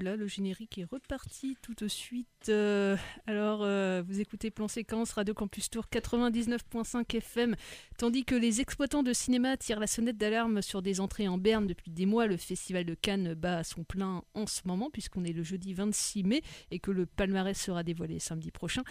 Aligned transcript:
Là, 0.00 0.16
le 0.16 0.26
générique 0.26 0.78
est 0.78 0.84
reparti 0.84 1.56
tout 1.60 1.74
de 1.74 1.86
suite. 1.86 2.26
Euh, 2.48 2.96
alors, 3.26 3.62
euh, 3.62 4.02
vous 4.06 4.20
écoutez 4.20 4.50
Plan 4.50 4.66
Séquence, 4.66 5.12
Radio 5.12 5.34
Campus 5.34 5.70
Tour 5.70 5.84
99.5 5.92 7.16
FM. 7.16 7.56
Tandis 7.98 8.24
que 8.24 8.34
les 8.34 8.60
exploitants 8.60 9.02
de 9.02 9.12
cinéma 9.12 9.56
tirent 9.56 9.80
la 9.80 9.86
sonnette 9.86 10.16
d'alarme 10.16 10.62
sur 10.62 10.82
des 10.82 11.00
entrées 11.00 11.28
en 11.28 11.36
berne 11.36 11.66
depuis 11.66 11.90
des 11.90 12.06
mois, 12.06 12.26
le 12.26 12.36
Festival 12.36 12.84
de 12.84 12.94
Cannes 12.94 13.34
bat 13.34 13.58
à 13.58 13.64
son 13.64 13.84
plein 13.84 14.22
en 14.34 14.46
ce 14.46 14.62
moment, 14.64 14.90
puisqu'on 14.90 15.24
est 15.24 15.32
le 15.32 15.42
jeudi 15.42 15.74
26 15.74 16.24
mai 16.24 16.42
et 16.70 16.78
que 16.78 16.90
le 16.90 17.06
palmarès 17.06 17.58
sera 17.58 17.82
dévoilé 17.82 18.18
samedi 18.18 18.50
prochain. 18.50 18.82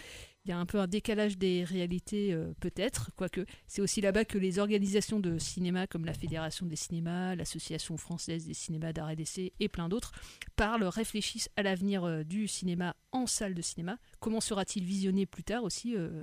Il 0.44 0.48
y 0.48 0.52
a 0.52 0.58
un 0.58 0.66
peu 0.66 0.80
un 0.80 0.88
décalage 0.88 1.38
des 1.38 1.62
réalités, 1.62 2.32
euh, 2.32 2.52
peut-être, 2.58 3.12
quoique 3.14 3.46
c'est 3.68 3.80
aussi 3.80 4.00
là-bas 4.00 4.24
que 4.24 4.38
les 4.38 4.58
organisations 4.58 5.20
de 5.20 5.38
cinéma 5.38 5.86
comme 5.86 6.04
la 6.04 6.14
Fédération 6.14 6.66
des 6.66 6.74
cinémas, 6.74 7.36
l'Association 7.36 7.96
française 7.96 8.48
des 8.48 8.54
cinémas 8.54 8.92
d'art 8.92 9.10
et 9.10 9.14
d'essai 9.14 9.52
et 9.60 9.68
plein 9.68 9.88
d'autres 9.88 10.10
parlent, 10.56 10.82
réfléchissent 10.82 11.48
à 11.54 11.62
l'avenir 11.62 12.02
euh, 12.02 12.24
du 12.24 12.48
cinéma 12.48 12.96
en 13.12 13.28
salle 13.28 13.54
de 13.54 13.62
cinéma. 13.62 13.98
Comment 14.18 14.40
sera-t-il 14.40 14.84
visionné 14.84 15.26
plus 15.26 15.44
tard 15.44 15.62
aussi, 15.62 15.94
euh, 15.94 16.22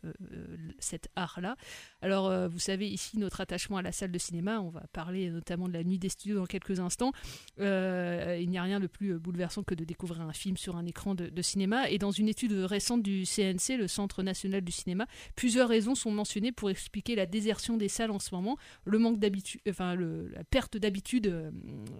cet 0.80 1.08
art-là? 1.16 1.56
Alors, 2.02 2.50
vous 2.50 2.58
savez, 2.58 2.90
ici, 2.90 3.20
notre 3.20 3.42
attachement 3.42 3.78
à 3.78 3.84
la 3.84 3.92
salle 3.92 4.12
de 4.12 4.18
cinéma, 4.18 4.60
on 4.60 4.70
va 4.70 4.84
parler 4.92 5.30
notamment 5.30 5.68
de 5.68 5.74
la 5.74 5.84
nuit 5.84 6.00
des 6.00 6.10
studios 6.10 6.36
dans 6.36 6.48
quelques 6.48 6.80
instants. 6.80 7.12
Il 7.60 8.50
n'y 8.50 8.58
a 8.58 8.64
rien 8.64 8.80
de 8.80 8.88
plus 8.88 9.20
bouleversant 9.20 9.62
que 9.62 9.76
de 9.76 9.84
découvrir 9.84 10.22
un 10.22 10.34
film 10.34 10.58
sur 10.58 10.78
un 10.78 10.86
écran 10.88 11.14
de 11.14 11.42
cinéma. 11.44 11.92
Et 11.92 12.00
dans 12.00 12.10
une 12.10 12.28
étude 12.28 12.54
récente 12.54 13.04
du 13.04 13.24
CNC, 13.24 13.78
le 13.78 13.88
Centre 13.88 14.09
national 14.18 14.62
du 14.62 14.72
cinéma, 14.72 15.08
plusieurs 15.36 15.70
raisons 15.70 15.96
sont 15.96 16.12
mentionnées 16.12 16.52
pour 16.52 16.70
expliquer 16.70 17.16
la 17.16 17.26
désertion 17.26 17.78
des 17.78 17.88
salles 17.88 18.12
en 18.12 18.20
ce 18.20 18.34
moment, 18.34 18.58
le 18.86 19.00
manque 19.00 19.20
d'habitude, 19.20 19.62
enfin 19.70 19.96
la 19.96 20.44
perte 20.44 20.78
d'habitude, 20.78 21.28
euh, 21.28 21.52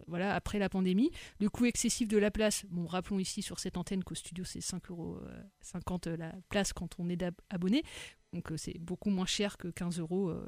voilà, 0.08 0.36
après 0.36 0.60
la 0.60 0.70
pandémie, 0.70 1.12
le 1.40 1.50
coût 1.50 1.66
excessif 1.66 2.08
de 2.08 2.18
la 2.18 2.32
place. 2.32 2.66
Bon, 2.70 2.86
rappelons 2.88 3.20
ici 3.20 3.42
sur 3.42 3.60
cette 3.60 3.78
antenne 3.78 4.04
qu'au 4.04 4.16
studio 4.16 4.44
c'est 4.44 4.60
5,50 4.60 4.92
euros 4.92 5.18
euh, 6.08 6.18
la 6.18 6.34
place 6.50 6.74
quand 6.74 6.96
on 7.00 7.10
est 7.10 7.24
abonné. 7.50 7.84
Donc 8.34 8.52
euh, 8.52 8.58
c'est 8.58 8.78
beaucoup 8.78 9.10
moins 9.10 9.26
cher 9.26 9.58
que 9.58 9.68
15 9.68 10.00
euros, 10.00 10.30
euh, 10.30 10.40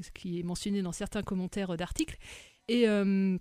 ce 0.00 0.10
qui 0.10 0.40
est 0.40 0.42
mentionné 0.42 0.82
dans 0.82 0.92
certains 0.92 1.22
commentaires 1.22 1.76
d'articles. 1.76 2.16
Et, 2.68 2.88
euh, 2.88 3.38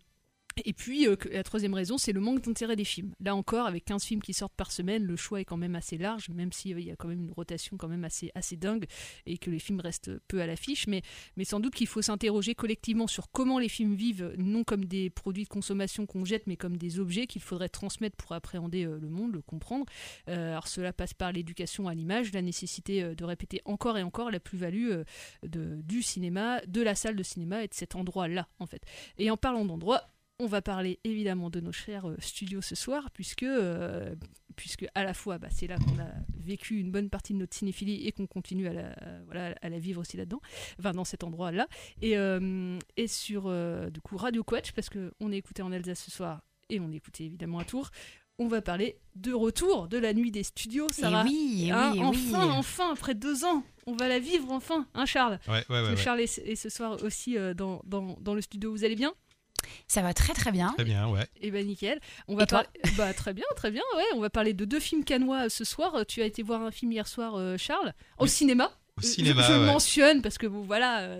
et 0.63 0.73
puis, 0.73 1.07
euh, 1.07 1.15
la 1.31 1.43
troisième 1.43 1.73
raison, 1.73 1.97
c'est 1.97 2.13
le 2.13 2.21
manque 2.21 2.41
d'intérêt 2.41 2.75
des 2.75 2.85
films. 2.85 3.13
Là 3.19 3.35
encore, 3.35 3.67
avec 3.67 3.85
15 3.85 4.03
films 4.03 4.21
qui 4.21 4.33
sortent 4.33 4.55
par 4.55 4.71
semaine, 4.71 5.03
le 5.03 5.15
choix 5.15 5.41
est 5.41 5.45
quand 5.45 5.57
même 5.57 5.75
assez 5.75 5.97
large, 5.97 6.29
même 6.29 6.51
s'il 6.51 6.79
y 6.79 6.91
a 6.91 6.95
quand 6.95 7.07
même 7.07 7.23
une 7.23 7.31
rotation 7.31 7.77
quand 7.77 7.87
même 7.87 8.03
assez, 8.03 8.31
assez 8.35 8.55
dingue 8.55 8.85
et 9.25 9.37
que 9.37 9.49
les 9.49 9.59
films 9.59 9.79
restent 9.79 10.11
peu 10.27 10.41
à 10.41 10.47
l'affiche. 10.47 10.87
Mais, 10.87 11.01
mais 11.37 11.43
sans 11.43 11.59
doute 11.59 11.75
qu'il 11.75 11.87
faut 11.87 12.01
s'interroger 12.01 12.55
collectivement 12.55 13.07
sur 13.07 13.31
comment 13.31 13.59
les 13.59 13.69
films 13.69 13.95
vivent, 13.95 14.33
non 14.37 14.63
comme 14.63 14.85
des 14.85 15.09
produits 15.09 15.43
de 15.43 15.49
consommation 15.49 16.05
qu'on 16.05 16.25
jette, 16.25 16.47
mais 16.47 16.57
comme 16.57 16.77
des 16.77 16.99
objets 16.99 17.27
qu'il 17.27 17.41
faudrait 17.41 17.69
transmettre 17.69 18.15
pour 18.15 18.31
appréhender 18.33 18.85
euh, 18.85 18.97
le 18.99 19.09
monde, 19.09 19.33
le 19.33 19.41
comprendre. 19.41 19.85
Euh, 20.29 20.51
alors 20.51 20.67
cela 20.67 20.93
passe 20.93 21.13
par 21.13 21.31
l'éducation 21.31 21.87
à 21.87 21.93
l'image, 21.93 22.33
la 22.33 22.41
nécessité 22.41 23.03
euh, 23.03 23.15
de 23.15 23.23
répéter 23.23 23.61
encore 23.65 23.97
et 23.97 24.03
encore 24.03 24.31
la 24.31 24.39
plus-value 24.39 24.91
euh, 24.91 25.03
du 25.43 26.01
cinéma, 26.01 26.61
de 26.67 26.81
la 26.81 26.95
salle 26.95 27.15
de 27.15 27.23
cinéma 27.23 27.63
et 27.63 27.67
de 27.67 27.73
cet 27.73 27.95
endroit-là, 27.95 28.47
en 28.59 28.65
fait. 28.65 28.81
Et 29.17 29.29
en 29.31 29.37
parlant 29.37 29.65
d'endroit, 29.65 30.03
on 30.39 30.47
va 30.47 30.61
parler 30.61 30.99
évidemment 31.03 31.49
de 31.49 31.59
nos 31.59 31.71
chers 31.71 32.07
euh, 32.09 32.15
studios 32.19 32.61
ce 32.61 32.75
soir, 32.75 33.09
puisque, 33.11 33.43
euh, 33.43 34.13
puisque 34.55 34.85
à 34.93 35.03
la 35.03 35.13
fois, 35.13 35.37
bah, 35.37 35.47
c'est 35.49 35.67
là 35.67 35.77
qu'on 35.77 35.97
a 35.99 36.09
vécu 36.37 36.79
une 36.79 36.91
bonne 36.91 37.09
partie 37.09 37.33
de 37.33 37.39
notre 37.39 37.55
cinéphilie 37.55 38.05
et 38.07 38.11
qu'on 38.11 38.27
continue 38.27 38.67
à 38.67 38.73
la, 38.73 38.95
voilà, 39.25 39.55
à 39.61 39.69
la 39.69 39.79
vivre 39.79 40.01
aussi 40.01 40.17
là-dedans, 40.17 40.41
enfin 40.79 40.91
dans 40.91 41.05
cet 41.05 41.23
endroit-là. 41.23 41.67
Et, 42.01 42.17
euh, 42.17 42.77
et 42.97 43.07
sur 43.07 43.43
euh, 43.47 43.89
du 43.89 44.01
coup 44.01 44.17
Radio 44.17 44.43
Quatch, 44.43 44.71
parce 44.73 44.89
qu'on 44.89 45.31
est 45.31 45.37
écouté 45.37 45.61
en 45.61 45.71
Alsace 45.71 46.03
ce 46.03 46.11
soir 46.11 46.41
et 46.69 46.79
on 46.79 46.91
est 46.91 46.95
écouté 46.97 47.25
évidemment 47.25 47.59
à 47.59 47.65
Tours. 47.65 47.89
On 48.37 48.47
va 48.49 48.61
parler 48.61 48.97
de 49.15 49.31
retour 49.31 49.87
de 49.87 49.97
la 49.97 50.13
nuit 50.13 50.29
des 50.29 50.43
studios, 50.43 50.89
Sarah. 50.91 51.23
oui, 51.23 51.67
eh 51.67 51.71
Hein, 51.71 51.91
oui, 51.93 51.99
eh 52.01 52.03
enfin, 52.03 52.47
oui. 52.47 52.53
enfin, 52.57 52.91
après 52.91 53.15
deux 53.15 53.45
ans, 53.45 53.63
on 53.87 53.95
va 53.95 54.09
la 54.09 54.19
vivre 54.19 54.51
enfin, 54.51 54.85
hein 54.93 55.05
Charles? 55.05 55.39
Ouais, 55.47 55.53
ouais, 55.53 55.59
ouais, 55.59 55.63
Parce 55.69 55.87
que 55.91 55.95
ouais. 55.95 56.03
Charles 56.03 56.19
est, 56.19 56.37
est 56.39 56.55
ce 56.57 56.67
soir 56.67 57.01
aussi 57.01 57.37
euh, 57.37 57.53
dans, 57.53 57.81
dans, 57.85 58.17
dans 58.19 58.33
le 58.33 58.41
studio. 58.41 58.71
Vous 58.73 58.83
allez 58.83 58.97
bien? 58.97 59.13
Ça 59.87 60.01
va 60.01 60.13
très 60.13 60.33
très 60.33 60.51
bien. 60.51 60.73
Très 60.77 60.83
bien, 60.85 61.07
ouais. 61.07 61.25
Eh 61.41 61.51
ben 61.51 61.65
nickel. 61.65 61.99
On 62.27 62.35
va 62.35 62.43
Et 62.43 62.47
toi 62.47 62.63
bah 62.97 63.13
très 63.13 63.33
bien, 63.33 63.45
très 63.55 63.71
bien. 63.71 63.83
Ouais, 63.95 64.03
on 64.15 64.19
va 64.21 64.29
parler 64.29 64.53
de 64.53 64.65
deux 64.65 64.79
films 64.79 65.03
canois 65.03 65.45
euh, 65.45 65.49
ce 65.49 65.63
soir. 65.63 65.95
Euh, 65.95 66.03
Tu 66.07 66.21
as 66.21 66.25
été 66.25 66.43
voir 66.43 66.61
un 66.61 66.71
film 66.71 66.91
hier 66.91 67.07
soir, 67.07 67.35
euh, 67.35 67.57
Charles, 67.57 67.93
au 68.19 68.27
cinéma. 68.27 68.71
Au 68.97 69.01
cinéma, 69.01 69.41
je, 69.41 69.47
je 69.51 69.59
ouais. 69.59 69.65
mentionne 69.65 70.21
parce 70.21 70.37
que 70.37 70.47
bon 70.47 70.61
voilà, 70.61 71.19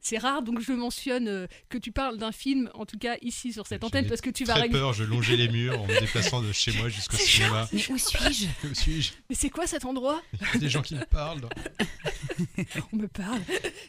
c'est 0.00 0.18
rare 0.18 0.42
donc 0.42 0.58
je 0.60 0.72
mentionne 0.72 1.28
euh, 1.28 1.46
que 1.68 1.78
tu 1.78 1.92
parles 1.92 2.18
d'un 2.18 2.32
film 2.32 2.68
en 2.74 2.86
tout 2.86 2.98
cas 2.98 3.14
ici 3.22 3.52
sur 3.52 3.68
cette 3.68 3.84
antenne 3.84 4.02
J'ai 4.02 4.08
parce 4.08 4.20
que 4.20 4.30
tu 4.30 4.44
vas 4.44 4.54
Très 4.54 4.62
régler- 4.62 4.80
peur, 4.80 4.92
je 4.94 5.04
longeais 5.04 5.36
les 5.36 5.48
murs 5.48 5.80
en 5.80 5.86
me 5.86 6.00
déplaçant 6.00 6.42
de 6.42 6.50
chez 6.50 6.72
moi 6.72 6.88
jusqu'au 6.88 7.16
cinéma. 7.16 7.68
Mais 7.72 7.88
où 7.88 7.98
suis-je? 7.98 8.46
Où 8.68 8.74
suis-je? 8.74 9.12
Mais 9.30 9.36
c'est 9.36 9.48
quoi 9.48 9.68
cet 9.68 9.84
endroit? 9.84 10.20
Il 10.32 10.40
y 10.54 10.56
a 10.56 10.58
des 10.58 10.68
gens 10.68 10.82
qui 10.82 10.96
me 10.96 11.04
parlent. 11.04 11.42
On 12.92 12.96
me 12.96 13.06
parle. 13.06 13.40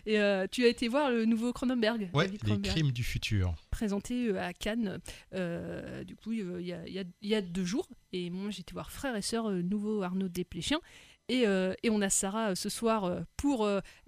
Et 0.06 0.20
euh, 0.20 0.46
tu 0.52 0.64
as 0.64 0.68
été 0.68 0.88
voir 0.88 1.10
le 1.10 1.26
nouveau 1.26 1.52
Cronenberg. 1.52 2.10
Ouais, 2.14 2.28
les 2.28 2.62
crimes 2.62 2.92
du 2.92 3.04
futur. 3.04 3.56
Présenté 3.76 4.30
euh, 4.30 4.42
à 4.42 4.54
Cannes, 4.54 5.00
euh, 5.34 6.06
du 6.06 6.16
coup, 6.16 6.32
euh, 6.32 6.62
il 6.62 7.06
y, 7.22 7.36
a, 7.36 7.42
deux 7.42 7.66
jours. 7.66 7.90
Et 8.14 8.30
moi, 8.30 8.50
j'étais 8.50 8.72
voir 8.72 8.90
Frère 8.90 9.18
et 9.18 9.22
Sœur, 9.22 9.52
nouveau 9.52 10.02
Arnaud 10.02 10.30
Desplechin. 10.30 10.80
Et, 11.28 11.42
et 11.42 11.90
on 11.90 12.02
a 12.02 12.10
Sarah 12.10 12.56
ce 12.56 12.70
soir 12.70 13.26
pour. 13.36 13.68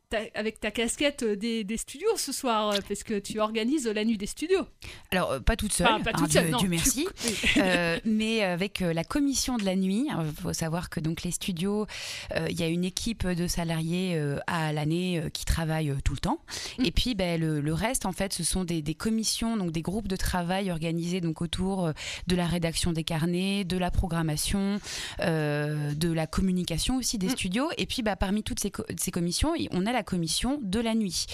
Ta- 0.10 0.20
avec 0.36 0.60
ta 0.60 0.72
casquette 0.72 1.24
euh, 1.24 1.36
des, 1.36 1.64
des 1.64 1.78
studios 1.78 2.16
ce 2.18 2.32
soir, 2.32 2.70
euh, 2.70 2.78
parce 2.88 3.04
que 3.04 3.20
tu 3.20 3.40
organises 3.40 3.88
la 3.88 4.06
nuit 4.06 4.18
des 4.18 4.26
studios. 4.26 4.66
Alors, 5.12 5.32
euh, 5.32 5.40
pas 5.40 5.56
toute 5.56 5.74
seule, 5.74 5.88
Enfin, 5.88 6.00
pas 6.04 6.12
hein, 6.12 6.20
toute 6.20 6.30
Dieu, 6.30 6.42
seule, 6.42 6.50
non, 6.52 6.58
Dieu 6.60 6.70
merci. 6.70 7.08
Euh, 7.58 8.00
mais 8.06 8.44
avec 8.44 8.80
la 8.82 9.04
commission 9.04 9.58
de 9.58 9.64
la 9.66 9.76
nuit. 9.76 10.08
Il 10.10 10.42
faut 10.42 10.54
savoir 10.54 10.90
que 10.90 11.00
donc 11.00 11.24
les 11.24 11.32
studios, 11.32 11.88
euh, 12.36 12.48
il 12.50 12.60
y 12.60 12.64
a 12.64 12.68
une 12.68 12.84
équipe 12.84 13.28
de 13.28 13.48
salariés 13.48 14.16
euh, 14.16 14.38
à 14.48 14.72
l'année 14.74 15.24
qui 15.34 15.44
travaillent 15.46 15.90
euh, 15.90 15.98
tout 16.04 16.14
le 16.14 16.20
temps. 16.20 16.40
Mm. 16.78 16.86
Et 16.86 16.92
puis, 16.92 17.16
ben, 17.16 17.40
le, 17.40 17.60
le 17.62 17.74
reste, 17.74 18.06
en 18.06 18.12
fait, 18.12 18.34
ce 18.34 18.44
sont 18.44 18.64
des, 18.64 18.82
des 18.82 18.94
commissions, 18.96 19.58
donc 19.58 19.72
des 19.72 19.82
groupes 19.82 20.08
de 20.08 20.16
travail 20.16 20.72
organisés 20.72 21.20
donc 21.22 21.42
autour 21.42 21.92
de 22.28 22.36
la 22.36 22.46
rédaction 22.46 22.92
des 22.94 23.04
carnets, 23.04 23.64
de 23.64 23.78
la 23.78 23.92
programmation, 23.92 24.80
de 25.20 26.12
la 26.12 26.28
communication 26.28 26.98
aussi 26.98 27.18
Mm. 27.18 27.20
des 27.20 27.30
studios. 27.30 27.70
Et 27.78 27.86
puis, 27.86 28.02
bah, 28.04 28.16
parmi 28.16 28.44
toutes 28.44 28.60
ces, 28.60 28.72
co- 28.72 28.86
ces 29.00 29.12
commissions, 29.12 29.54
on 29.72 29.86
a 29.86 29.92
la 29.92 29.97
commission 30.04 30.60
de 30.62 30.80
la 30.80 30.96
nuit. 30.96 31.26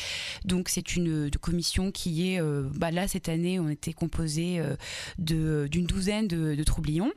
Donc 0.45 0.69
c'est 0.69 0.95
une 0.95 1.29
commission 1.41 1.91
qui 1.91 2.33
est, 2.33 2.41
euh, 2.41 2.67
bah 2.75 2.91
là 2.91 3.07
cette 3.07 3.29
année, 3.29 3.59
on 3.59 3.69
était 3.69 3.93
composé 3.93 4.59
euh, 4.59 4.75
d'une 5.17 5.85
douzaine 5.85 6.27
de, 6.27 6.63
troublions. 6.63 7.11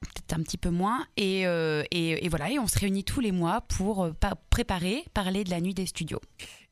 peut-être 0.00 0.38
un 0.38 0.42
petit 0.42 0.58
peu 0.58 0.70
moins. 0.70 1.06
Et, 1.16 1.46
euh, 1.46 1.82
et, 1.90 2.24
et 2.24 2.28
voilà, 2.28 2.50
et 2.50 2.58
on 2.58 2.66
se 2.66 2.78
réunit 2.78 3.04
tous 3.04 3.20
les 3.20 3.32
mois 3.32 3.62
pour 3.62 4.10
pa- 4.20 4.36
préparer, 4.50 5.04
parler 5.14 5.44
de 5.44 5.50
la 5.50 5.60
nuit 5.60 5.74
des 5.74 5.86
studios. 5.86 6.20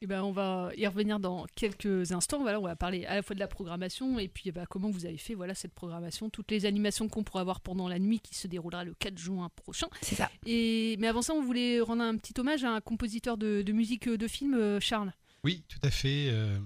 Eh 0.04 0.06
ben, 0.06 0.22
on 0.22 0.32
va 0.32 0.70
y 0.76 0.86
revenir 0.86 1.18
dans 1.18 1.46
quelques 1.56 2.12
instants. 2.12 2.42
Voilà, 2.42 2.60
on 2.60 2.64
va 2.64 2.76
parler 2.76 3.06
à 3.06 3.14
la 3.14 3.22
fois 3.22 3.32
de 3.32 3.40
la 3.40 3.48
programmation 3.48 4.18
et 4.18 4.28
puis 4.28 4.50
eh 4.50 4.52
ben, 4.52 4.66
comment 4.68 4.90
vous 4.90 5.06
avez 5.06 5.16
fait 5.16 5.32
voilà, 5.32 5.54
cette 5.54 5.72
programmation, 5.72 6.28
toutes 6.28 6.50
les 6.50 6.66
animations 6.66 7.08
qu'on 7.08 7.24
pourra 7.24 7.40
avoir 7.40 7.62
pendant 7.62 7.88
la 7.88 7.98
nuit 7.98 8.20
qui 8.20 8.34
se 8.34 8.46
déroulera 8.46 8.84
le 8.84 8.92
4 8.92 9.16
juin 9.16 9.48
prochain. 9.56 9.86
C'est 10.02 10.16
ça. 10.16 10.30
Et, 10.44 10.96
mais 10.98 11.06
avant 11.06 11.22
ça, 11.22 11.32
on 11.32 11.42
voulait 11.42 11.80
rendre 11.80 12.02
un 12.02 12.18
petit 12.18 12.38
hommage 12.38 12.64
à 12.64 12.72
un 12.72 12.82
compositeur 12.82 13.38
de, 13.38 13.62
de 13.62 13.72
musique 13.72 14.06
de 14.06 14.28
film, 14.28 14.52
euh, 14.52 14.78
Charles. 14.78 15.10
Oui, 15.42 15.64
tout 15.68 15.78
à 15.82 15.90
fait. 15.90 16.28
euh, 16.28 16.58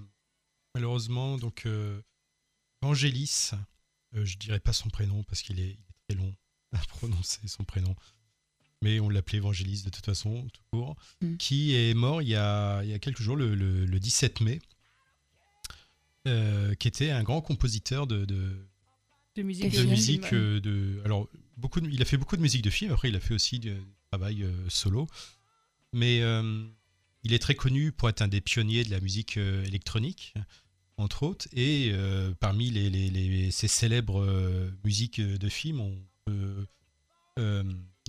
malheureusement, 0.75 1.37
donc 1.37 1.65
euh, 1.65 2.01
Vangelis, 2.81 3.51
euh, 4.15 4.25
je 4.25 4.37
dirais 4.37 4.59
pas 4.59 4.73
son 4.73 4.89
prénom 4.89 5.23
parce 5.23 5.43
qu'il 5.43 5.61
est, 5.61 5.63
il 5.63 5.71
est 5.71 6.09
très 6.09 6.17
long 6.21 6.35
à 6.73 6.79
prononcer 6.89 7.47
son 7.47 7.63
prénom, 7.63 7.95
mais 8.81 8.99
on 8.99 9.09
l'appelait 9.09 9.39
Vangelis 9.39 9.83
de 9.83 9.89
toute 9.89 10.05
façon, 10.05 10.47
tout 10.53 10.61
court, 10.71 10.95
Mm. 11.21 11.35
qui 11.37 11.75
est 11.75 11.93
mort 11.93 12.21
il 12.21 12.29
y 12.29 12.35
a, 12.35 12.81
il 12.83 12.89
y 12.89 12.93
a 12.93 12.99
quelques 12.99 13.21
jours, 13.21 13.35
le, 13.35 13.55
le- 13.55 13.85
le 13.85 13.99
17 13.99 14.41
mai, 14.41 14.59
euh, 16.27 16.75
qui 16.75 16.87
était 16.87 17.11
un 17.11 17.23
grand 17.23 17.41
compositeur 17.41 18.07
de, 18.07 18.25
de, 18.25 18.55
De 19.35 19.43
musique. 19.43 19.71
de 19.73 19.83
musique 19.83 20.33
euh, 20.33 20.59
de 20.59 21.01
alors 21.05 21.27
beaucoup 21.57 21.79
de- 21.81 21.89
il 21.89 22.01
a 22.01 22.05
fait 22.05 22.17
beaucoup 22.17 22.35
de 22.37 22.41
musique 22.41 22.61
de 22.61 22.69
film 22.69 22.91
après 22.91 23.09
il 23.09 23.15
a 23.15 23.19
fait 23.19 23.33
aussi 23.33 23.59
du, 23.59 23.73
travail 24.11 24.43
euh, 24.43 24.51
solo 24.69 25.07
mais 25.93 26.19
il 27.23 27.33
est 27.33 27.39
très 27.39 27.55
connu 27.55 27.91
pour 27.91 28.09
être 28.09 28.21
un 28.21 28.27
des 28.27 28.41
pionniers 28.41 28.83
de 28.83 28.91
la 28.91 28.99
musique 28.99 29.37
électronique 29.37 30.33
entre 30.97 31.23
autres 31.23 31.47
et 31.53 31.91
parmi 32.39 32.69
les, 32.69 32.89
les- 32.89 33.09
les- 33.09 33.51
ses 33.51 33.67
célèbres 33.67 34.25
musiques 34.83 35.21
de 35.21 35.49
film 35.49 35.79
on 35.79 35.97
peut 36.25 36.65
euh, 37.37 37.63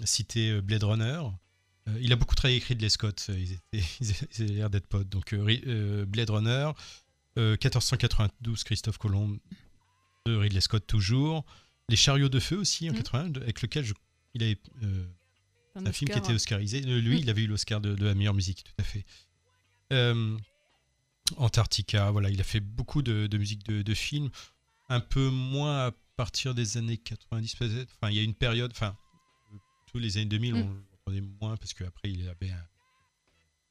citer 0.04 0.50
euh, 0.50 0.60
Blade 0.62 0.84
Runner 0.84 1.20
Euh, 1.88 1.98
il 2.00 2.12
a 2.12 2.16
beaucoup 2.16 2.34
travaillé 2.34 2.56
avec 2.58 2.68
Ridley 2.68 2.88
Scott 2.90 3.26
ils, 3.28 3.52
étaient, 3.52 3.84
ils 4.00 4.42
avaient 4.42 4.52
l'air 4.52 4.70
d'être 4.70 4.86
potes 4.86 5.08
donc 5.08 5.34
Blade 6.06 6.30
Runner 6.30 6.70
euh, 7.38 7.52
1492 7.52 8.64
Christophe 8.64 8.98
Colomb 8.98 9.38
de 10.26 10.34
Ridley 10.36 10.60
Scott 10.60 10.86
toujours. 10.86 11.44
Les 11.88 11.96
chariots 11.96 12.28
de 12.28 12.38
feu 12.40 12.56
aussi 12.58 12.88
en. 12.88 12.94
81, 12.94 13.28
de- 13.30 13.40
avec 13.40 13.62
lequel 13.62 13.84
je, 13.84 13.94
il 14.34 14.42
avait 14.42 14.58
Un 15.74 15.86
un 15.86 15.92
film 15.92 16.10
qui 16.10 16.18
était 16.18 16.30
hein. 16.30 16.34
oscarisé. 16.34 16.80
Lui, 16.82 17.14
Mhm. 17.16 17.18
il 17.22 17.30
avait 17.30 17.42
eu 17.42 17.46
l'Oscar 17.46 17.80
de, 17.80 17.94
de 17.94 18.04
la 18.04 18.14
meilleure 18.14 18.34
musique, 18.34 18.64
tout 18.64 18.72
à 18.78 18.82
fait. 18.84 19.04
Euh, 19.92 20.36
Antarctica, 21.36 22.10
voilà, 22.10 22.28
il 22.30 22.40
a 22.40 22.44
fait 22.44 22.60
beaucoup 22.60 23.02
de, 23.02 23.26
de 23.28 23.38
musique 23.38 23.64
de, 23.64 23.82
de 23.82 23.94
film, 23.94 24.30
un 24.88 25.00
peu 25.00 25.28
moins 25.30 25.86
à 25.86 25.90
partir 26.16 26.54
des 26.54 26.76
années 26.76 26.98
90 26.98 27.54
peut-être. 27.54 27.92
Enfin, 27.96 28.10
il 28.10 28.16
y 28.16 28.20
a 28.20 28.22
une 28.22 28.34
période, 28.34 28.72
enfin, 28.72 28.96
tous 29.90 29.98
les 29.98 30.16
années 30.16 30.26
2000, 30.26 30.54
Mhm. 30.54 30.60
on 30.60 30.74
l'entendait 30.92 31.26
moins 31.40 31.56
parce 31.56 31.74
qu'après, 31.74 32.10
il 32.10 32.28
avait 32.28 32.50
un, 32.50 32.66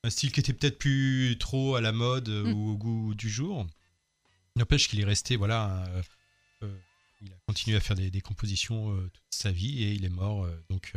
un 0.03 0.09
style 0.09 0.31
qui 0.31 0.39
était 0.39 0.53
peut-être 0.53 0.77
plus 0.77 1.37
trop 1.39 1.75
à 1.75 1.81
la 1.81 1.91
mode 1.91 2.29
euh, 2.29 2.43
Mhm. 2.45 2.53
ou 2.53 2.69
au 2.71 2.77
goût 2.77 3.15
du 3.15 3.29
jour. 3.29 3.65
N'empêche 4.55 4.87
qu'il 4.89 4.99
est 4.99 5.05
resté, 5.05 5.35
voilà, 5.37 5.85
euh, 5.89 6.03
euh, 6.63 6.77
il 7.21 7.31
a 7.31 7.37
continué 7.47 7.77
à 7.77 7.79
faire 7.79 7.95
des, 7.95 8.11
des 8.11 8.21
compositions 8.21 8.93
euh, 8.93 9.09
toute 9.13 9.23
sa 9.29 9.51
vie 9.51 9.83
et 9.83 9.93
il 9.93 10.03
est 10.05 10.09
mort 10.09 10.47
donc 10.69 10.93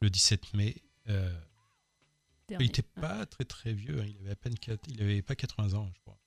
le 0.00 0.10
17 0.10 0.54
mai. 0.54 0.76
il 2.50 2.58
n'était 2.58 2.82
pas 2.82 3.26
très 3.26 3.44
très 3.44 3.72
vieux, 3.72 4.00
hein, 4.00 4.06
il 4.06 4.16
avait 4.20 4.30
à 4.30 4.36
peine 4.36 4.54
il 4.88 5.02
avait 5.02 5.22
pas 5.22 5.34
80 5.34 5.74
ans, 5.74 5.90
je 5.94 6.00
crois. 6.00 6.18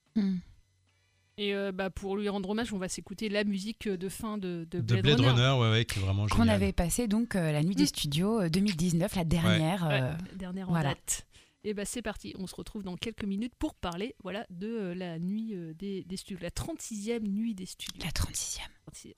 Et 1.38 1.54
euh, 1.54 1.72
bah, 1.72 1.88
pour 1.90 2.16
lui 2.16 2.28
rendre 2.28 2.50
hommage, 2.50 2.72
on 2.72 2.78
va 2.78 2.88
s'écouter 2.88 3.28
la 3.28 3.44
musique 3.44 3.88
de 3.88 4.08
fin 4.08 4.36
de, 4.38 4.66
de 4.70 4.80
De 4.80 5.00
Blade, 5.00 5.02
Blade 5.16 5.20
Runner. 5.20 5.30
Runner, 5.48 5.60
ouais, 5.62 5.70
ouais, 5.70 5.84
qui 5.86 5.98
est 5.98 6.02
vraiment 6.02 6.26
Qu'on 6.26 6.46
avait 6.48 6.72
passé 6.72 7.08
donc 7.08 7.36
euh, 7.36 7.52
la 7.52 7.62
nuit 7.62 7.74
des 7.74 7.84
Mm. 7.84 7.86
studios 7.86 8.40
euh, 8.42 8.48
2019, 8.50 9.14
la 9.16 9.24
dernière. 9.24 9.82
Ouais, 9.86 10.00
euh, 10.02 10.12
dernière 10.36 10.68
en 10.68 10.72
voilà. 10.72 10.90
date. 10.90 11.26
Et 11.64 11.74
bah 11.74 11.84
c'est 11.84 12.02
parti, 12.02 12.34
on 12.38 12.46
se 12.48 12.56
retrouve 12.56 12.82
dans 12.82 12.96
quelques 12.96 13.24
minutes 13.24 13.54
pour 13.56 13.74
parler 13.76 14.16
voilà, 14.22 14.44
de 14.50 14.66
euh, 14.66 14.94
la 14.94 15.18
nuit 15.20 15.54
euh, 15.54 15.72
des, 15.74 16.02
des 16.04 16.16
studios, 16.16 16.40
la 16.42 16.50
36e 16.50 17.20
nuit 17.22 17.54
des 17.54 17.66
studios. 17.66 18.02
La 18.04 18.10
36e. 18.10 18.58
36e. 18.92 19.12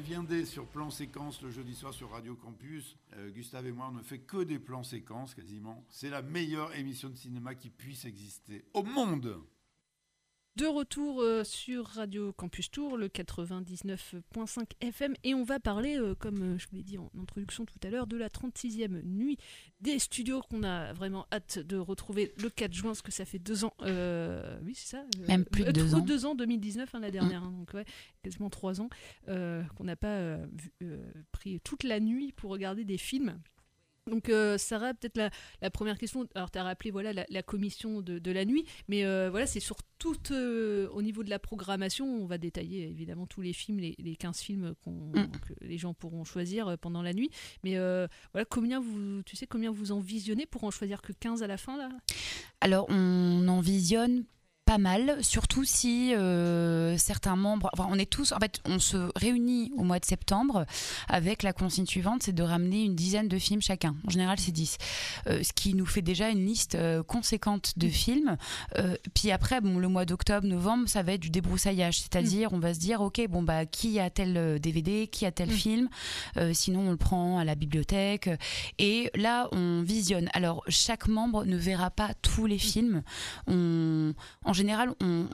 Viendez 0.00 0.44
sur 0.44 0.66
plan 0.66 0.90
séquence 0.90 1.42
le 1.42 1.50
jeudi 1.50 1.74
soir 1.74 1.92
sur 1.92 2.10
Radio 2.10 2.34
Campus. 2.34 2.96
Euh, 3.16 3.30
Gustave 3.30 3.66
et 3.66 3.72
moi, 3.72 3.88
on 3.90 3.96
ne 3.96 4.02
fait 4.02 4.18
que 4.18 4.44
des 4.44 4.58
plans 4.58 4.82
séquences 4.82 5.34
quasiment. 5.34 5.84
C'est 5.88 6.10
la 6.10 6.22
meilleure 6.22 6.74
émission 6.76 7.08
de 7.08 7.16
cinéma 7.16 7.54
qui 7.54 7.70
puisse 7.70 8.04
exister 8.04 8.64
au 8.74 8.82
monde. 8.82 9.40
De 10.58 10.66
retour 10.66 11.22
euh, 11.22 11.44
sur 11.44 11.86
Radio 11.86 12.32
Campus 12.32 12.68
Tour, 12.68 12.96
le 12.96 13.06
99.5 13.06 14.64
FM, 14.80 15.14
et 15.22 15.32
on 15.32 15.44
va 15.44 15.60
parler, 15.60 15.96
euh, 15.96 16.16
comme 16.16 16.42
euh, 16.42 16.58
je 16.58 16.66
vous 16.66 16.74
l'ai 16.74 16.82
dit 16.82 16.98
en 16.98 17.12
introduction 17.22 17.64
tout 17.64 17.78
à 17.84 17.90
l'heure, 17.90 18.08
de 18.08 18.16
la 18.16 18.28
36e 18.28 19.04
nuit 19.04 19.38
des 19.80 20.00
studios 20.00 20.42
qu'on 20.50 20.64
a 20.64 20.92
vraiment 20.94 21.28
hâte 21.30 21.60
de 21.60 21.76
retrouver 21.76 22.34
le 22.42 22.50
4 22.50 22.72
juin, 22.72 22.90
parce 22.90 23.02
que 23.02 23.12
ça 23.12 23.24
fait 23.24 23.38
deux 23.38 23.64
ans. 23.64 23.72
oui, 23.82 24.74
c'est 24.74 24.96
ça 24.96 25.04
Même 25.28 25.44
plus 25.44 25.62
de 25.62 25.70
deux 25.70 25.94
ans. 25.94 26.00
deux 26.00 26.26
ans, 26.26 26.34
2019, 26.34 26.92
hein, 26.92 26.98
la 26.98 27.12
dernière, 27.12 27.44
hein, 27.44 27.54
donc 27.56 27.72
ouais, 27.74 27.84
quasiment 28.24 28.50
trois 28.50 28.80
ans, 28.80 28.88
qu'on 29.26 29.84
n'a 29.84 29.94
pas 29.94 30.38
pris 31.30 31.60
toute 31.60 31.84
la 31.84 32.00
nuit 32.00 32.32
pour 32.32 32.50
regarder 32.50 32.84
des 32.84 32.98
films. 32.98 33.38
Donc 34.08 34.30
Sarah, 34.58 34.94
peut-être 34.94 35.18
la, 35.60 35.70
première 35.70 35.98
question, 35.98 36.26
alors 36.34 36.50
tu 36.50 36.58
as 36.58 36.64
rappelé 36.64 36.90
voilà, 36.90 37.12
la, 37.28 37.42
commission 37.42 38.00
de, 38.00 38.30
la 38.30 38.44
nuit, 38.44 38.64
mais 38.88 39.02
voilà, 39.28 39.46
c'est 39.46 39.60
sur 39.60 39.76
tout 39.98 40.32
au 40.32 41.02
niveau 41.02 41.22
de 41.22 41.30
la 41.30 41.38
programmation, 41.38 42.06
on 42.06 42.26
va 42.26 42.38
détailler 42.38 42.88
évidemment 42.88 43.26
tous 43.26 43.40
les 43.40 43.52
films, 43.52 43.78
les, 43.78 44.16
15 44.16 44.38
films 44.38 44.74
mm. 44.86 45.12
que 45.12 45.54
les 45.60 45.78
gens 45.78 45.94
pourront 45.94 46.24
choisir 46.24 46.76
pendant 46.78 47.02
la 47.02 47.12
nuit, 47.12 47.30
mais 47.64 47.76
voilà, 48.32 48.44
combien 48.48 48.80
vous, 48.80 49.22
tu 49.24 49.36
sais 49.36 49.46
combien 49.46 49.70
vous 49.70 49.92
en 49.92 50.00
visionnez 50.00 50.46
pour 50.46 50.64
en 50.64 50.70
choisir 50.70 51.02
que 51.02 51.12
15 51.12 51.42
à 51.42 51.46
la 51.46 51.56
fin 51.56 51.76
là? 51.76 51.88
Alors 52.60 52.86
on 52.88 53.46
en 53.48 53.60
visionne 53.60 54.24
pas 54.68 54.76
mal, 54.76 55.16
surtout 55.22 55.64
si 55.64 56.14
euh, 56.14 56.98
certains 56.98 57.36
membres, 57.36 57.70
enfin, 57.72 57.88
on 57.90 57.98
est 57.98 58.10
tous, 58.10 58.32
en 58.32 58.38
fait, 58.38 58.60
on 58.66 58.78
se 58.78 59.10
réunit 59.16 59.72
au 59.78 59.82
mois 59.82 59.98
de 59.98 60.04
septembre 60.04 60.66
avec 61.08 61.42
la 61.42 61.54
consigne 61.54 61.86
suivante, 61.86 62.22
c'est 62.22 62.34
de 62.34 62.42
ramener 62.42 62.84
une 62.84 62.94
dizaine 62.94 63.28
de 63.28 63.38
films 63.38 63.62
chacun. 63.62 63.96
En 64.06 64.10
général, 64.10 64.38
c'est 64.38 64.52
10. 64.52 64.76
Euh, 65.28 65.42
ce 65.42 65.54
qui 65.54 65.72
nous 65.72 65.86
fait 65.86 66.02
déjà 66.02 66.28
une 66.28 66.44
liste 66.44 66.74
euh, 66.74 67.02
conséquente 67.02 67.78
de 67.78 67.88
films. 67.88 68.36
puis 69.14 69.30
après, 69.30 69.62
bon, 69.62 69.78
le 69.78 69.88
mois 69.88 70.04
d'octobre, 70.04 70.46
novembre, 70.46 70.86
ça 70.86 71.02
va 71.02 71.14
être 71.14 71.22
du 71.22 71.30
débroussaillage, 71.30 72.00
c'est-à-dire, 72.00 72.52
on 72.52 72.58
va 72.58 72.74
se 72.74 72.78
dire, 72.78 73.00
ok, 73.00 73.26
bon 73.30 73.42
bah, 73.42 73.64
qui 73.64 73.98
a 73.98 74.10
tel 74.10 74.60
DVD, 74.60 75.06
qui 75.06 75.24
a 75.24 75.32
tel 75.32 75.48
mm. 75.48 75.52
film, 75.52 75.88
sinon 76.52 76.88
on 76.88 76.90
le 76.90 76.98
prend 76.98 77.38
à 77.38 77.44
la 77.44 77.54
bibliothèque. 77.54 78.28
Et 78.78 79.10
là, 79.14 79.48
on 79.52 79.80
visionne. 79.80 80.28
Alors, 80.34 80.62
chaque 80.68 81.08
membre 81.08 81.46
ne 81.46 81.56
verra 81.56 81.90
pas 81.90 82.10
tous 82.20 82.44
les 82.44 82.58
films. 82.58 83.02
On, 83.46 84.12
en 84.44 84.52
général, 84.58 84.94
on, 85.00 85.26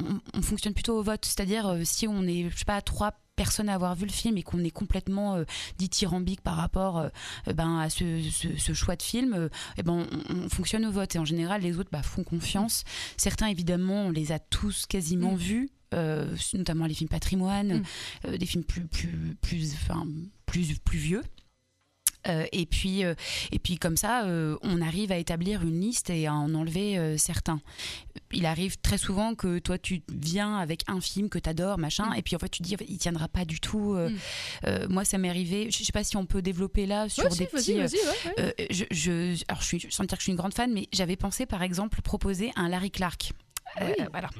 fonctionne 0.42 0.74
plutôt 0.74 0.98
au 0.98 1.02
vote. 1.02 1.24
C'est-à-dire, 1.24 1.66
euh, 1.66 1.80
si 1.84 2.06
on 2.06 2.22
est, 2.24 2.50
je 2.50 2.56
sais 2.56 2.64
pas, 2.64 2.80
trois 2.80 3.12
personnes 3.36 3.68
à 3.68 3.74
avoir 3.74 3.96
vu 3.96 4.06
le 4.06 4.12
film 4.12 4.36
et 4.36 4.42
qu'on 4.42 4.62
est 4.62 4.70
complètement 4.70 5.34
euh, 5.34 5.44
dithyrambique 5.78 6.40
par 6.40 6.54
rapport 6.54 6.98
euh, 6.98 7.08
ben, 7.52 7.80
à 7.80 7.90
ce, 7.90 8.72
choix 8.72 8.94
de 8.94 9.02
film, 9.02 9.48
eh 9.76 9.82
ben, 9.82 10.06
on, 10.30 10.48
fonctionne 10.48 10.86
au 10.86 10.92
vote. 10.92 11.16
Et 11.16 11.18
en 11.18 11.24
général, 11.24 11.62
les 11.62 11.78
autres 11.78 11.90
bah, 11.90 12.02
font 12.02 12.22
confiance. 12.22 12.84
Certains, 13.16 13.48
évidemment, 13.48 14.06
on 14.06 14.10
les 14.10 14.30
a 14.30 14.38
tous 14.38 14.86
quasiment 14.86 15.32
mm. 15.32 15.36
vus. 15.36 15.70
notamment 16.54 16.86
les 16.86 16.94
films 16.94 17.08
patrimoine, 17.08 17.82
mm. 18.24 18.36
des 18.36 18.46
films 18.46 18.64
plus 18.64 18.84
plus 18.84 19.36
plus 19.40 19.74
enfin 19.74 20.06
plus 20.46 20.78
plus 20.80 20.98
vieux 20.98 21.22
euh, 22.28 22.46
et 22.52 22.66
puis, 22.66 23.04
euh, 23.04 23.14
et 23.52 23.58
puis 23.58 23.78
comme 23.78 23.96
ça, 23.96 24.24
euh, 24.24 24.56
on 24.62 24.80
arrive 24.80 25.12
à 25.12 25.18
établir 25.18 25.62
une 25.62 25.80
liste 25.80 26.10
et 26.10 26.26
à 26.26 26.34
en 26.34 26.54
enlever 26.54 27.18
certains. 27.18 27.60
Il 28.32 28.46
arrive 28.46 28.78
très 28.78 28.98
souvent 28.98 29.34
que 29.34 29.58
toi, 29.58 29.78
tu 29.78 30.02
viens 30.12 30.56
avec 30.58 30.82
un 30.88 31.00
film 31.00 31.28
que 31.28 31.38
tu 31.38 31.48
adores, 31.48 31.78
machin, 31.78 32.10
mm. 32.10 32.16
et 32.16 32.22
puis 32.22 32.36
en 32.36 32.38
fait, 32.38 32.48
tu 32.48 32.62
dis, 32.62 32.76
il 32.88 32.98
tiendra 32.98 33.28
pas 33.28 33.44
du 33.44 33.60
tout. 33.60 33.94
Mm. 33.94 34.86
moi, 34.88 35.04
ça 35.04 35.18
m'est 35.18 35.28
arrivé. 35.28 35.70
Je 35.70 35.84
sais 35.84 35.92
pas 35.92 36.04
si 36.04 36.16
on 36.16 36.26
peut 36.26 36.42
développer 36.42 36.86
là 36.86 37.08
sur 37.08 37.28
des 37.28 37.46
petits. 37.46 37.78
je, 38.70 38.84
je, 38.90 39.44
alors, 39.48 39.60
je 39.60 39.66
suis, 39.66 39.86
sans 39.90 40.04
dire 40.04 40.16
que 40.16 40.20
je 40.20 40.24
suis 40.24 40.32
une 40.32 40.38
grande 40.38 40.54
fan, 40.54 40.72
mais 40.72 40.88
j'avais 40.92 41.16
pensé, 41.16 41.46
par 41.46 41.62
exemple, 41.62 42.00
proposer 42.02 42.52
un 42.56 42.68
Larry 42.68 42.90
Clark. 42.90 43.32
voilà. 44.10 44.30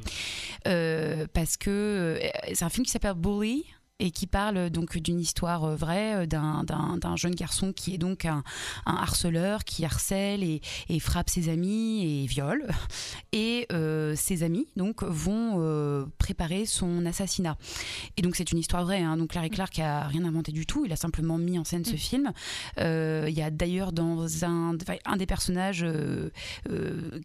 parce 1.32 1.56
que 1.56 2.20
c'est 2.52 2.64
un 2.64 2.70
film 2.70 2.84
qui 2.84 2.92
s'appelle 2.92 3.14
Bully 3.14 3.64
et 4.00 4.10
qui 4.10 4.26
parle 4.26 4.70
donc 4.70 4.98
d'une 4.98 5.20
histoire 5.20 5.64
euh, 5.64 5.76
vraie 5.76 6.24
euh, 6.24 6.26
d'un 6.26 7.16
jeune 7.16 7.34
garçon 7.34 7.72
qui 7.72 7.94
est 7.94 7.98
donc 7.98 8.24
un, 8.24 8.42
harceleur 8.86 9.64
qui 9.64 9.84
harcèle 9.84 10.42
et, 10.42 10.60
frappe 11.00 11.30
ses 11.30 11.48
amis 11.48 12.22
et 12.22 12.26
viole. 12.26 12.66
Et 13.32 13.66
euh, 13.72 14.16
ses 14.16 14.42
amis 14.42 14.66
donc 14.76 15.02
vont 15.02 16.08
préparer 16.18 16.66
son 16.66 17.04
assassinat. 17.06 17.56
Et 18.16 18.22
donc 18.22 18.36
c'est 18.36 18.50
une 18.52 18.58
histoire 18.58 18.84
vraie 18.84 19.02
hein. 19.02 19.16
donc 19.16 19.34
Larry 19.34 19.50
Clark 19.50 19.78
a 19.78 20.06
rien 20.06 20.24
inventé 20.24 20.50
du 20.50 20.66
tout. 20.66 20.84
Il 20.84 20.92
a 20.92 20.96
simplement 20.96 21.38
mis 21.38 21.58
en 21.58 21.64
scène 21.64 21.84
ce 21.84 21.94
mm. 21.94 21.98
film. 21.98 22.32
Il 22.78 23.34
y 23.34 23.42
a 23.42 23.50
d'ailleurs 23.50 23.92
dans 23.92 24.44
un, 24.44 24.76
un 25.04 25.16
des 25.16 25.26
personnages 25.26 25.86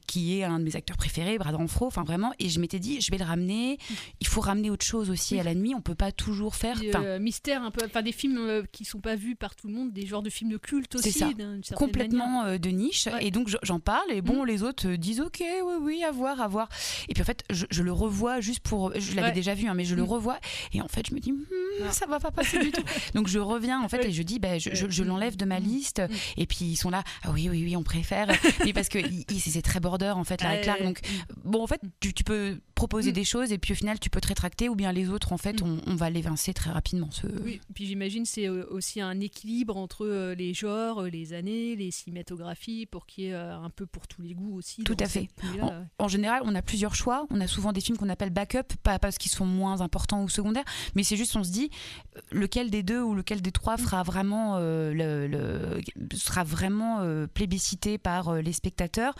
qui 0.07 0.39
est 0.39 0.43
un 0.43 0.59
de 0.59 0.65
mes 0.65 0.75
acteurs 0.75 0.97
préférés 0.97 1.37
Brad 1.37 1.55
Renfro 1.55 1.87
enfin 1.87 2.03
vraiment 2.03 2.33
et 2.39 2.49
je 2.49 2.59
m'étais 2.59 2.79
dit 2.79 3.01
je 3.01 3.11
vais 3.11 3.17
le 3.17 3.25
ramener. 3.25 3.77
Il 4.19 4.27
faut 4.27 4.41
ramener 4.41 4.69
autre 4.69 4.85
chose 4.85 5.09
aussi 5.09 5.39
à 5.39 5.43
la 5.43 5.55
nuit. 5.55 5.73
On 5.75 5.81
peut 5.81 5.95
pas 5.95 6.11
toujours 6.11 6.55
faire 6.59 6.81
euh, 6.95 7.19
mystère 7.19 7.63
un 7.63 7.71
peu, 7.71 7.85
enfin 7.85 8.01
des 8.01 8.11
films 8.11 8.37
euh, 8.37 8.63
qui 8.71 8.85
sont 8.85 8.99
pas 8.99 9.15
vus 9.15 9.35
par 9.35 9.55
tout 9.55 9.67
le 9.67 9.73
monde, 9.73 9.93
des 9.93 10.05
genres 10.05 10.21
de 10.21 10.29
films 10.29 10.51
de 10.51 10.57
culte 10.57 10.95
aussi. 10.95 11.11
Ça, 11.11 11.29
complètement 11.75 12.43
euh, 12.43 12.57
de 12.57 12.69
niche. 12.69 13.07
Et 13.21 13.31
donc 13.31 13.49
j'en 13.63 13.79
parle 13.79 14.11
et 14.11 14.21
bon, 14.21 14.43
mm. 14.43 14.47
les 14.47 14.63
autres 14.63 14.89
disent 14.95 15.21
ok, 15.21 15.41
oui, 15.41 15.73
oui, 15.81 16.03
à 16.03 16.11
voir, 16.11 16.41
à 16.41 16.47
voir. 16.47 16.69
Et 17.07 17.13
puis 17.13 17.21
en 17.21 17.25
fait, 17.25 17.43
je, 17.49 17.81
le 17.81 17.91
revois 17.91 18.41
juste 18.41 18.59
pour, 18.59 18.91
je 18.99 19.15
l'avais 19.15 19.31
déjà 19.31 19.53
vu, 19.53 19.67
hein, 19.67 19.73
mais 19.73 19.85
je 19.85 19.95
le 19.95 20.03
mm. 20.03 20.09
revois 20.09 20.39
et 20.73 20.81
en 20.81 20.87
fait 20.87 21.07
je 21.07 21.15
me 21.15 21.19
dis 21.19 21.31
hmm, 21.31 21.91
ça 21.91 22.05
va 22.05 22.19
pas 22.19 22.31
passer 22.31 22.59
du 22.59 22.71
tout. 22.71 22.83
Donc 23.15 23.27
je 23.27 23.39
reviens 23.39 23.81
en 23.81 23.87
fait 23.87 24.05
et 24.05 24.11
je 24.11 24.21
dis 24.21 24.39
ben 24.39 24.59
je, 24.59 24.69
je, 24.73 25.03
l'enlève 25.03 25.37
de 25.37 25.45
ma 25.45 25.59
mm. 25.59 25.63
liste 25.63 26.01
et 26.37 26.45
puis 26.45 26.65
ils 26.65 26.75
sont 26.75 26.89
là 26.89 27.03
ah 27.23 27.31
oui 27.31 27.47
oui 27.49 27.63
oui 27.63 27.75
on 27.75 27.83
préfère 27.83 28.27
mais 28.65 28.73
parce 28.73 28.89
que 28.89 28.99
c'est 29.39 29.61
très 29.61 29.79
border 29.79 30.13
en 30.15 30.23
fait 30.23 30.43
la 30.43 30.57
Clark 30.57 30.83
donc 30.83 30.99
bon 31.43 31.63
en 31.63 31.67
fait 31.67 31.81
tu, 31.99 32.13
tu 32.13 32.23
peux 32.23 32.59
proposer 32.75 33.11
des 33.11 33.23
choses 33.23 33.51
et 33.51 33.57
puis 33.57 33.73
au 33.73 33.75
final 33.75 33.99
tu 33.99 34.09
peux 34.09 34.21
te 34.21 34.27
rétracter 34.27 34.69
ou 34.69 34.75
bien 34.75 34.91
les 34.91 35.09
autres 35.09 35.33
en 35.33 35.37
fait 35.37 35.61
on, 35.61 35.79
on 35.87 35.95
va 35.95 36.09
l'évincer 36.09 36.48
très 36.53 36.71
rapidement. 36.71 37.09
Ce... 37.11 37.27
Oui, 37.27 37.59
puis 37.73 37.85
j'imagine 37.85 38.25
c'est 38.25 38.47
euh, 38.47 38.65
aussi 38.69 39.01
un 39.01 39.19
équilibre 39.19 39.77
entre 39.77 40.05
euh, 40.05 40.35
les 40.35 40.53
genres, 40.53 41.03
euh, 41.03 41.09
les 41.09 41.33
années, 41.33 41.75
les 41.75 41.91
cinématographies, 41.91 42.85
pour 42.85 43.05
qu'il 43.05 43.25
y 43.25 43.27
ait 43.27 43.33
un 43.33 43.69
peu 43.69 43.85
pour 43.85 44.07
tous 44.07 44.21
les 44.21 44.33
goûts 44.33 44.55
aussi. 44.55 44.83
Tout 44.83 44.97
à 44.99 45.07
fait. 45.07 45.29
En, 45.97 46.07
général, 46.07 46.41
on 46.45 46.55
a 46.55 46.61
plusieurs 46.61 46.95
choix. 46.95 47.25
On 47.29 47.41
a 47.41 47.47
souvent 47.47 47.71
des 47.71 47.81
films 47.81 47.97
qu'on 47.97 48.09
appelle 48.09 48.29
backup, 48.29 48.75
pas 48.83 48.99
parce 48.99 49.17
qu'ils 49.17 49.31
sont 49.31 49.45
moins 49.45 49.81
importants 49.81 50.23
ou 50.23 50.29
secondaires, 50.29 50.65
mais 50.95 51.03
c'est 51.03 51.17
juste 51.17 51.35
on 51.35 51.43
se 51.43 51.51
dit 51.51 51.69
lequel 52.31 52.69
des 52.69 52.83
deux 52.83 53.01
ou 53.01 53.13
lequel 53.13 53.41
des 53.41 53.51
trois 53.51 53.77
fera 53.77 54.03
vraiment 54.03 54.59
le, 54.59 55.81
sera 56.13 56.43
vraiment 56.43 57.05
plébiscité 57.33 57.97
par 57.97 58.35
les 58.35 58.53
spectateurs. 58.53 59.15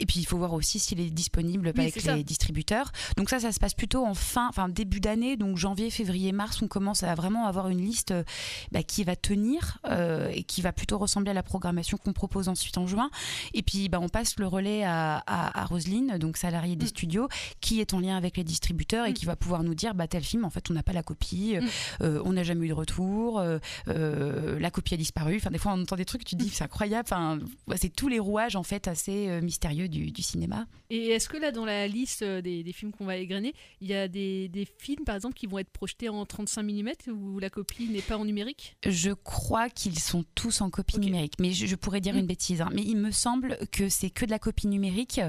Et 0.00 0.06
puis 0.06 0.18
il 0.18 0.24
faut 0.24 0.36
voir 0.36 0.52
aussi 0.54 0.80
s'il 0.80 1.00
est 1.00 1.10
disponible 1.10 1.68
avec 1.68 1.94
les 2.04 2.24
distributeurs. 2.24 2.90
Donc 3.16 3.30
ça, 3.30 3.38
ça 3.38 3.52
se 3.52 3.60
passe 3.60 3.74
plutôt 3.74 4.04
en 4.04 4.14
fin, 4.14 4.48
enfin 4.48 4.68
début 4.68 5.00
d'année, 5.00 5.36
donc 5.36 5.56
janvier, 5.56 5.88
février, 5.90 6.32
mars, 6.32 6.60
on 6.62 6.68
commence 6.68 7.04
à 7.04 7.14
vraiment 7.14 7.46
avoir 7.46 7.68
une 7.68 7.80
liste 7.80 8.10
euh, 8.10 8.24
bah, 8.72 8.82
qui 8.82 9.04
va 9.04 9.14
tenir 9.14 9.78
euh, 9.86 10.28
et 10.32 10.42
qui 10.42 10.62
va 10.62 10.72
plutôt 10.72 10.98
ressembler 10.98 11.30
à 11.30 11.34
la 11.34 11.44
programmation 11.44 11.96
qu'on 11.96 12.12
propose 12.12 12.48
ensuite 12.48 12.76
en 12.76 12.86
juin. 12.86 13.10
Et 13.52 13.62
puis 13.62 13.88
bah, 13.88 14.00
on 14.00 14.08
passe 14.08 14.36
le 14.38 14.48
relais 14.48 14.82
à, 14.84 15.22
à, 15.26 15.64
Roselyne, 15.64 16.18
donc 16.18 16.36
salariée 16.36 16.74
des 16.74 16.86
mm. 16.86 16.88
studios, 16.88 17.28
qui 17.60 17.80
est 17.80 17.94
en 17.94 18.00
lien 18.00 18.16
avec 18.16 18.36
les 18.36 18.44
distributeurs 18.44 19.06
et 19.06 19.10
mm. 19.10 19.14
qui 19.14 19.26
va 19.26 19.36
pouvoir 19.36 19.62
nous 19.62 19.74
dire 19.74 19.94
bah, 19.94 20.08
tel 20.08 20.24
film, 20.24 20.44
en 20.44 20.50
fait, 20.50 20.70
on 20.70 20.74
n'a 20.74 20.82
pas 20.82 20.92
la 20.92 21.04
copie, 21.04 21.56
mm. 21.56 21.66
euh, 22.02 22.22
on 22.24 22.32
n'a 22.32 22.42
jamais 22.42 22.66
eu 22.66 22.68
de 22.68 22.74
retour, 22.74 23.42
la 23.86 24.70
copie 24.70 24.94
a 24.94 24.96
disparu. 24.96 25.36
Enfin, 25.36 25.50
des 25.50 25.58
fois, 25.58 25.72
on 25.72 25.82
entend 25.82 25.96
des 25.96 26.04
trucs, 26.04 26.24
tu 26.24 26.34
te 26.36 26.42
dis 26.42 26.50
c'est 26.50 26.64
incroyable. 26.64 27.08
Enfin, 27.10 27.38
c'est 27.76 27.94
tous 27.94 28.08
les 28.08 28.18
rouages 28.18 28.56
en 28.56 28.64
fait 28.64 28.88
assez 28.88 29.40
mystérieux 29.40 29.83
du, 29.88 30.22
cinéma. 30.22 30.66
Et 30.90 31.08
est-ce 31.08 31.28
que 31.28 31.36
là, 31.36 31.50
dans 31.50 31.64
la 31.64 31.86
liste 31.88 32.22
euh, 32.22 32.40
des, 32.40 32.72
films 32.72 32.92
qu'on 32.92 33.04
va 33.04 33.16
égrener, 33.16 33.54
il 33.80 33.88
y 33.88 33.94
a 33.94 34.08
des, 34.08 34.68
films, 34.78 35.04
par 35.04 35.14
exemple, 35.14 35.34
qui 35.34 35.46
vont 35.46 35.58
être 35.58 35.70
projetés 35.70 36.08
en 36.08 36.24
35 36.24 36.62
mm 36.62 36.92
où 37.12 37.38
la 37.38 37.50
copie 37.50 37.88
n'est 37.88 38.02
pas 38.02 38.16
en 38.16 38.24
numérique? 38.24 38.76
Je 38.86 39.10
crois 39.10 39.68
qu'ils 39.68 39.98
sont 39.98 40.24
tous 40.34 40.60
en 40.60 40.70
copie 40.70 40.98
numérique, 40.98 41.34
mais 41.38 41.52
je, 41.52 41.74
pourrais 41.76 42.00
dire 42.00 42.16
une 42.16 42.24
mm. 42.24 42.28
bêtise. 42.28 42.60
Hein. 42.60 42.70
Mais 42.72 42.82
il 42.82 42.96
me 42.96 43.10
semble 43.10 43.58
que 43.72 43.88
c'est 43.88 44.10
que 44.10 44.24
de 44.24 44.30
la 44.30 44.38
copie 44.38 44.66
numérique 44.66 45.20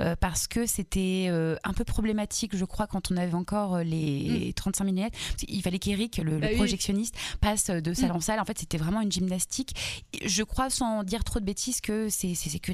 euh, 0.00 0.16
parce 0.16 0.46
que 0.46 0.66
c'était 0.66 1.26
euh, 1.28 1.56
un 1.64 1.72
peu 1.72 1.84
problématique, 1.84 2.56
je 2.56 2.64
crois, 2.64 2.86
quand 2.86 3.10
on 3.10 3.16
avait 3.16 3.34
encore 3.34 3.78
les 3.78 4.52
35 4.54 4.84
mm. 4.84 5.08
Il 5.48 5.62
fallait 5.62 5.78
qu'Eric, 5.78 6.18
le, 6.18 6.38
bah 6.38 6.48
projectionniste, 6.54 7.16
passe 7.40 7.66
de 7.70 7.94
salle 7.94 8.12
mm. 8.12 8.16
en 8.16 8.20
salle. 8.20 8.40
En 8.40 8.44
fait, 8.44 8.58
c'était 8.58 8.78
vraiment 8.78 9.00
une 9.00 9.12
gymnastique. 9.12 9.74
Je 10.24 10.42
crois, 10.42 10.70
sans 10.70 11.02
dire 11.02 11.24
trop 11.24 11.40
de 11.40 11.44
bêtises, 11.44 11.80
que 11.80 12.08
c'est 12.08 12.34
que, 12.60 12.72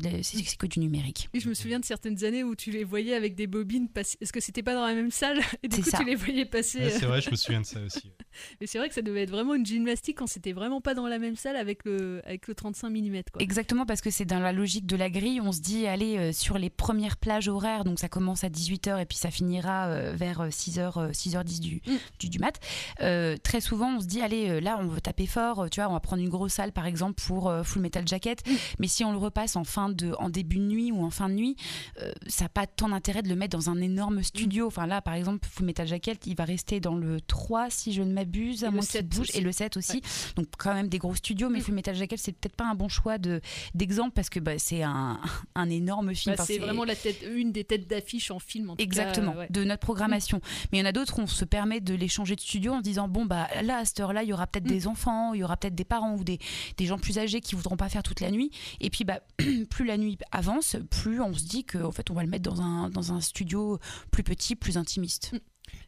que 0.57 0.67
du 0.67 0.81
numérique. 0.81 1.14
Et 1.33 1.41
je 1.41 1.49
me 1.49 1.55
souviens 1.55 1.81
de 1.81 1.85
certaines 1.85 2.25
années 2.25 2.45
où 2.45 2.55
tu 2.55 2.71
les 2.71 2.85
voyais 2.85 3.15
avec 3.15 3.35
des 3.35 3.47
bobines 3.47 3.89
passer. 3.89 4.17
Est-ce 4.21 4.33
que 4.33 4.41
c'était 4.41 4.63
pas 4.63 4.75
dans 4.75 4.87
la 4.87 4.95
même 4.95 5.11
salle? 5.11 5.41
Et 5.63 5.69
du 5.69 5.83
coup, 5.83 5.91
tu 5.91 6.05
les 6.05 6.15
voyais 6.15 6.45
passer. 6.45 6.91
c'est 6.91 7.07
vrai, 7.07 7.21
je 7.21 7.31
me 7.31 7.37
souviens 7.37 7.61
de 7.61 7.67
ça 7.67 7.81
aussi. 7.81 8.13
Mais 8.61 8.67
c'est 8.67 8.79
vrai 8.79 8.89
que 8.89 8.95
ça 8.95 9.03
devait 9.03 9.23
être 9.23 9.31
vraiment 9.31 9.55
une 9.55 9.67
gymnastique 9.67 10.19
quand 10.19 10.27
c'était 10.27 10.53
vraiment 10.53 10.81
pas 10.81 10.95
dans 10.95 11.07
la 11.07 11.19
même 11.19 11.37
salle 11.37 11.57
avec 11.57 11.85
le, 11.85 12.23
avec 12.25 12.49
le 12.49 12.55
35 12.55 12.91
mm. 12.91 13.23
Quoi. 13.33 13.43
Exactement, 13.43 13.87
parce 13.87 14.01
que 14.01 14.11
c'est 14.11 14.25
dans 14.25 14.41
la 14.41 14.53
logique 14.53 14.87
de 14.87 14.97
la 14.97 15.11
grille. 15.11 15.41
On 15.41 15.53
se 15.53 15.61
dit, 15.61 15.87
allez, 15.87 16.17
euh, 16.19 16.33
sur 16.33 16.59
les 16.59 16.71
premières 16.71 17.17
plages 17.17 17.49
horaires, 17.49 17.85
donc 17.85 17.99
ça 17.99 18.09
commence 18.09 18.45
à 18.45 18.49
18h 18.49 19.01
et 19.01 19.05
puis 19.07 19.19
ça 19.19 19.31
finira 19.31 19.87
euh, 19.89 20.13
vers 20.17 20.49
6h, 20.49 21.13
6h10 21.13 21.61
du, 21.61 21.75
Mm. 21.87 21.93
du, 22.19 22.29
du 22.29 22.39
mat. 22.39 22.59
Euh, 23.01 23.37
très 23.43 23.61
souvent, 23.61 23.97
on 23.97 24.01
se 24.01 24.07
dit, 24.07 24.21
allez, 24.23 24.49
euh, 24.49 24.61
là, 24.61 24.79
on 24.81 24.87
veut 24.87 25.01
taper 25.01 25.27
fort. 25.27 25.69
Tu 25.71 25.81
vois, 25.81 25.89
on 25.91 25.93
va 25.93 26.01
prendre 26.01 26.23
une 26.23 26.29
grosse 26.29 26.53
salle, 26.55 26.73
par 26.73 26.87
exemple, 26.87 27.23
pour 27.27 27.49
euh, 27.49 27.63
Full 27.63 27.83
Metal 27.83 28.07
Jacket. 28.07 28.47
Mm. 28.47 28.53
Mais 28.79 28.87
si 28.87 29.05
on 29.05 29.13
le 29.13 29.19
repasse 29.19 29.57
en, 29.57 29.65
fin 29.65 29.89
de, 29.89 30.15
en 30.19 30.29
début 30.31 30.57
de 30.57 30.63
nuit 30.65 30.93
ou 30.93 31.03
en 31.05 31.11
fin 31.11 31.29
de 31.29 31.35
nuit, 31.35 31.57
euh, 32.01 32.13
ça 32.27 32.45
n'a 32.45 32.49
pas 32.49 32.67
tant 32.67 32.89
d'intérêt 32.89 33.23
de 33.23 33.29
le 33.29 33.37
mettre 33.37 33.57
dans 33.57 33.71
un 33.71 33.81
énorme 33.81 34.19
Mm. 34.19 34.23
studio. 34.23 34.67
Enfin, 34.67 34.87
là, 34.87 35.01
par 35.03 35.15
exemple, 35.15 35.47
Full 35.51 35.67
Metal 35.67 35.87
Jacket, 35.87 36.27
il 36.27 36.37
va 36.37 36.45
rester 36.45 36.81
dans 36.81 36.95
le 36.95 37.21
3, 37.21 37.71
si 37.71 37.93
je 37.93 38.03
ne 38.03 38.13
m'abuse, 38.13 38.24
à 38.63 38.67
Et 38.67 38.71
le 38.71 38.71
moins 38.73 38.81
qu'il 38.81 38.91
7 38.91 39.09
bouge. 39.09 39.21
aussi. 39.21 39.39
Et 39.39 39.41
le 39.41 39.53
7 39.53 39.77
aussi. 39.77 40.01
Donc, 40.37 40.47
quand 40.59 40.75
même 40.75 40.89
des 40.89 40.99
gros 40.99 41.15
studios. 41.15 41.49
Mais 41.49 41.59
Mm. 41.59 41.63
Full 41.63 41.75
Metal 41.75 41.95
Jacket, 41.95 42.19
c'est 42.19 42.33
peut-être 42.33 42.57
pas 42.57 42.65
un 42.67 42.75
bon 42.75 42.89
choix 42.89 43.19
de- 43.19 43.41
d'exemple 43.75 44.13
parce 44.13 44.29
que 44.31 44.41
bah, 44.41 44.59
c'est 44.59 44.83
un, 44.83 45.21
un 45.55 45.71
énorme 45.71 46.15
film. 46.15 46.35
Bah, 46.37 46.43
Enfin, 46.43 46.53
c'est 46.53 46.59
vraiment 46.59 46.85
la 46.85 46.97
tête, 46.97 47.25
une 47.35 47.53
des 47.53 47.65
têtes 47.65 47.89
d'affiche 47.89 48.31
en 48.31 48.39
film. 48.39 48.71
En 48.71 48.73
tout 48.75 48.77
cas, 48.79 48.83
Exactement, 48.85 49.33
euh, 49.33 49.39
ouais. 49.41 49.47
de 49.51 49.65
notre 49.65 49.81
programmation. 49.81 50.41
Mais 50.73 50.79
il 50.79 50.81
y 50.81 50.85
en 50.85 50.89
a 50.89 50.93
d'autres, 50.93 51.19
on 51.19 51.27
se 51.27 51.45
permet 51.45 51.81
de 51.81 51.95
les 51.95 52.09
changer 52.09 52.35
de 52.37 52.41
studio 52.41 52.73
en 52.73 52.81
disant 52.81 53.09
bon, 53.09 53.25
bah 53.27 53.49
là, 53.63 53.79
à 53.79 53.85
cette 53.85 54.01
heure-là, 54.01 54.23
il 54.23 54.29
y 54.29 54.33
aura 54.33 54.47
peut-être 54.47 54.65
Mm. 54.67 54.69
des 54.69 54.87
enfants, 54.87 55.35
il 55.35 55.41
y 55.41 55.45
aura 55.45 55.57
peut-être 55.57 55.75
des 55.75 55.85
parents 55.85 56.15
ou 56.15 56.25
des, 56.25 56.39
des 56.77 56.87
gens 56.87 56.99
plus 56.99 57.19
âgés 57.19 57.41
qui 57.41 57.55
voudront 57.55 57.77
pas 57.77 57.89
faire 57.89 58.03
toute 58.03 58.21
la 58.21 58.31
nuit. 58.31 58.51
Et 58.81 58.91
puis, 58.91 59.05
bah, 59.05 59.21
plus 59.71 59.85
la 59.85 59.97
nuit 59.97 60.19
avance, 60.33 60.77
plus 60.91 61.21
on 61.21 61.33
se 61.35 61.45
dit 61.45 61.65
qu'en 61.65 61.93
fait, 61.93 62.11
on 62.11 62.15
va 62.15 62.23
le 62.23 62.29
mettre 62.31 62.51
dans 62.51 62.61
un, 62.61 62.89
dans 62.91 63.13
un 63.13 63.21
studio 63.21 63.79
plus 64.11 64.23
petit, 64.23 64.57
plus 64.57 64.77
intimiste. 64.77 65.33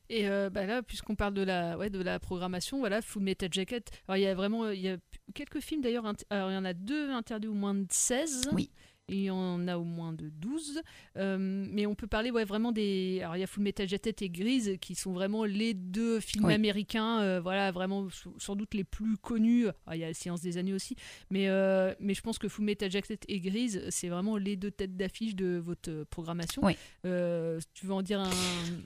Et 0.08 0.28
euh, 0.28 0.50
bah 0.50 0.66
là, 0.66 0.82
puisqu'on 0.82 1.16
parle 1.16 1.34
de 1.34 1.42
la, 1.42 1.76
ouais, 1.76 1.90
de 1.90 2.00
la 2.02 2.18
programmation, 2.18 2.78
voilà, 2.78 3.02
Full 3.02 3.22
Metal 3.22 3.52
Jacket. 3.52 3.90
Alors 4.06 4.16
il 4.16 4.22
y 4.22 4.26
a 4.26 4.34
vraiment, 4.34 4.70
il 4.70 4.80
y 4.80 4.88
a 4.88 4.96
quelques 5.34 5.60
films 5.60 5.80
d'ailleurs. 5.80 6.04
il 6.30 6.36
y 6.36 6.40
en 6.40 6.64
a 6.64 6.74
deux 6.74 7.10
interdits 7.10 7.48
au 7.48 7.54
moins 7.54 7.74
de 7.74 7.86
16. 7.90 8.50
Oui. 8.52 8.70
Et 9.08 9.14
il 9.18 9.22
y 9.24 9.30
en 9.30 9.68
a 9.68 9.78
au 9.78 9.84
moins 9.84 10.12
de 10.12 10.28
12. 10.30 10.82
Euh, 11.16 11.36
mais 11.38 11.86
on 11.86 11.94
peut 11.94 12.08
parler 12.08 12.32
ouais, 12.32 12.44
vraiment 12.44 12.72
des. 12.72 13.20
Alors 13.22 13.36
il 13.36 13.40
y 13.40 13.44
a 13.44 13.46
Full 13.46 13.62
Metal 13.62 13.88
Jacket 13.88 14.20
et 14.22 14.28
Grise 14.28 14.78
qui 14.80 14.96
sont 14.96 15.12
vraiment 15.12 15.44
les 15.44 15.74
deux 15.74 16.18
films 16.18 16.46
Oui. 16.46 16.54
américains, 16.54 17.20
euh, 17.20 17.40
voilà, 17.40 17.70
vraiment 17.70 18.08
sans 18.38 18.56
doute 18.56 18.74
les 18.74 18.82
plus 18.82 19.16
connus. 19.16 19.66
Alors, 19.86 19.94
il 19.94 19.98
y 20.00 20.04
a 20.04 20.12
Silence 20.12 20.40
des 20.40 20.58
années 20.58 20.72
aussi. 20.72 20.96
Mais, 21.30 21.48
euh, 21.48 21.94
mais 22.00 22.14
je 22.14 22.20
pense 22.20 22.38
que 22.38 22.48
Full 22.48 22.64
Metal 22.64 22.90
Jacket 22.90 23.24
et 23.28 23.38
Grise, 23.38 23.80
c'est 23.90 24.08
vraiment 24.08 24.36
les 24.36 24.56
deux 24.56 24.72
têtes 24.72 24.96
d'affiche 24.96 25.36
de 25.36 25.56
votre 25.64 26.02
programmation. 26.10 26.62
Oui. 26.64 26.76
Tu 27.04 27.86
veux 27.86 27.92
en 27.94 28.02
dire 28.02 28.20
un, 28.20 28.30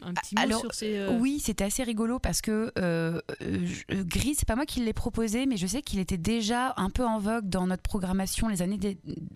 un 0.02 0.12
petit 0.12 0.34
mot 0.34 0.42
Alors, 0.42 0.60
sur 0.60 0.74
ces. 0.74 1.06
oui, 1.18 1.38
c'était 1.40 1.64
assez 1.64 1.82
rigolo 1.82 2.18
parce 2.18 2.42
que 2.42 2.70
euh, 2.78 3.20
euh, 3.40 3.64
je- 3.64 4.02
Gris, 4.02 4.34
c'est 4.34 4.46
pas 4.46 4.56
moi 4.56 4.66
qui 4.66 4.80
l'ai 4.80 4.92
proposé, 4.92 5.46
mais 5.46 5.56
je 5.56 5.66
sais 5.66 5.80
qu'il 5.80 5.98
était 5.98 6.18
déjà 6.18 6.74
un 6.76 6.90
peu 6.90 7.06
en 7.06 7.18
vogue 7.18 7.48
dans 7.48 7.66
notre 7.66 7.82
programmation 7.82 8.48
les 8.48 8.60
années 8.60 8.78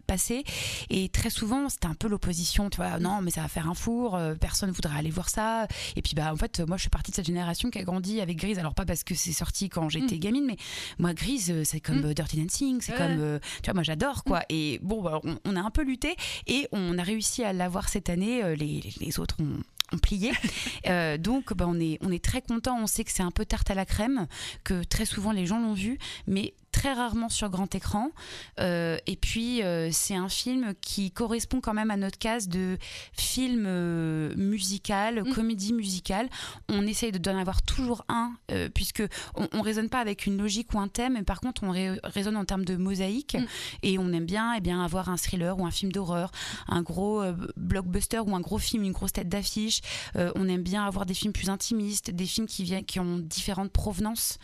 passées. 0.07 0.45
Et 0.91 1.09
très 1.09 1.31
souvent, 1.31 1.69
c'était 1.69 1.87
un 1.87 1.95
peu 1.95 2.09
l'opposition, 2.09 2.71
tu 2.71 2.77
vois. 2.79 2.99
Non, 2.99 3.21
mais 3.23 3.31
ça 3.31 3.43
va 3.43 3.49
faire 3.49 3.69
un 3.69 3.75
four, 3.75 4.15
euh, 4.17 4.35
personne 4.35 4.71
voudrait 4.71 4.99
aller 4.99 5.11
voir 5.11 5.29
ça. 5.31 5.67
Et 5.97 6.03
puis, 6.03 6.15
bah, 6.15 6.33
en 6.33 6.37
fait, 6.37 6.61
moi, 6.61 6.77
je 6.77 6.83
suis 6.83 6.91
partie 6.91 7.11
de 7.11 7.17
cette 7.17 7.27
génération 7.27 7.71
qui 7.71 7.79
a 7.79 7.83
grandi 7.85 8.21
avec 8.21 8.37
Grise. 8.39 8.59
Alors, 8.59 8.75
pas 8.75 8.85
parce 8.85 9.05
que 9.05 9.15
c'est 9.15 9.33
sorti 9.33 9.69
quand 9.69 9.89
j'étais 9.89 10.19
gamine, 10.19 10.45
mais 10.47 10.57
moi, 10.99 11.15
Grise, 11.15 11.51
euh, 11.51 11.63
c'est 11.65 11.81
comme 11.81 12.01
Mm. 12.01 12.05
euh, 12.07 12.15
Dirty 12.15 12.43
Dancing, 12.43 12.81
c'est 12.81 12.93
Ouais. 12.93 12.99
comme. 12.99 13.21
euh, 13.21 13.39
tu 13.63 13.67
vois, 13.67 13.75
moi, 13.75 13.83
j'adore, 13.83 14.25
quoi. 14.25 14.43
Et 14.49 14.79
bon, 14.83 15.03
bah, 15.03 15.21
on, 15.25 15.39
on 15.45 15.57
a 15.57 15.61
un 15.61 15.71
peu 15.71 15.83
lutté 15.83 16.15
et 16.47 16.69
on 16.73 16.99
a 16.99 17.03
réussi 17.03 17.45
à 17.45 17.53
l'avoir 17.53 17.89
cette 17.89 18.09
année. 18.11 18.57
Les, 18.57 18.81
les 19.01 19.21
autres 19.21 19.37
ont 19.41 19.59
ont 19.93 19.99
plié. 19.99 20.33
Euh, 20.89 21.17
donc, 21.19 21.55
bah, 21.55 21.65
on, 21.69 21.79
est, 21.81 21.99
on 22.03 22.11
est 22.11 22.23
très 22.23 22.43
content. 22.43 22.77
On 22.79 22.87
sait 22.87 23.05
que 23.05 23.11
c'est 23.13 23.23
un 23.23 23.31
peu 23.31 23.45
tarte 23.47 23.71
à 23.71 23.75
la 23.75 23.87
crème, 23.87 24.27
que 24.65 24.83
très 24.83 25.07
souvent 25.07 25.33
les 25.33 25.47
gens 25.47 25.59
l'ont 25.61 25.73
vu, 25.73 25.99
mais 26.27 26.53
très 26.75 26.93
rarement 26.93 27.29
sur 27.29 27.49
grand 27.51 27.73
écran. 27.75 28.11
Euh, 28.59 28.97
et 29.07 29.15
puis, 29.17 29.63
euh, 29.63 29.91
c'est 29.93 30.17
un 30.17 30.29
film 30.29 30.75
qui 30.81 31.13
correspond 31.13 31.61
quand 31.61 31.73
même 31.73 31.91
à 31.93 31.97
notre 31.97 32.19
case 32.19 32.49
de 32.49 32.79
film 33.13 33.65
euh, 33.67 34.35
musical, 34.37 35.23
comédie 35.33 35.73
musicale. 35.73 36.29
On 36.69 36.85
essaye 36.87 37.13
de- 37.13 37.19
d'en 37.19 37.39
avoir 37.39 37.63
toujours 37.63 38.05
un, 38.09 38.33
euh, 38.51 38.69
puisque 38.75 39.05
on, 39.37 39.47
on 39.53 39.61
raisonne 39.63 39.89
pas 39.89 40.01
avec 40.01 40.27
une 40.27 40.37
logique 40.37 40.75
ou 40.75 40.81
un 40.81 40.89
thème, 40.89 41.13
mais 41.15 41.23
par 41.23 41.41
contre, 41.41 41.63
on 41.63 41.71
ré- 41.71 42.01
raisonne 42.03 42.37
en 42.37 42.45
termes 42.45 42.65
de 42.65 42.77
mosaïque. 42.77 43.37
Et 43.85 43.99
on 43.99 44.13
aime 44.13 44.27
bien, 44.27 44.53
eh 44.57 44.61
bien 44.61 44.85
avoir 44.85 45.09
un 45.09 45.17
thriller 45.17 45.57
ou 45.59 45.65
un 45.67 45.71
film 45.71 45.93
d'horreur, 45.93 46.33
un 46.67 46.83
gros 46.83 47.23
blockbuster 47.57 48.19
ou 48.27 48.35
un 48.35 48.41
gros 48.41 48.59
film, 48.59 48.83
une 48.83 48.93
grosse 48.93 49.13
tête 49.13 49.29
d'affiche. 49.29 49.81
On 50.17 50.49
aime 50.49 50.63
bien 50.63 50.85
avoir 50.85 51.07
des 51.07 51.15
films 51.15 51.33
plus 51.33 51.51
intimistes, 51.51 52.11
des 52.11 52.27
films 52.27 52.47
qui, 52.49 52.65
viennent, 52.65 52.85
qui 52.85 52.99
ont 52.99 53.19
différentes 53.19 53.71
provenances, 53.71 54.39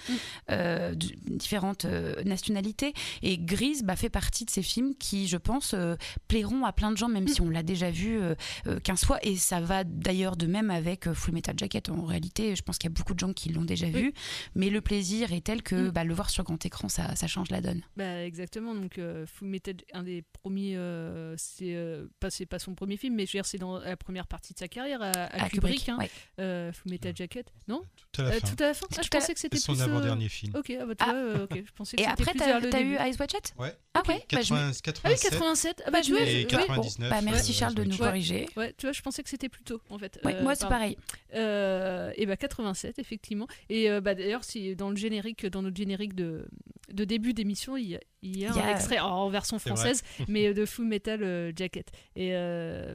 d- 0.48 0.94
différentes 1.26 1.86
euh, 2.20 2.24
nationalités. 2.24 2.92
Et 3.22 3.38
Grise 3.38 3.83
bah, 3.83 3.96
fait 3.96 4.11
partie 4.11 4.44
de 4.44 4.50
ces 4.50 4.62
films 4.62 4.94
qui, 4.94 5.28
je 5.28 5.37
pense, 5.37 5.74
euh, 5.74 5.96
plairont 6.28 6.64
à 6.64 6.72
plein 6.72 6.90
de 6.92 6.96
gens, 6.96 7.09
même 7.09 7.28
si 7.28 7.40
on 7.40 7.50
l'a 7.50 7.62
déjà 7.62 7.90
vu 7.90 8.20
euh, 8.20 8.35
euh, 8.66 8.80
15 8.80 9.04
fois. 9.04 9.18
Et 9.22 9.37
ça 9.37 9.61
va 9.61 9.85
d'ailleurs 9.85 10.37
de 10.37 10.46
même 10.46 10.70
avec 10.70 11.06
euh, 11.06 11.14
Full 11.14 11.35
Metal 11.35 11.54
Jacket. 11.59 11.88
En 11.90 12.04
réalité, 12.04 12.54
je 12.56 12.62
pense 12.62 12.78
qu'il 12.78 12.88
y 12.90 12.92
a 12.92 12.96
beaucoup 12.96 13.14
de 13.14 13.18
gens 13.18 13.33
qui 13.33 13.48
l'ont 13.50 13.64
déjà 13.64 13.88
vu. 13.88 14.12
Mais 14.54 14.70
le 14.70 14.80
plaisir 14.80 15.33
est 15.33 15.40
tel 15.44 15.62
que 15.62 15.90
bah, 15.90 16.04
le 16.04 16.14
voir 16.14 16.30
sur 16.30 16.44
grand 16.44 16.64
écran, 16.64 16.88
ça, 16.88 17.14
ça 17.16 17.26
change 17.26 17.50
la 17.50 17.61
donne. 17.61 17.83
Bah, 17.96 18.24
exactement. 18.24 18.74
Donc, 18.74 18.98
euh, 18.98 19.26
Full 19.26 19.48
Metal, 19.48 19.74
un 19.92 20.02
des 20.02 20.22
premiers, 20.42 20.76
euh, 20.76 21.35
c'est 21.37 21.74
euh, 21.74 22.06
pas, 22.20 22.30
c'est 22.30 22.46
pas 22.46 22.59
son 22.59 22.74
premier 22.74 22.96
film, 22.96 23.14
mais 23.14 23.26
je 23.26 23.33
veux 23.33 23.38
dire, 23.38 23.46
c'est 23.46 23.59
dans 23.59 23.78
la 23.78 23.96
première 23.96 24.26
partie 24.26 24.52
de 24.54 24.59
sa 24.59 24.68
carrière 24.68 25.02
à, 25.02 25.11
à 25.11 25.44
À 25.44 25.48
Kubrick. 25.48 25.80
Kubrick, 25.85 25.88
hein. 25.88 25.96
ouais. 25.98 26.11
Euh, 26.40 26.72
Full 26.72 26.90
Metal 26.92 27.16
Jacket, 27.16 27.46
non 27.68 27.83
Tout 28.12 28.22
à 28.22 28.24
la 28.24 28.30
Euh, 28.30 28.40
fin. 28.40 28.48
Tout 28.48 28.62
à 28.62 28.66
la 28.66 28.74
fin. 28.74 28.87
Ah, 28.96 29.02
je 29.02 29.09
pensais 29.09 29.35
que 29.35 29.40
c'était 29.40 29.59
son 29.59 29.78
euh, 29.78 29.85
avant-dernier 29.85 30.28
film. 30.28 30.52
Ok, 30.56 30.72
ah, 30.80 30.85
bah, 30.87 31.12
euh, 31.14 31.44
ok, 31.44 31.62
je 31.66 31.72
pensais 31.72 31.96
que 31.96 32.02
Et 32.02 32.04
c'était 32.04 32.09
après, 32.12 32.32
t'as 32.34 32.60
début. 32.60 32.94
eu 32.94 32.98
Ice 33.08 33.18
Watch 33.18 33.32
It 33.34 33.54
Ouais. 33.58 33.74
Ah 33.94 34.02
ouais? 34.08 34.24
Bah, 34.32 34.40
je 34.42 34.54
me- 34.54 34.72
80, 34.82 35.00
Ah 35.04 35.08
oui, 35.10 35.16
87. 35.16 35.30
87. 35.30 35.82
Ah 35.86 35.90
bah, 35.90 36.00
tu 36.00 36.12
vois, 36.12 36.22
Et 36.22 36.42
je- 36.42 36.46
99. 36.46 37.10
Bah, 37.10 37.20
merci 37.22 37.50
euh, 37.50 37.54
Charles 37.54 37.74
de 37.74 37.84
nous 37.84 37.96
corriger. 37.96 38.48
Ouais, 38.56 38.72
tu 38.76 38.86
vois, 38.86 38.92
je 38.92 39.02
pensais 39.02 39.22
que 39.22 39.28
c'était 39.28 39.48
plus 39.48 39.64
tôt, 39.64 39.80
en 39.90 39.98
fait. 39.98 40.20
Ouais, 40.24 40.34
Euh, 40.36 40.42
moi, 40.42 40.54
c'est 40.54 40.68
pareil. 40.68 40.96
Euh, 41.34 42.12
et 42.16 42.26
bah 42.26 42.36
87, 42.36 42.98
effectivement. 42.98 43.46
Et 43.68 43.90
euh, 43.90 44.00
bah, 44.00 44.14
d'ailleurs, 44.14 44.44
si 44.44 44.74
dans 44.76 44.90
le 44.90 44.96
générique, 44.96 45.46
dans 45.46 45.62
notre 45.62 45.76
générique 45.76 46.14
de, 46.14 46.46
de 46.92 47.04
début 47.04 47.32
d'émission, 47.34 47.76
il 47.76 47.88
y 47.88 47.96
a, 47.96 48.00
il 48.22 48.38
y 48.38 48.46
a 48.46 48.50
Il 48.50 48.56
y 48.56 48.61
un 48.61 48.68
extrait 48.74 48.98
en 48.98 49.28
version 49.30 49.59
française, 49.59 50.02
mais 50.28 50.48
euh, 50.48 50.54
de 50.54 50.66
Full 50.66 50.87
Metal 50.87 51.22
euh, 51.22 51.52
Jacket. 51.56 51.90
Et, 52.16 52.30
euh, 52.35 52.94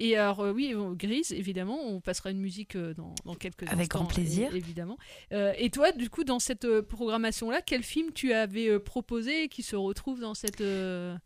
et 0.00 0.16
alors, 0.16 0.40
euh, 0.40 0.52
oui, 0.52 0.74
Grise, 0.94 1.32
évidemment, 1.32 1.78
on 1.80 2.00
passera 2.00 2.30
une 2.30 2.40
musique 2.40 2.76
euh, 2.76 2.94
dans, 2.94 3.14
dans 3.24 3.34
quelques 3.34 3.62
Avec 3.64 3.80
instants, 3.82 3.98
grand 4.00 4.06
plaisir. 4.06 4.54
évidemment. 4.54 4.98
Euh, 5.32 5.52
et 5.58 5.70
toi, 5.70 5.92
du 5.92 6.10
coup, 6.10 6.24
dans 6.24 6.38
cette 6.38 6.80
programmation-là, 6.82 7.62
quel 7.62 7.82
film 7.82 8.12
tu 8.12 8.32
avais 8.32 8.68
euh, 8.68 8.78
proposé 8.78 9.48
qui 9.48 9.62
se 9.62 9.76
retrouve 9.76 10.20
dans 10.20 10.34
cette. 10.34 10.62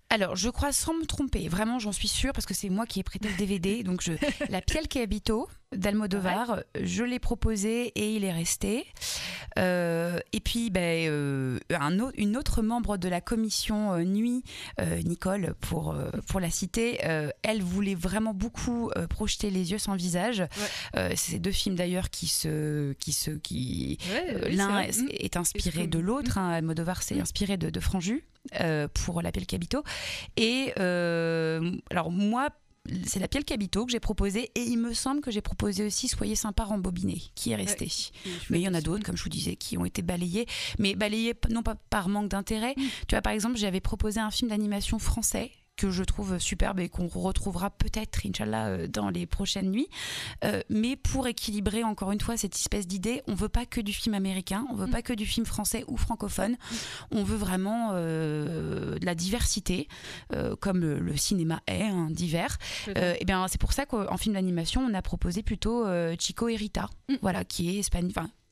Alors, 0.09 0.37
je 0.37 0.49
crois 0.51 0.73
sans 0.73 0.95
me 0.95 1.05
tromper, 1.05 1.49
vraiment, 1.49 1.79
j'en 1.79 1.93
suis 1.93 2.09
sûre, 2.09 2.33
parce 2.33 2.47
que 2.47 2.55
c'est 2.55 2.69
moi 2.69 2.87
qui 2.87 3.01
ai 3.01 3.03
prêté 3.03 3.29
le 3.29 3.37
DVD. 3.37 3.83
donc, 3.83 4.03
je, 4.03 4.13
La 4.51 4.61
Piel 4.61 4.87
qui 4.89 5.01
habito 5.01 5.49
d'Almodovar, 5.73 6.61
je 6.81 7.03
l'ai 7.03 7.19
proposé 7.19 7.89
et 7.97 8.15
il 8.15 8.23
est 8.25 8.33
resté. 8.33 8.87
Euh, 9.59 10.21
et 10.33 10.39
puis, 10.41 10.71
ben, 10.71 11.09
euh, 11.11 11.59
un 11.71 11.97
une 12.17 12.37
autre 12.37 12.63
membre 12.63 12.99
de 12.99 13.09
la 13.09 13.21
commission 13.21 13.95
euh, 13.95 14.05
Nuit, 14.05 14.45
Nicole, 15.05 15.55
pour, 15.61 15.97
pour 16.29 16.41
la 16.41 16.51
citer, 16.51 17.01
elle 17.43 17.63
voulait 17.63 17.95
vraiment 17.97 18.33
beaucoup 18.33 18.91
projeter 19.11 19.51
Les 19.51 19.73
yeux 19.73 19.79
sans 19.79 19.97
visage. 19.97 20.45
Euh, 20.97 21.11
c'est 21.11 21.33
ces 21.33 21.39
deux 21.39 21.51
films 21.53 21.75
d'ailleurs 21.75 22.11
qui 22.11 22.29
se. 22.29 22.93
Qui 22.95 23.13
se 23.13 23.31
qui, 23.33 23.99
Ouais, 24.11 24.51
L'un 24.53 24.81
est, 24.81 24.97
Mm. 25.01 25.09
est 25.11 25.37
inspiré 25.37 25.87
de 25.87 25.99
l'autre. 25.99 26.39
Hein, 26.39 26.51
Almodovar 26.51 27.03
s'est 27.03 27.21
inspiré 27.21 27.57
de, 27.57 27.71
de 27.71 27.81
Franju 27.81 28.25
euh, 28.61 28.89
pour 28.89 29.23
La 29.23 29.33
Piel 29.33 29.47
Cabito. 29.47 29.83
Et 30.37 30.73
euh, 30.79 31.73
alors, 31.91 32.11
moi, 32.11 32.51
c'est 33.05 33.21
La 33.21 33.29
Piel 33.29 33.45
Cabito 33.45 33.85
que 33.85 33.93
j'ai 33.93 34.01
proposé. 34.01 34.51
Et 34.55 34.63
il 34.63 34.79
me 34.79 34.95
semble 34.95 35.21
que 35.21 35.31
j'ai 35.31 35.41
proposé 35.41 35.85
aussi 35.85 36.09
Soyez 36.09 36.37
sympa, 36.37 36.65
rembobiné, 36.65 37.21
qui 37.35 37.53
est 37.53 37.57
resté. 37.57 37.91
Mais 38.51 38.61
il 38.61 38.63
y 38.63 38.69
en 38.69 38.75
a 38.75 38.81
d'autres, 38.81 39.05
comme 39.05 39.17
je 39.17 39.23
vous 39.23 39.29
disais, 39.29 39.57
qui 39.57 39.77
ont 39.77 39.85
été 39.85 40.03
balayés. 40.03 40.47
Mais 40.79 40.95
balayés 40.95 41.35
non 41.51 41.63
pas 41.63 41.75
par 41.91 42.09
manque 42.09 42.29
d'intérêt. 42.29 42.75
Tu 43.09 43.15
vois, 43.15 43.23
par 43.23 43.33
exemple, 43.33 43.57
j'avais 43.57 43.81
proposé 43.81 44.21
un 44.21 44.31
film 44.31 44.51
d'animation 44.51 44.99
français 44.99 45.51
que 45.77 45.91
je 45.91 46.03
trouve 46.03 46.39
superbe 46.39 46.81
et 46.81 46.89
qu'on 46.89 47.07
retrouvera 47.07 47.71
peut-être, 47.71 48.21
Inch'Allah, 48.27 48.67
euh, 48.69 48.87
dans 48.89 49.11
les 49.11 49.27
prochaines 49.27 49.71
nuits. 49.71 49.89
Euh, 50.45 50.61
mais 50.71 50.97
pour 50.97 51.27
équilibrer 51.27 51.85
encore 51.85 52.13
une 52.13 52.21
fois 52.21 52.37
cette 52.37 52.55
espèce 52.57 52.87
d'idée, 52.87 53.23
on 53.27 53.35
veut 53.35 53.49
pas 53.51 53.67
que 53.67 53.81
du 53.81 53.93
film 53.93 54.15
américain, 54.15 54.67
on 54.71 54.75
veut 54.75 54.87
pas 54.89 55.03
que 55.03 55.13
du 55.13 55.27
film 55.27 55.45
français 55.47 55.85
ou 55.89 55.97
francophone, 55.97 56.57
on 57.11 57.23
veut 57.25 57.37
vraiment 57.37 57.91
euh, 57.93 58.99
de 58.99 59.05
la 59.05 59.15
diversité, 59.15 59.89
euh, 60.33 60.57
comme 60.57 60.81
le, 60.81 60.99
le 60.99 61.17
cinéma 61.17 61.61
est, 61.67 61.83
hein, 61.83 62.09
divers. 62.11 62.57
Et 62.97 63.25
bien 63.25 63.47
c'est 63.49 63.61
pour 63.61 63.73
ça 63.73 63.85
qu'en 63.87 64.17
film 64.17 64.35
d'animation, 64.35 64.81
on 64.83 64.95
a 64.95 65.03
proposé 65.03 65.43
plutôt 65.43 65.85
Chico 66.19 66.49
et 66.49 66.57
Rita, 66.57 66.89
voilà, 67.23 67.45
qui 67.45 67.79
est 67.79 67.91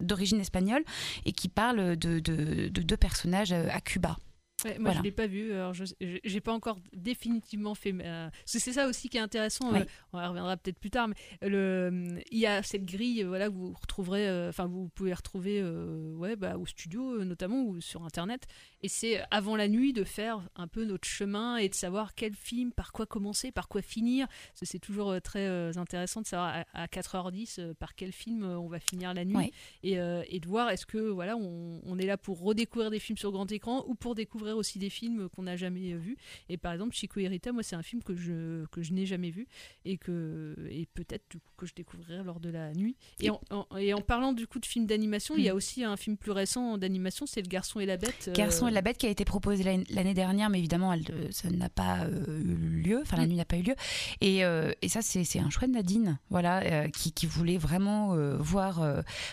d'origine 0.00 0.40
espagnole 0.40 0.82
et 1.24 1.32
qui 1.32 1.48
parle 1.48 1.96
de, 1.96 2.18
de- 2.20 2.68
de 2.68 2.82
deux 2.82 2.96
personnages 2.96 3.52
à 3.52 3.80
Cuba. 3.80 4.16
Ouais, 4.64 4.78
moi, 4.78 4.84
Voilà. 4.90 4.98
je 4.98 5.02
l'ai 5.04 5.10
pas 5.12 5.26
vu. 5.26 5.52
Alors, 5.52 5.74
je 5.74 5.84
j'ai 6.00 6.40
pas 6.40 6.52
encore 6.52 6.78
définitivement 6.94 7.74
fait. 7.74 7.92
ma- 7.92 8.30
que 8.30 8.58
c'est 8.58 8.72
ça 8.72 8.86
aussi 8.88 9.08
qui 9.08 9.16
est 9.18 9.20
intéressant. 9.20 9.74
Euh, 9.74 9.84
on 10.12 10.20
y 10.20 10.26
reviendra 10.26 10.56
peut-être 10.56 10.78
plus 10.78 10.90
tard, 10.90 11.08
mais 11.08 11.14
le, 11.48 12.18
il 12.30 12.38
y 12.38 12.46
a 12.46 12.62
cette 12.62 12.84
grille, 12.84 13.22
euh, 13.22 13.28
voilà, 13.28 13.48
que 13.48 13.54
vous 13.54 13.72
retrouverez. 13.78 14.26
euh, 14.28 14.48
Enfin, 14.48 14.66
vous 14.66 14.88
pouvez 14.94 15.12
retrouver, 15.12 15.60
euh, 15.60 16.14
ouais, 16.14 16.36
bah, 16.36 16.56
au 16.56 16.66
studio 16.66 17.20
euh, 17.20 17.24
notamment 17.24 17.62
ou 17.62 17.80
sur 17.80 18.04
internet. 18.04 18.46
Et 18.84 18.88
c'est 18.88 19.22
avant 19.30 19.56
la 19.56 19.66
nuit 19.66 19.94
de 19.94 20.04
faire 20.04 20.46
un 20.56 20.68
peu 20.68 20.84
notre 20.84 21.08
chemin 21.08 21.56
et 21.56 21.70
de 21.70 21.74
savoir 21.74 22.14
quel 22.14 22.34
film, 22.34 22.70
par 22.70 22.92
quoi 22.92 23.06
commencer, 23.06 23.50
par 23.50 23.66
quoi 23.66 23.80
finir. 23.80 24.26
C'est 24.52 24.78
toujours 24.78 25.10
euh, 25.10 25.20
très 25.20 25.48
euh, 25.48 25.72
intéressant 25.76 26.20
de 26.20 26.26
savoir 26.26 26.64
à, 26.74 26.82
à 26.82 26.86
4h10 26.86 27.60
euh, 27.60 27.72
par 27.72 27.94
quel 27.94 28.12
film 28.12 28.44
on 28.44 28.68
va 28.68 28.78
finir 28.80 29.14
la 29.14 29.24
nuit 29.24 29.34
Ouais. 29.36 29.52
et, 29.82 29.94
et 29.94 30.38
de 30.38 30.46
voir 30.46 30.68
est-ce 30.68 30.84
que 30.84 30.98
voilà 30.98 31.34
on, 31.38 31.80
on 31.86 31.98
est 31.98 32.04
là 32.04 32.18
pour 32.18 32.42
redécouvrir 32.42 32.90
des 32.90 32.98
films 32.98 33.16
sur 33.16 33.32
grand 33.32 33.50
écran 33.50 33.84
ou 33.88 33.94
pour 33.94 34.14
découvrir 34.14 34.56
aussi 34.58 34.78
des 34.78 34.90
films 34.90 35.30
qu'on 35.30 35.44
n'a 35.44 35.56
jamais 35.56 35.94
vus 35.94 36.18
et 36.50 36.58
par 36.58 36.72
exemple 36.74 36.94
Chico 36.94 37.20
Irita 37.20 37.52
moi 37.52 37.62
c'est 37.62 37.74
un 37.76 37.82
film 37.82 38.02
que 38.02 38.14
je 38.14 38.66
que 38.66 38.82
je 38.82 38.92
n'ai 38.92 39.06
jamais 39.06 39.30
vu 39.30 39.46
et 39.86 39.96
que 39.96 40.54
et 40.70 40.86
peut-être 40.86 41.24
du 41.30 41.38
coup 41.40 41.53
que 41.64 41.70
je 41.70 41.74
découvrirai 41.74 42.22
lors 42.22 42.40
de 42.40 42.48
la 42.50 42.72
nuit 42.72 42.96
et 43.20 43.30
en, 43.30 43.40
en- 43.50 43.66
et 43.76 43.92
en 43.94 44.00
parlant 44.00 44.32
du 44.32 44.46
coup 44.46 44.58
de 44.60 44.66
films 44.66 44.86
d'animation 44.86 45.34
il 45.36 45.44
y 45.44 45.48
a 45.48 45.54
Mm. 45.54 45.56
aussi 45.56 45.84
un 45.84 45.96
film 45.96 46.16
plus 46.16 46.30
récent 46.32 46.78
d'animation 46.78 47.26
c'est 47.26 47.40
Le 47.42 47.48
Garçon 47.48 47.80
et 47.80 47.86
la 47.86 47.96
Bête 47.96 48.26
euh, 48.28 48.32
Garçon 48.32 48.68
et 48.68 48.70
la 48.70 48.80
bête 48.82 48.98
qui 48.98 49.06
a 49.06 49.10
été 49.10 49.24
proposé 49.24 49.64
l'année 49.90 50.14
dernière, 50.14 50.50
mais 50.50 50.58
évidemment, 50.58 50.92
elle, 50.92 51.04
euh, 51.10 51.28
ça 51.30 51.48
n'a 51.50 51.68
pas 51.68 52.04
euh, 52.04 52.40
eu 52.40 52.82
lieu. 52.82 53.00
Enfin, 53.02 53.16
la 53.16 53.24
Mm. 53.24 53.28
nuit 53.28 53.36
n'a 53.36 53.44
pas 53.44 53.56
eu 53.56 53.62
lieu. 53.62 53.74
Et, 54.20 54.44
euh, 54.44 54.72
et 54.82 54.88
ça, 54.88 55.00
c'est 55.02 55.38
un 55.40 55.50
choix 55.50 55.66
de 55.68 55.72
Nadine, 55.72 56.18
voilà, 56.30 56.60
euh, 56.62 56.88
qui, 56.88 57.12
qui 57.12 57.26
voulait 57.26 57.56
vraiment 57.58 58.14
euh, 58.14 58.36
voir 58.38 58.82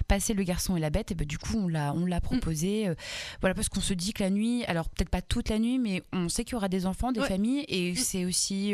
passer 0.07 0.33
le 0.33 0.43
garçon 0.43 0.75
et 0.77 0.79
la 0.79 0.89
bête. 0.89 1.11
Et 1.11 1.15
ben, 1.15 1.27
du 1.27 1.37
coup, 1.37 1.57
on 1.57 1.67
l'a 1.67 1.93
Mm. 1.93 2.19
proposé. 2.21 2.89
voilà, 3.41 3.53
parce 3.55 3.69
qu'on 3.69 3.81
se 3.81 3.93
dit 3.93 4.13
que 4.13 4.23
la 4.23 4.29
nuit, 4.29 4.63
alors 4.65 4.89
peut-être 4.89 5.09
pas 5.09 5.21
toute 5.21 5.49
la 5.49 5.59
nuit, 5.59 5.79
mais 5.79 6.03
on 6.13 6.29
sait 6.29 6.43
qu'il 6.43 6.53
y 6.53 6.55
aura 6.55 6.69
des 6.69 6.85
enfants, 6.85 7.11
des 7.11 7.19
Ouais. 7.21 7.27
familles, 7.27 7.65
et 7.67 7.95
c'est 7.95 8.25
aussi 8.25 8.73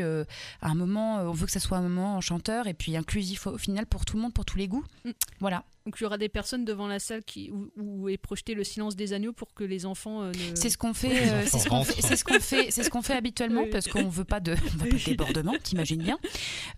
un 0.61 0.75
moment. 0.75 1.17
On 1.21 1.31
veut 1.31 1.45
que 1.45 1.51
ça 1.51 1.59
soit 1.59 1.77
un 1.77 1.81
moment 1.81 2.15
enchanteur 2.15 2.67
et 2.67 2.73
puis 2.73 2.95
inclusif 2.97 3.46
au, 3.47 3.57
final 3.57 3.85
pour 3.85 4.05
tout 4.05 4.15
le 4.15 4.21
monde, 4.21 4.33
pour 4.33 4.45
tous 4.45 4.57
les 4.57 4.67
goûts. 4.67 4.85
Mm. 5.05 5.11
Voilà. 5.39 5.63
donc 5.85 5.95
il 5.99 6.03
y 6.03 6.05
aura 6.05 6.17
des 6.17 6.29
personnes 6.29 6.65
devant 6.65 6.87
la 6.87 6.99
salle 6.99 7.23
qui 7.23 7.51
où, 7.51 7.71
où 7.77 8.09
est 8.09 8.17
projeté 8.17 8.53
le 8.53 8.63
silence 8.63 8.95
des 8.95 9.13
agneaux 9.13 9.33
pour 9.33 9.53
que 9.53 9.63
les 9.63 9.85
enfants 9.85 10.23
euh, 10.23 10.31
ne... 10.31 10.55
C'est 10.55 10.69
ce 10.69 10.77
qu'on 10.77 10.93
fait, 10.93 11.29
euh, 11.29 11.43
enfants 11.43 11.49
c'est 11.49 11.59
ce 11.59 11.69
qu'on 11.69 11.75
rentrent. 11.75 11.91
fait, 11.93 12.01
c'est 12.01 12.15
ce 12.15 12.23
qu'on 12.23 12.39
fait, 12.39 12.71
c'est 12.71 12.83
ce 12.83 12.89
qu'on 12.89 13.01
fait 13.01 13.13
habituellement 13.13 13.63
Oui. 13.63 13.69
parce 13.71 13.87
qu'on 13.87 14.07
veut 14.07 14.25
pas 14.25 14.39
de, 14.39 14.53
on 14.53 14.83
veut 14.83 14.89
pas 14.89 14.97
de 14.97 15.03
débordement, 15.03 15.53
t'imagines 15.61 16.01
bien. 16.01 16.17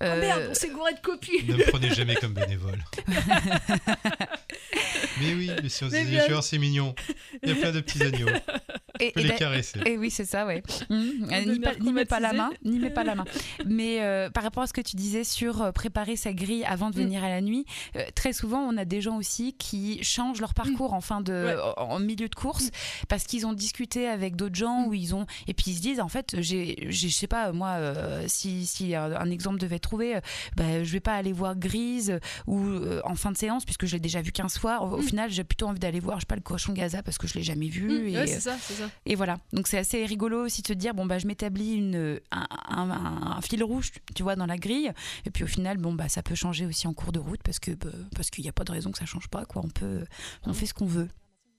Euh, 0.04 0.20
merde 0.20 0.48
on 0.52 0.54
s'est 0.54 0.70
gouré 0.70 0.94
de 0.94 1.00
copies 1.00 1.44
Ne 1.48 1.56
me 1.56 1.70
prenez 1.70 1.90
jamais 1.94 2.16
comme 2.16 2.34
bénévole. 2.34 2.84
Mais 5.20 5.34
oui, 5.34 5.52
le 5.62 5.70
silence 5.70 5.92
des 5.92 6.20
agneaux, 6.20 6.42
c'est 6.42 6.58
mignon. 6.58 6.96
Il 7.44 7.50
y 7.50 7.52
a 7.52 7.56
plein 7.56 7.72
de 7.72 7.82
petits 7.82 8.04
agneaux. 8.04 8.28
et, 9.00 9.12
peux 9.12 9.20
et 9.22 9.24
les 9.24 9.30
d'a- 9.30 9.36
caresser. 9.36 9.80
Et 9.86 9.98
oui, 9.98 10.10
c'est 10.12 10.26
ça, 10.26 10.46
ouais. 10.46 10.62
Mmh. 10.90 11.52
N'y 11.52 11.60
pas- 11.60 11.76
n'y 11.76 11.94
mets 11.94 12.06
pas 12.06 12.20
la 12.20 12.34
main, 12.34 12.50
n'y 12.64 12.80
mets 12.80 12.90
pas 12.90 13.04
la 13.04 13.16
main. 13.16 13.26
Mais 13.66 14.02
euh, 14.02 14.30
par 14.30 14.44
rapport 14.44 14.64
à 14.64 14.68
ce 14.68 14.74
que 14.74 14.82
tu 14.82 14.96
disais 14.96 15.24
sur 15.24 15.62
euh, 15.62 15.72
préparer 15.72 16.16
sa 16.16 16.34
grille 16.34 16.64
avant 16.66 16.90
de 16.90 16.96
Mm. 17.00 17.04
venir 17.04 17.24
à 17.24 17.30
la 17.30 17.42
nuit, 17.42 17.66
euh, 17.96 18.04
très 18.16 18.34
souvent 18.34 18.60
on 18.60 18.76
a 18.78 18.86
des 18.86 19.02
gens 19.02 19.18
aussi 19.18 19.54
qui 19.54 20.04
changent 20.04 20.42
leur 20.42 20.54
parcours 20.54 20.94
en 20.94 21.02
fin 21.02 21.22
de. 21.22 21.34
Ouais. 21.34 21.56
en, 21.78 22.00
milieu 22.00 22.28
de 22.30 22.36
course 22.36 22.70
parce 23.08 23.26
qu'ils 23.26 23.46
ont 23.46 23.54
discuté 23.54 24.08
avec 24.08 24.36
d'autres 24.36 24.56
gens 24.56 24.82
Mm. 24.84 24.88
où 24.88 24.94
ils 24.94 25.16
ont 25.16 25.26
et 25.48 25.54
puis 25.54 25.72
ils 25.72 25.76
se 25.76 25.82
disent 25.82 26.00
en 26.00 26.08
fait 26.10 26.36
j'ai, 26.40 26.76
j'ai- 26.90 27.10
je 27.10 27.14
sais 27.16 27.28
pas 27.28 27.52
moi 27.52 27.70
euh, 27.78 28.24
si, 28.28 28.66
si 28.66 28.96
un, 28.96 29.12
un 29.14 29.30
exemple 29.32 29.60
devait 29.60 29.76
être 29.78 29.84
trouvé, 29.84 30.16
euh, 30.16 30.22
bah, 30.56 30.84
je 30.84 30.92
vais 30.92 31.00
pas 31.00 31.14
aller 31.16 31.34
voir 31.34 31.56
Grise 31.56 32.12
euh, 32.12 32.20
ou 32.48 32.60
euh, 32.68 33.02
en 33.06 33.16
fin 33.16 33.32
de 33.32 33.38
séance 33.38 33.66
puisque 33.66 33.86
je 33.86 33.94
l'ai 33.94 34.00
déjà 34.00 34.22
vu 34.22 34.32
15 34.32 34.58
fois. 34.58 34.82
Au, 34.84 34.98
au 34.98 35.02
final 35.02 35.30
j'ai 35.32 35.44
plutôt 35.44 35.68
envie 35.68 35.80
d'aller 35.80 36.00
voir 36.00 36.18
je 36.18 36.22
sais 36.22 36.28
pas 36.28 36.36
le 36.36 36.42
cochon 36.42 36.74
Gaza 36.74 37.04
parce 37.04 37.18
que 37.18 37.28
je 37.28 37.34
l'ai 37.36 37.44
jamais 37.44 37.68
vu 37.68 37.88
Mm, 37.90 38.08
et, 38.08 38.18
ouais, 38.18 38.28
c'est 38.28 38.40
ça 38.42 38.56
c'est 38.62 38.74
ça 38.74 38.89
et 39.06 39.16
voilà, 39.16 39.38
donc 39.54 39.68
c'est 39.68 39.78
assez 39.78 40.06
rigolo 40.06 40.46
aussi 40.46 40.62
de 40.62 40.68
se 40.68 40.74
dire 40.74 40.94
bon 40.94 41.06
bah 41.06 41.20
je 41.20 41.28
m'établis 41.28 41.74
une 41.76 42.20
un, 42.32 42.48
un- 42.70 42.90
un- 42.92 43.38
un 43.38 43.42
fil 43.42 43.64
rouge, 43.64 43.92
tu 44.16 44.24
vois, 44.24 44.36
dans 44.36 44.46
la 44.46 44.58
grille, 44.58 44.92
et 45.26 45.30
puis 45.32 45.44
au 45.44 45.48
final 45.48 45.78
bon 45.78 45.94
bah 45.94 46.10
ça 46.10 46.24
peut 46.24 46.36
changer 46.36 46.66
aussi 46.66 46.88
en 46.88 46.94
cours 46.94 47.12
de 47.12 47.20
route 47.20 47.42
parce 47.44 47.60
que 47.60 47.72
bah, 47.72 47.90
parce 48.16 48.30
qu'il 48.30 48.44
n'y 48.44 48.50
a 48.50 48.54
pas 48.54 48.64
de 48.64 48.72
raison 48.72 48.92
que 48.92 48.98
ça 48.98 49.06
change 49.06 49.28
pas 49.28 49.46
quoi. 49.46 49.62
On 49.66 49.70
peut 49.70 50.06
on 50.46 50.54
fait 50.54 50.66
ce 50.66 50.74
qu'on 50.74 50.86
veut. 50.86 51.10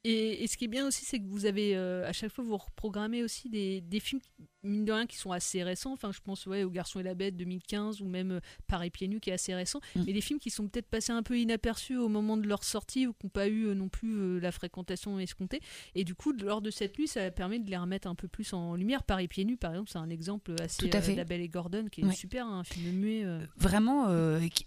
Et, 0.04 0.42
et 0.42 0.46
ce 0.46 0.56
qui 0.56 0.64
est 0.64 0.68
bien 0.68 0.86
aussi, 0.86 1.04
c'est 1.04 1.18
que 1.18 1.26
vous 1.26 1.44
avez 1.44 1.76
euh, 1.76 2.08
à 2.08 2.12
chaque 2.12 2.32
fois 2.32 2.42
vous 2.42 2.56
reprogrammez 2.56 3.22
aussi 3.22 3.50
des, 3.50 3.80
des 3.82 4.00
films 4.00 4.20
mine 4.62 4.84
de 4.84 4.92
rien 4.92 5.06
qui 5.06 5.16
sont 5.16 5.32
assez 5.32 5.62
récents. 5.62 5.92
Enfin, 5.92 6.10
je 6.12 6.20
pense 6.20 6.44
ouais 6.46 6.64
au 6.64 6.70
Garçon 6.70 7.00
et 7.00 7.02
la 7.02 7.14
Bête 7.14 7.36
2015 7.36 8.00
ou 8.02 8.06
même 8.06 8.32
euh, 8.32 8.40
Paris 8.66 8.90
pieds 8.90 9.08
nus 9.08 9.20
qui 9.20 9.30
est 9.30 9.34
assez 9.34 9.54
récent. 9.54 9.80
Mm. 9.96 10.02
Mais 10.06 10.12
des 10.12 10.20
films 10.20 10.38
qui 10.38 10.50
sont 10.50 10.68
peut-être 10.68 10.88
passés 10.88 11.12
un 11.12 11.22
peu 11.22 11.38
inaperçus 11.38 11.96
au 11.96 12.08
moment 12.08 12.36
de 12.36 12.46
leur 12.46 12.62
sortie 12.64 13.06
ou 13.06 13.12
qui 13.12 13.26
n'ont 13.26 13.30
pas 13.30 13.48
eu 13.48 13.66
euh, 13.68 13.74
non 13.74 13.88
plus 13.88 14.14
euh, 14.18 14.38
la 14.40 14.52
fréquentation 14.52 15.18
escomptée. 15.18 15.60
Et 15.94 16.04
du 16.04 16.14
coup, 16.14 16.32
lors 16.32 16.60
de 16.62 16.70
cette 16.70 16.98
nuit, 16.98 17.08
ça 17.08 17.30
permet 17.30 17.58
de 17.58 17.70
les 17.70 17.76
remettre 17.76 18.08
un 18.08 18.14
peu 18.14 18.28
plus 18.28 18.52
en 18.52 18.74
lumière. 18.74 19.02
Paris 19.02 19.28
pieds 19.28 19.44
nus, 19.44 19.56
par 19.56 19.70
exemple, 19.72 19.90
c'est 19.90 19.98
un 19.98 20.10
exemple 20.10 20.54
assez 20.60 20.88
Tout 20.88 20.96
à 20.96 21.00
fait. 21.00 21.14
La 21.14 21.24
Belle 21.24 21.40
et 21.40 21.48
Gordon 21.48 21.86
qui 21.90 22.02
est 22.02 22.04
Ouais. 22.04 22.12
super, 22.14 22.46
hein, 22.46 22.60
un 22.60 22.64
film 22.64 22.96
muet. 22.96 23.24
Vraiment. 23.56 24.06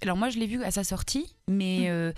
alors 0.01 0.17
moi 0.17 0.29
je 0.29 0.39
l'ai 0.39 0.47
vu 0.47 0.63
à 0.63 0.71
sa 0.71 0.83
sortie, 0.83 1.35
mais 1.47 1.89
euh, 1.89 2.11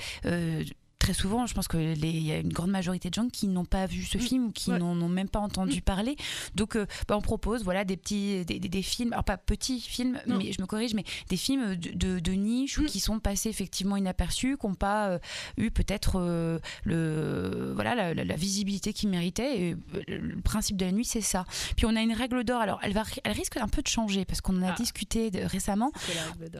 très 0.99 1.13
souvent, 1.13 1.45
je 1.45 1.53
pense 1.53 1.67
que 1.67 1.77
les- 1.77 1.95
il 2.10 2.23
y 2.25 2.31
a 2.31 2.38
une 2.38 2.51
grande 2.53 2.71
majorité 2.71 3.10
de 3.10 3.13
gens 3.13 3.27
qui 3.27 3.47
n'ont 3.47 3.65
pas 3.65 3.86
vu 3.86 4.03
ce 4.03 4.17
Mm. 4.17 4.21
film 4.21 4.45
ou 4.47 4.51
qui 4.51 4.71
Ouais. 4.71 4.79
n'en 4.79 4.99
ont 5.01 5.10
même 5.10 5.29
pas 5.29 5.39
entendu 5.39 5.81
parler. 5.81 6.15
Donc, 6.55 6.75
euh, 6.75 6.86
bah, 7.08 7.15
on 7.17 7.21
propose 7.21 7.63
voilà 7.63 7.84
des 7.86 7.97
petits, 7.97 8.43
des, 8.45 8.60
des- 8.60 8.69
des 8.69 8.81
films, 8.81 9.13
alors 9.13 9.23
pas 9.25 9.38
petits 9.38 9.79
films, 9.81 10.19
Non. 10.27 10.38
mais 10.38 10.51
je 10.51 10.62
me 10.62 10.65
corrige, 10.67 10.93
mais 10.93 11.03
des 11.29 11.38
films 11.38 11.75
de, 11.75 11.91
de- 11.91 12.19
de 12.19 12.31
niche 12.31 12.77
ou 12.79 12.84
Mm. 12.84 12.86
qui 12.88 12.99
sont 12.99 13.19
passés 13.19 13.49
effectivement 13.49 13.97
inaperçus, 13.97 14.58
qui 14.58 14.65
n'ont 14.67 14.73
pas 14.75 15.10
euh, 15.10 15.19
eu 15.58 15.69
peut-être 15.71 16.13
euh, 16.19 16.60
le 17.05 17.71
voilà 17.75 17.95
la, 17.95 18.13
la- 18.13 18.23
la 18.23 18.36
visibilité 18.36 18.93
qu'ils 18.93 19.10
méritaient. 19.10 19.60
Et, 19.62 19.75
le, 20.08 20.41
principe 20.41 20.77
de 20.77 20.86
la 20.86 20.91
nuit, 20.91 21.05
c'est 21.05 21.21
ça. 21.21 21.45
Puis 21.75 21.86
on 21.86 21.95
a 21.95 22.01
une 22.01 22.13
règle 22.13 22.43
d'or. 22.43 22.62
Alors, 22.62 22.79
elle 22.84 22.93
va, 22.93 23.03
elle 23.23 23.31
risque 23.31 23.58
un 23.58 23.67
peu 23.67 23.81
de 23.81 23.88
changer 23.88 24.25
parce 24.25 24.41
qu'on 24.41 24.58
en 24.58 24.63
a 24.63 24.71
Ah. 24.71 24.75
discuté 24.77 25.31
de- 25.31 25.39
récemment. 25.41 25.91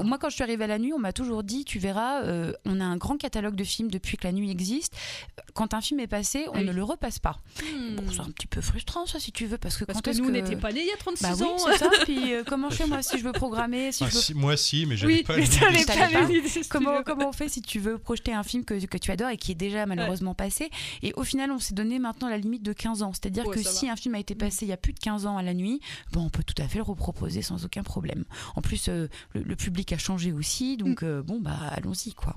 Moi, 0.04 0.17
quand 0.17 0.30
je 0.30 0.36
suis 0.36 0.43
arrivée 0.43 0.63
à 0.65 0.67
la 0.67 0.80
nuit, 0.80 0.93
on 0.93 1.00
m'a 1.00 1.13
toujours 1.13 1.43
dit, 1.43 1.65
tu 1.65 1.80
verras, 1.80 2.24
on 2.65 2.80
a 2.80 2.84
un 2.84 2.98
grand 2.98 3.17
catalogue 3.17 3.56
de 3.56 3.63
films 3.63 3.89
depuis 3.89 4.17
que 4.17 4.25
la 4.26 4.32
nuit 4.34 4.52
existe. 4.52 4.94
Quand 5.54 5.74
un 5.74 5.82
film 5.82 6.00
est 6.02 6.08
passé, 6.08 6.46
on 6.50 6.56
Ah 6.56 6.58
oui. 6.60 6.66
ne 6.66 6.72
le 6.74 6.84
repasse 6.84 7.20
pas. 7.20 7.40
Hmm. 7.62 7.96
Bon, 7.96 8.04
c'est 8.12 8.20
un 8.20 8.26
petit 8.32 8.48
peu 8.48 8.60
frustrant, 8.62 9.06
ça, 9.06 9.20
si 9.20 9.32
tu 9.32 9.46
veux, 9.46 9.58
parce 9.58 9.78
que 9.78 9.86
Parce 9.86 9.98
quand 10.00 10.04
que 10.04 10.10
est-ce 10.10 10.20
nous, 10.20 10.26
on 10.26 10.28
que- 10.28 10.34
n'était 10.34 10.58
pas 10.58 10.72
nés 10.74 10.82
il 10.82 10.88
y 10.88 10.92
a 10.92 10.98
36 10.98 11.24
Bah 11.24 11.34
oui, 11.40 11.44
ans. 11.46 11.58
c'est 11.58 11.78
ça. 11.78 11.90
Puis 12.04 12.34
euh, 12.34 12.44
comment 12.46 12.70
je 12.70 12.76
fais 12.76 12.88
moi 12.88 13.02
si 13.02 13.18
je 13.18 13.24
veux 13.24 13.32
programmer, 13.32 13.92
si 13.94 14.04
Ah, 14.04 14.10
je 14.10 14.16
veux 14.16 14.22
si- 14.22 14.34
moi 14.34 14.58
si, 14.58 14.86
mais 14.86 14.98
j'avais 14.98 15.14
Oui, 15.14 15.24
pas 15.24 15.36
mais 15.38 15.44
le 15.44 15.48
t'avais 15.50 15.72
niveau. 15.72 15.86
pas 15.86 15.94
T'avais 15.94 16.14
pas. 16.14 16.22
l'idée, 16.26 16.48
si 16.50 16.62
tu 16.62 16.68
Comment, 16.68 16.98
veux. 16.98 17.04
comment 17.04 17.30
on 17.30 17.32
fait 17.32 17.48
si 17.50 17.62
tu 17.62 17.80
veux 17.80 17.98
projeter 17.98 18.34
un 18.34 18.44
film 18.44 18.66
que, 18.66 18.86
que 18.86 18.98
tu 18.98 19.12
adores 19.12 19.30
et 19.30 19.38
qui 19.38 19.52
est 19.54 19.56
déjà 19.56 19.86
malheureusement 19.86 20.34
passé 20.36 20.70
Et 21.04 21.14
au 21.16 21.24
final, 21.24 21.52
on 21.52 21.60
s'est 21.60 21.74
donné 21.76 22.00
maintenant 22.00 22.28
la 22.30 22.38
limite 22.38 22.64
de 22.64 22.74
15 22.74 23.02
ans. 23.04 23.14
C'est-à-dire 23.14 23.46
Ouais, 23.48 23.56
que 23.56 23.64
si 23.64 23.86
va. 23.88 23.94
un 23.94 23.96
film 23.96 24.16
a 24.16 24.20
été 24.20 24.36
passé 24.36 24.66
il 24.66 24.70
y 24.70 24.74
a 24.74 24.78
plus 24.78 24.94
de 24.94 25.00
15 25.00 25.26
ans 25.26 25.38
à 25.38 25.44
la 25.44 25.54
nuit, 25.54 25.80
bon, 26.12 26.22
on 26.26 26.30
peut 26.30 26.44
tout 26.44 26.60
à 26.62 26.68
fait 26.68 26.78
le 26.80 26.84
reproposer 26.84 27.42
sans 27.42 27.64
aucun 27.64 27.84
problème. 27.84 28.26
En 28.56 28.62
plus, 28.62 28.88
euh, 28.90 29.08
le, 29.34 29.44
le 29.44 29.56
public 29.56 29.94
a 29.94 29.98
changé 29.98 30.32
aussi, 30.34 30.78
donc 30.78 31.02
Mm. 31.02 31.06
euh, 31.06 31.22
bon, 31.24 31.40
bah 31.40 31.58
allons-y 31.72 32.14
quoi. 32.14 32.34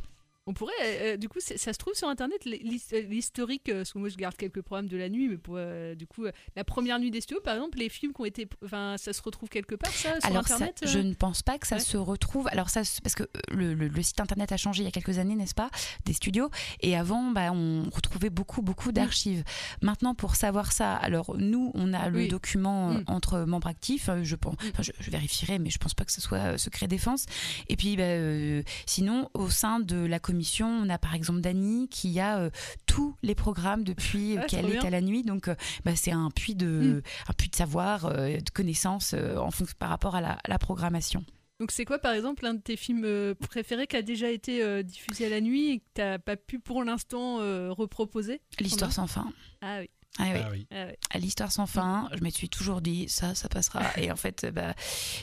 On 0.48 0.54
pourrait, 0.54 0.72
euh, 0.82 1.16
du 1.18 1.28
coup, 1.28 1.40
ça 1.40 1.56
se 1.72 1.78
trouve 1.78 1.92
sur 1.94 2.08
internet 2.08 2.40
euh, 2.46 3.02
l'historique, 3.08 3.68
euh, 3.68 3.78
parce 3.80 3.92
que 3.92 3.98
moi 3.98 4.08
je 4.08 4.16
garde 4.16 4.34
quelques 4.34 4.62
programmes 4.62 4.88
de 4.88 4.96
la 4.96 5.08
nuit, 5.10 5.28
mais 5.28 5.36
pour, 5.36 5.56
euh, 5.58 5.94
du 5.94 6.06
coup, 6.06 6.24
euh, 6.24 6.32
la 6.56 6.64
première 6.64 6.98
nuit 6.98 7.10
des 7.10 7.20
studios, 7.20 7.40
par 7.42 7.54
exemple, 7.54 7.78
les 7.78 7.88
films 7.90 8.12
qui 8.14 8.20
ont 8.20 8.24
été. 8.24 8.48
Enfin, 8.64 8.94
ça 8.96 9.12
se 9.12 9.20
retrouve 9.22 9.48
quelque 9.50 9.74
part, 9.74 9.90
ça, 9.90 10.18
sur 10.20 10.30
Alors, 10.30 10.46
ça, 10.48 10.54
internet 10.54 10.80
euh 10.84 10.86
je 10.86 10.98
ne 11.00 11.12
pense 11.14 11.42
pas 11.42 11.58
que 11.58 11.66
ça 11.66 11.76
Ouais. 11.76 11.80
se 11.82 11.96
retrouve. 11.98 12.48
Alors, 12.50 12.70
ça, 12.70 12.80
parce 13.02 13.14
que 13.14 13.24
euh, 13.24 13.26
le, 13.50 13.74
le- 13.74 13.88
le 13.88 14.02
site 14.02 14.20
internet 14.20 14.50
a 14.52 14.56
changé 14.56 14.82
il 14.82 14.86
y 14.86 14.88
a 14.88 14.90
quelques 14.90 15.18
années, 15.18 15.34
n'est-ce 15.34 15.54
pas 15.54 15.70
Des 16.06 16.12
studios. 16.14 16.50
Et 16.80 16.96
avant, 16.96 17.30
bah, 17.30 17.52
on 17.52 17.82
retrouvait 17.90 18.30
beaucoup, 18.30 18.62
beaucoup 18.62 18.90
d'archives. 18.90 19.44
Maintenant, 19.82 20.14
pour 20.14 20.34
savoir 20.34 20.72
ça, 20.72 20.94
alors 20.94 21.36
nous, 21.36 21.72
on 21.74 21.92
a 21.92 22.08
le 22.08 22.18
Oui. 22.20 22.28
document 22.28 22.90
euh, 22.90 22.94
Mm. 23.00 23.04
entre 23.08 23.38
membres 23.40 23.68
actifs. 23.68 24.08
euh, 24.08 24.24
Je, 24.24 24.34
pense, 24.36 24.54
enfin, 24.72 24.82
je, 24.82 24.92
je 24.98 25.10
vérifierai, 25.10 25.58
mais 25.58 25.68
je 25.70 25.78
pense 25.78 25.92
pas 25.94 26.04
que 26.06 26.12
ce 26.12 26.20
soit 26.22 26.38
euh, 26.38 26.56
secret 26.58 26.88
défense. 26.88 27.26
Et 27.68 27.76
puis, 27.76 27.96
bah, 27.96 28.04
euh, 28.04 28.62
sinon, 28.86 29.28
au 29.34 29.50
sein 29.50 29.78
de 29.80 29.96
la 29.96 30.18
commission, 30.38 30.68
on 30.68 30.88
a 30.88 30.98
par 30.98 31.14
exemple 31.16 31.40
Dany 31.40 31.88
qui 31.88 32.20
a 32.20 32.38
euh, 32.38 32.50
tous 32.86 33.16
les 33.24 33.34
programmes 33.34 33.82
depuis 33.82 34.38
Ah, 34.38 34.44
qu'elle 34.44 34.70
est 34.70 34.86
à 34.86 34.90
la 34.90 35.00
nuit. 35.00 35.24
Donc, 35.24 35.48
euh, 35.48 35.56
bah, 35.84 35.96
c'est 35.96 36.12
un 36.12 36.30
puits 36.30 36.54
de, 36.54 37.02
un 37.28 37.32
puits 37.32 37.48
de 37.48 37.56
savoir, 37.56 38.04
euh, 38.06 38.36
de 38.36 38.50
connaissances 38.50 39.14
en 39.14 39.50
fonction 39.50 39.74
par 39.80 39.88
rapport 39.88 40.14
à 40.14 40.20
la, 40.20 40.34
à 40.34 40.48
la 40.48 40.58
programmation. 40.60 41.24
Donc, 41.58 41.72
c'est 41.72 41.84
quoi, 41.84 41.98
par 41.98 42.12
exemple, 42.12 42.46
un 42.46 42.54
de 42.54 42.60
tes 42.60 42.76
films 42.76 43.34
préférés 43.34 43.88
qui 43.88 43.96
a 43.96 44.02
déjà 44.02 44.30
été 44.30 44.62
euh, 44.62 44.84
diffusé 44.84 45.26
à 45.26 45.28
la 45.28 45.40
nuit 45.40 45.70
et 45.70 45.78
que 45.80 45.84
tu 45.96 46.00
n'as 46.02 46.20
pas 46.20 46.36
pu 46.36 46.60
pour 46.60 46.84
l'instant 46.84 47.40
euh, 47.40 47.72
reproposer 47.72 48.40
L'histoire 48.60 48.92
sans 48.92 49.08
fin. 49.08 49.26
Ah 49.60 49.78
oui. 49.80 49.90
Ah 50.18 50.24
oui. 50.32 50.40
Ah 50.44 50.48
oui. 50.50 50.66
Ah. 50.72 50.86
À 51.10 51.18
l'histoire 51.18 51.50
sans 51.52 51.66
fin, 51.66 52.08
je 52.16 52.22
me 52.24 52.30
suis 52.30 52.48
toujours 52.48 52.80
dit 52.80 53.08
ça, 53.08 53.34
ça 53.34 53.48
passera. 53.48 53.82
Et 53.98 54.10
en 54.10 54.16
fait, 54.16 54.46
bah, 54.52 54.74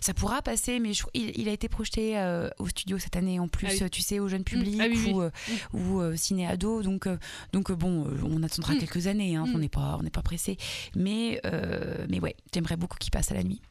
ça 0.01 0.13
pourra 0.13 0.41
passer, 0.41 0.79
mais 0.79 0.93
je- 0.93 1.03
il, 1.13 1.31
il 1.39 1.49
a 1.49 1.51
été 1.51 1.67
projeté 1.69 2.17
euh, 2.17 2.49
au 2.59 2.67
studio 2.67 2.97
cette 2.97 3.15
année 3.15 3.39
en 3.39 3.47
plus, 3.47 3.67
Ah 3.69 3.83
oui. 3.83 3.89
tu 3.89 4.01
sais, 4.01 4.19
au 4.19 4.27
jeune 4.27 4.43
public 4.43 4.79
Ah 4.81 4.87
oui, 4.89 4.99
oui. 5.05 5.11
ou, 5.13 5.21
euh, 5.21 5.31
ou 5.73 5.99
euh, 6.01 6.15
ciné-ado. 6.15 6.81
Donc, 6.81 7.07
euh, 7.07 7.17
donc 7.53 7.69
euh, 7.71 7.75
bon, 7.75 8.05
euh, 8.07 8.17
on 8.23 8.41
attendra 8.43 8.73
Mm. 8.73 8.79
quelques 8.79 9.07
années, 9.07 9.35
hein, 9.35 9.45
Mm. 9.47 9.55
on 9.55 9.57
n'est 9.59 9.69
pas, 9.69 9.97
on 9.99 10.03
n'est 10.03 10.09
pas 10.09 10.21
pressé. 10.23 10.57
Mais, 10.95 11.39
euh, 11.45 12.05
mais 12.09 12.19
ouais, 12.19 12.35
j'aimerais 12.53 12.77
beaucoup 12.77 12.97
qu'il 12.97 13.11
passe 13.11 13.31
à 13.31 13.35
la 13.35 13.43
nuit. 13.43 13.61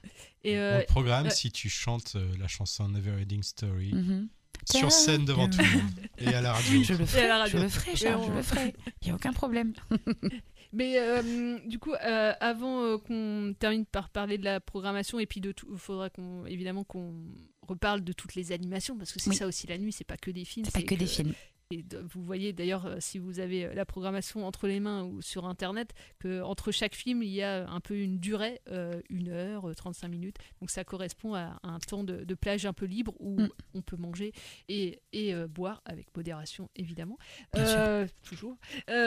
Et, 0.45 0.59
euh, 0.59 0.81
le 0.81 0.85
programme 0.87 1.27
euh, 1.29 1.31
si 1.31 1.51
tu 1.51 1.71
chantes 1.71 2.13
euh, 2.17 2.33
la 2.39 2.49
chanson 2.49 2.89
Never 2.89 3.13
Ending 3.23 3.43
Story. 3.43 3.93
Mhm. 3.95 4.29
sur 4.71 4.91
scène 4.93 5.25
devant 5.27 5.49
tout 5.49 5.59
le 5.59 5.79
monde 5.79 5.91
et 6.19 6.29
à 6.35 6.41
la 6.41 6.53
radio. 6.55 6.83
Je 6.83 6.95
le 6.95 7.05
ferai, 7.07 7.49
je 7.51 7.59
le 7.59 7.69
ferai, 7.69 7.97
Charles, 7.97 8.25
je 8.27 8.33
le 8.33 8.43
ferai. 8.43 8.75
Il 9.03 9.07
n'y 9.07 9.11
a 9.13 9.15
aucun 9.15 9.33
problème. 9.33 9.73
Mais 10.75 10.99
euh, 10.99 11.59
du 11.67 11.79
coup, 11.79 11.93
euh, 11.95 12.33
avant 12.41 12.83
euh, 12.83 12.99
qu'on 12.99 13.55
termine 13.59 13.87
par 13.87 14.09
parler 14.11 14.39
de 14.39 14.45
la 14.45 14.59
programmation 14.61 15.21
et 15.21 15.27
puis 15.27 15.41
de 15.41 15.53
tout, 15.53 15.69
il 15.71 15.79
faudra 15.79 16.11
qu'on 16.11 16.45
évidemment 16.47 16.83
qu'on 16.85 17.15
reparle 17.63 18.03
de 18.03 18.13
toutes 18.13 18.35
les 18.35 18.51
animations 18.53 18.97
parce 18.99 19.13
que 19.13 19.21
c'est 19.21 19.31
Oui. 19.31 19.37
ça 19.37 19.47
aussi 19.47 19.67
la 19.69 19.79
nuit, 19.79 19.93
c'est 19.93 20.05
pas 20.05 20.17
que 20.17 20.31
des 20.33 20.45
films. 20.45 20.67
C'est 20.67 20.73
pas 20.75 20.83
que 20.87 20.95
des 20.97 21.07
films. 21.07 21.33
Et 21.75 21.85
vous 22.13 22.23
voyez 22.23 22.53
d'ailleurs, 22.53 22.87
euh, 22.87 22.97
si 23.01 23.19
vous 23.19 23.41
avez 23.41 23.65
euh, 23.67 23.75
la 23.75 23.85
programmation 23.85 24.47
entre 24.47 24.67
les 24.69 24.81
mains 24.81 25.03
ou 25.05 25.21
sur 25.23 25.47
internet, 25.47 25.93
que 26.21 26.41
entre 26.43 26.71
chaque 26.73 26.95
film 26.95 27.23
il 27.23 27.31
y 27.31 27.43
a 27.43 27.69
un 27.69 27.81
peu 27.81 27.97
une 27.97 28.19
durée, 28.19 28.61
euh, 28.71 29.01
une 29.11 29.29
heure, 29.29 29.69
euh, 29.69 29.75
35 29.75 30.09
minutes. 30.09 30.37
Donc 30.61 30.71
ça 30.71 30.85
correspond 30.85 31.35
à 31.35 31.59
un 31.63 31.79
temps 31.81 32.05
de, 32.05 32.25
de 32.25 32.35
plage 32.35 32.67
un 32.67 32.73
peu 32.73 32.87
libre 32.87 33.13
où 33.19 33.41
Mm. 33.41 33.49
on 33.75 33.83
peut 33.83 33.97
manger 33.97 34.33
et, 34.69 35.01
et 35.13 35.35
euh, 35.35 35.49
boire 35.49 35.83
avec 35.85 36.07
modération 36.17 36.71
évidemment. 36.77 37.19
Euh, 37.57 38.07
toujours. 38.23 38.57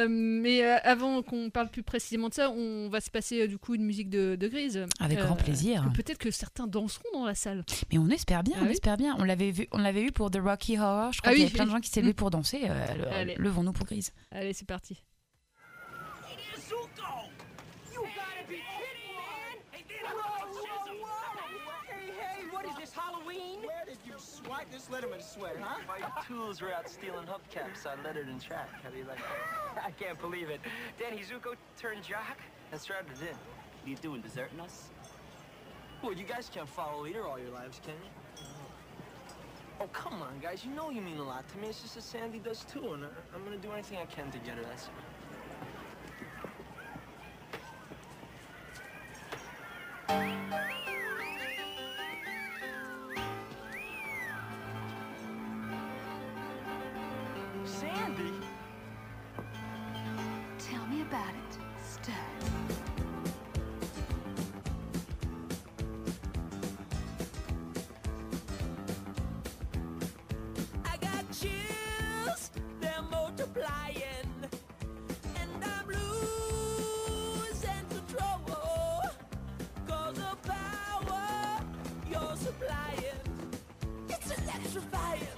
Mais 0.09 0.63
avant 0.63 1.21
qu'on 1.21 1.49
parle 1.49 1.69
plus 1.69 1.83
précisément 1.83 2.29
de 2.29 2.33
ça, 2.33 2.49
on 2.51 2.89
va 2.89 2.99
se 3.01 3.09
passer 3.09 3.47
du 3.47 3.57
coup 3.57 3.75
une 3.75 3.83
musique 3.85 4.09
de, 4.09 4.35
de 4.35 4.47
Grise. 4.47 4.85
Avec 4.99 5.19
grand 5.19 5.35
plaisir. 5.35 5.89
Peut-être 5.95 6.17
que 6.17 6.31
certains 6.31 6.67
danseront 6.67 7.03
dans 7.13 7.25
la 7.25 7.35
salle. 7.35 7.63
Mais 7.91 7.97
on 7.97 8.09
espère 8.09 8.43
bien, 8.43 8.55
Ah 8.57 8.61
on 8.63 8.65
oui 8.65 8.71
espère 8.71 8.97
bien. 8.97 9.15
On 9.19 9.23
l'avait 9.23 9.51
vu, 9.51 9.67
on 9.71 9.77
l'avait 9.77 10.03
eu 10.03 10.11
pour 10.11 10.29
The 10.31 10.39
Rocky 10.43 10.77
Horror. 10.77 11.13
Je 11.13 11.21
crois 11.21 11.31
Ah 11.31 11.33
qu'il 11.35 11.43
y 11.43 11.45
avait 11.45 11.53
plein 11.53 11.65
de 11.65 11.71
gens 11.71 11.79
qui 11.79 11.89
levés 11.99 12.11
Mm. 12.11 12.13
pour 12.13 12.29
danser. 12.31 12.56
Euh. 12.65 13.35
Levons-nous 13.37 13.73
pour 13.73 13.85
Grise. 13.85 14.11
Allez, 14.31 14.53
c'est 14.53 14.65
parti. 14.65 15.03
Hey, 21.89 22.11
hey, 22.19 22.43
what 22.51 22.65
is 22.65 22.75
this, 22.79 22.93
Halloween? 22.93 23.59
Where 23.61 23.85
did 23.85 23.97
you 24.05 24.13
swipe 24.17 24.71
this 24.71 24.87
Letterman 24.87 25.21
sweater, 25.21 25.59
huh? 25.61 25.79
My 25.87 25.99
tools 26.27 26.61
were 26.61 26.73
out 26.73 26.89
stealing 26.89 27.25
hubcaps 27.25 27.85
on 27.85 28.03
lettered 28.03 28.27
and 28.27 28.41
track. 28.41 28.69
How 28.83 28.89
do 28.89 28.97
you 28.97 29.05
like 29.05 29.17
that? 29.17 29.83
I 29.85 29.91
can't 29.91 30.19
believe 30.19 30.49
it. 30.49 30.61
Danny 30.99 31.21
Zuko 31.21 31.55
turned 31.79 32.03
jock? 32.03 32.37
That's 32.71 32.89
right, 32.89 33.03
I 33.03 33.19
did. 33.19 33.33
What 33.33 33.85
are 33.85 33.89
you 33.89 33.95
doing, 33.97 34.21
deserting 34.21 34.59
us? 34.59 34.89
Well, 36.03 36.13
you 36.13 36.25
guys 36.25 36.49
can't 36.53 36.69
follow 36.69 37.05
either 37.05 37.25
all 37.25 37.39
your 37.39 37.51
lives, 37.51 37.79
can 37.83 37.93
you? 37.95 38.09
Oh, 39.79 39.87
come 39.89 40.23
on, 40.23 40.39
guys. 40.39 40.65
You 40.65 40.73
know 40.73 40.89
you 40.89 41.01
mean 41.01 41.17
a 41.19 41.23
lot 41.23 41.47
to 41.49 41.57
me. 41.59 41.69
It's 41.69 41.81
just 41.81 41.95
that 41.95 42.03
Sandy 42.03 42.39
does 42.39 42.65
too, 42.65 42.93
and 42.93 43.05
I- 43.05 43.11
I'm 43.33 43.43
gonna 43.45 43.57
do 43.59 43.73
anything 43.73 43.99
I 43.99 44.07
can 44.07 44.31
to 44.31 44.39
get 44.39 44.57
her, 44.57 44.65
that's 44.65 44.89
all. 44.89 45.06
petrified 84.63 85.36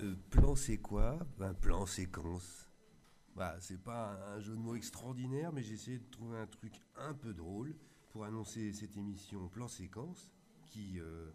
Euh, 0.00 0.14
plan, 0.30 0.54
c'est 0.54 0.78
quoi? 0.78 1.18
Ben, 1.38 1.54
plan, 1.54 1.84
séquence. 1.84 2.68
Bah, 3.34 3.56
c'est 3.60 3.82
pas 3.82 4.12
un 4.32 4.40
jeu 4.40 4.54
de 4.54 4.60
mots 4.60 4.76
extraordinaire, 4.76 5.52
mais 5.52 5.62
j'ai 5.62 5.74
essayé 5.74 5.98
de 5.98 6.10
trouver 6.10 6.38
un 6.38 6.46
truc 6.46 6.74
un 6.96 7.14
peu 7.14 7.34
drôle 7.34 7.74
pour 8.10 8.24
annoncer 8.24 8.72
cette 8.72 8.96
émission 8.96 9.48
Plan 9.48 9.68
Séquence 9.68 10.30
qui, 10.66 11.00
euh, 11.00 11.30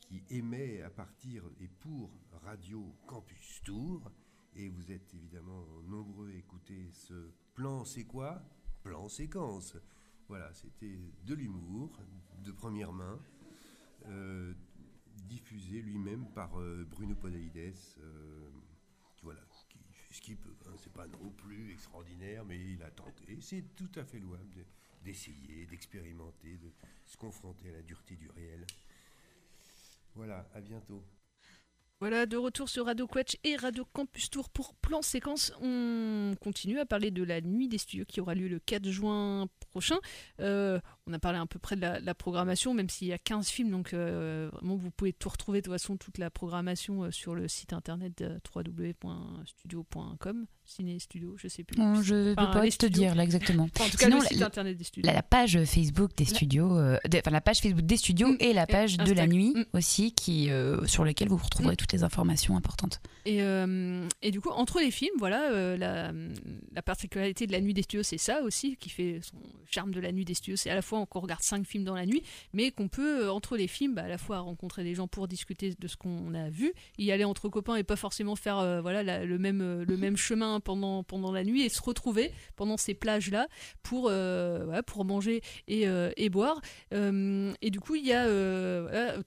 qui 0.00 0.22
émet 0.30 0.82
à 0.82 0.90
partir 0.90 1.44
et 1.60 1.68
pour 1.68 2.10
Radio 2.44 2.94
Campus 3.06 3.62
Tour. 3.64 4.10
Et 4.56 4.68
vous 4.68 4.90
êtes 4.90 5.12
évidemment 5.14 5.66
nombreux 5.86 6.30
à 6.30 6.34
écouter 6.34 6.90
ce 6.92 7.30
plan, 7.54 7.84
c'est 7.84 8.04
quoi? 8.04 8.42
Plan 8.82 9.08
Séquence. 9.08 9.76
Voilà, 10.28 10.52
c'était 10.54 10.98
de 11.24 11.34
l'humour, 11.34 11.98
de 12.42 12.52
première 12.52 12.92
main, 12.92 13.20
euh, 14.06 14.54
diffusé 15.14 15.80
lui-même 15.82 16.26
par 16.32 16.58
euh, 16.60 16.84
Bruno 16.84 17.14
Podalides, 17.14 17.74
euh, 18.00 18.50
qui, 19.16 19.24
voilà, 19.24 19.40
ce 20.10 20.20
qu'il 20.20 20.36
peut. 20.36 20.54
hein. 20.66 20.74
C'est 20.76 20.92
pas 20.92 21.06
non 21.06 21.30
plus 21.30 21.72
extraordinaire, 21.72 22.44
mais 22.44 22.58
il 22.72 22.82
a 22.82 22.90
tenté. 22.90 23.40
C'est 23.40 23.74
tout 23.74 23.90
à 23.96 24.04
fait 24.04 24.18
louable 24.18 24.50
de- 24.54 24.64
d'essayer, 25.02 25.66
d'expérimenter, 25.66 26.56
de 26.58 26.70
se 27.06 27.16
confronter 27.16 27.68
à 27.70 27.72
la 27.72 27.82
dureté 27.82 28.16
du 28.16 28.28
réel. 28.30 28.66
Voilà, 30.14 30.48
à 30.54 30.60
bientôt. 30.60 31.04
Voilà, 32.04 32.26
de 32.26 32.36
retour 32.36 32.68
sur 32.68 32.84
Radio 32.84 33.06
Quetch 33.06 33.38
et 33.44 33.56
Radio 33.56 33.86
Campus 33.94 34.28
Tour 34.28 34.50
pour 34.50 34.74
plan 34.74 35.00
séquence. 35.00 35.54
On 35.62 36.34
continue 36.38 36.78
à 36.78 36.84
parler 36.84 37.10
de 37.10 37.22
la 37.22 37.40
nuit 37.40 37.66
des 37.66 37.78
studios 37.78 38.04
qui 38.04 38.20
aura 38.20 38.34
lieu 38.34 38.46
le 38.46 38.58
4 38.58 38.86
juin 38.90 39.48
prochain. 39.70 39.96
Euh, 40.38 40.78
on 41.06 41.14
a 41.14 41.18
parlé 41.18 41.38
à 41.38 41.46
peu 41.46 41.58
près 41.58 41.76
de 41.76 41.80
la, 41.80 42.14
programmation, 42.14 42.74
même 42.74 42.90
s'il 42.90 43.08
y 43.08 43.14
a 43.14 43.18
15 43.18 43.48
films, 43.48 43.70
donc 43.70 43.94
euh, 43.94 44.50
vraiment 44.52 44.76
vous 44.76 44.90
pouvez 44.90 45.14
tout 45.14 45.30
retrouver 45.30 45.62
de 45.62 45.64
toute 45.64 45.72
façon, 45.72 45.96
toute 45.96 46.18
la 46.18 46.28
programmation 46.28 47.04
euh, 47.04 47.10
sur 47.10 47.34
le 47.34 47.48
site 47.48 47.72
internet 47.72 48.22
www.studio.com, 48.54 50.46
Ciné 50.66 50.98
Studio, 50.98 51.34
je 51.36 51.46
sais 51.48 51.62
plus. 51.62 51.78
Non, 51.78 52.02
je 52.02 52.14
ne 52.14 52.28
peux 52.30 52.36
pas 52.36 52.60
te 52.62 52.70
studios. 52.70 52.88
dire 52.98 53.14
là 53.14 53.22
exactement. 53.22 53.68
Enfin, 53.74 53.84
en 53.86 53.90
tout 53.90 53.96
cas, 53.98 54.06
Sinon, 54.06 54.18
le 54.20 54.26
site 54.26 54.38
la, 54.40 54.46
internet 54.46 54.76
des 54.78 54.84
studios. 54.84 55.06
la- 55.06 55.12
la 55.14 55.22
page 55.22 55.62
Facebook 55.64 56.16
des 56.16 56.24
studios, 56.24 56.76
euh, 56.78 56.96
de- 57.08 57.18
enfin 57.18 57.30
la 57.30 57.40
page 57.42 57.58
Facebook 57.60 57.84
des 57.84 57.96
studios 57.98 58.34
et 58.40 58.52
la 58.54 58.66
page 58.66 58.96
de 58.96 59.12
la 59.12 59.26
nuit 59.26 59.54
aussi, 59.74 60.12
qui 60.12 60.50
euh, 60.50 60.84
sur 60.86 61.04
lesquelles 61.04 61.28
vous 61.28 61.36
retrouverez 61.36 61.76
toutes 61.76 61.92
les 61.92 62.02
informations 62.02 62.56
importantes. 62.56 63.00
Et, 63.26 63.42
euh, 63.42 64.08
et 64.22 64.30
du 64.30 64.40
coup, 64.40 64.48
entre 64.50 64.80
les 64.80 64.90
films, 64.90 65.12
voilà, 65.18 65.50
euh, 65.52 65.76
la, 65.76 66.12
la 66.72 66.82
particularité 66.82 67.46
de 67.46 67.52
la 67.52 67.60
nuit 67.60 67.74
des 67.74 67.82
studios, 67.82 68.02
c'est 68.02 68.18
ça 68.18 68.42
aussi 68.42 68.76
qui 68.76 68.88
fait 68.90 69.20
son 69.22 69.36
charme 69.70 69.92
de 69.92 70.00
la 70.00 70.12
nuit 70.12 70.24
des 70.24 70.34
studios. 70.34 70.56
C'est 70.56 70.70
à 70.70 70.74
la 70.74 70.82
fois 70.82 71.04
qu'on 71.06 71.20
regarde 71.20 71.42
cinq 71.42 71.66
films 71.66 71.84
dans 71.84 71.94
la 71.94 72.06
nuit, 72.06 72.22
mais 72.52 72.70
qu'on 72.70 72.88
peut, 72.88 73.30
entre 73.30 73.56
les 73.56 73.66
films, 73.68 73.94
bah, 73.94 74.04
à 74.04 74.08
la 74.08 74.18
fois 74.18 74.38
rencontrer 74.40 74.82
des 74.84 74.94
gens 74.94 75.08
pour 75.08 75.28
discuter 75.28 75.74
de 75.78 75.88
ce 75.88 75.96
qu'on 75.96 76.32
a 76.34 76.48
vu, 76.48 76.72
y 76.98 77.10
aller 77.12 77.24
entre 77.24 77.48
copains 77.48 77.76
et 77.76 77.82
pas 77.84 77.96
forcément 77.96 78.36
faire 78.36 78.80
voilà, 78.82 79.02
la- 79.02 79.24
le, 79.24 79.38
même, 79.38 79.82
le 79.82 79.96
même 79.96 80.16
chemin 80.16 80.53
pendant, 80.60 81.02
pendant 81.02 81.32
la 81.32 81.44
nuit 81.44 81.62
et 81.62 81.68
se 81.68 81.82
retrouver 81.82 82.32
pendant 82.56 82.76
ces 82.76 82.94
plages-là 82.94 83.48
pour, 83.82 84.08
euh, 84.10 84.82
pour 84.82 85.04
manger 85.04 85.42
et, 85.68 85.86
euh, 85.86 86.10
et 86.16 86.28
boire. 86.28 86.60
Euh, 86.92 87.52
et 87.62 87.70
du 87.70 87.80
coup, 87.80 87.94
il 87.94 88.06
y 88.06 88.12
a 88.12 88.24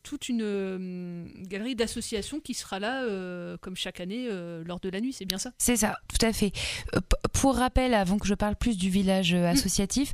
toute 0.03 0.29
une 0.29 1.27
galerie 1.47 1.75
d'associations 1.75 2.39
qui 2.39 2.53
sera 2.53 2.79
là, 2.79 3.05
comme 3.61 3.75
chaque 3.75 3.99
année, 3.99 4.29
lors 4.65 4.79
de 4.79 4.89
la 4.89 5.01
nuit. 5.01 5.13
C'est 5.13 5.25
bien 5.25 5.37
ça? 5.37 5.51
C'est 5.57 5.77
ça, 5.77 5.97
tout 6.07 6.25
à 6.25 6.33
fait. 6.33 6.51
Pour 7.33 7.55
rappel, 7.55 7.93
avant 7.93 8.17
que 8.17 8.27
je 8.27 8.33
parle 8.33 8.55
plus 8.55 8.77
du 8.77 8.89
village 8.89 9.33
euh, 9.33 9.45
associatif, 9.47 10.13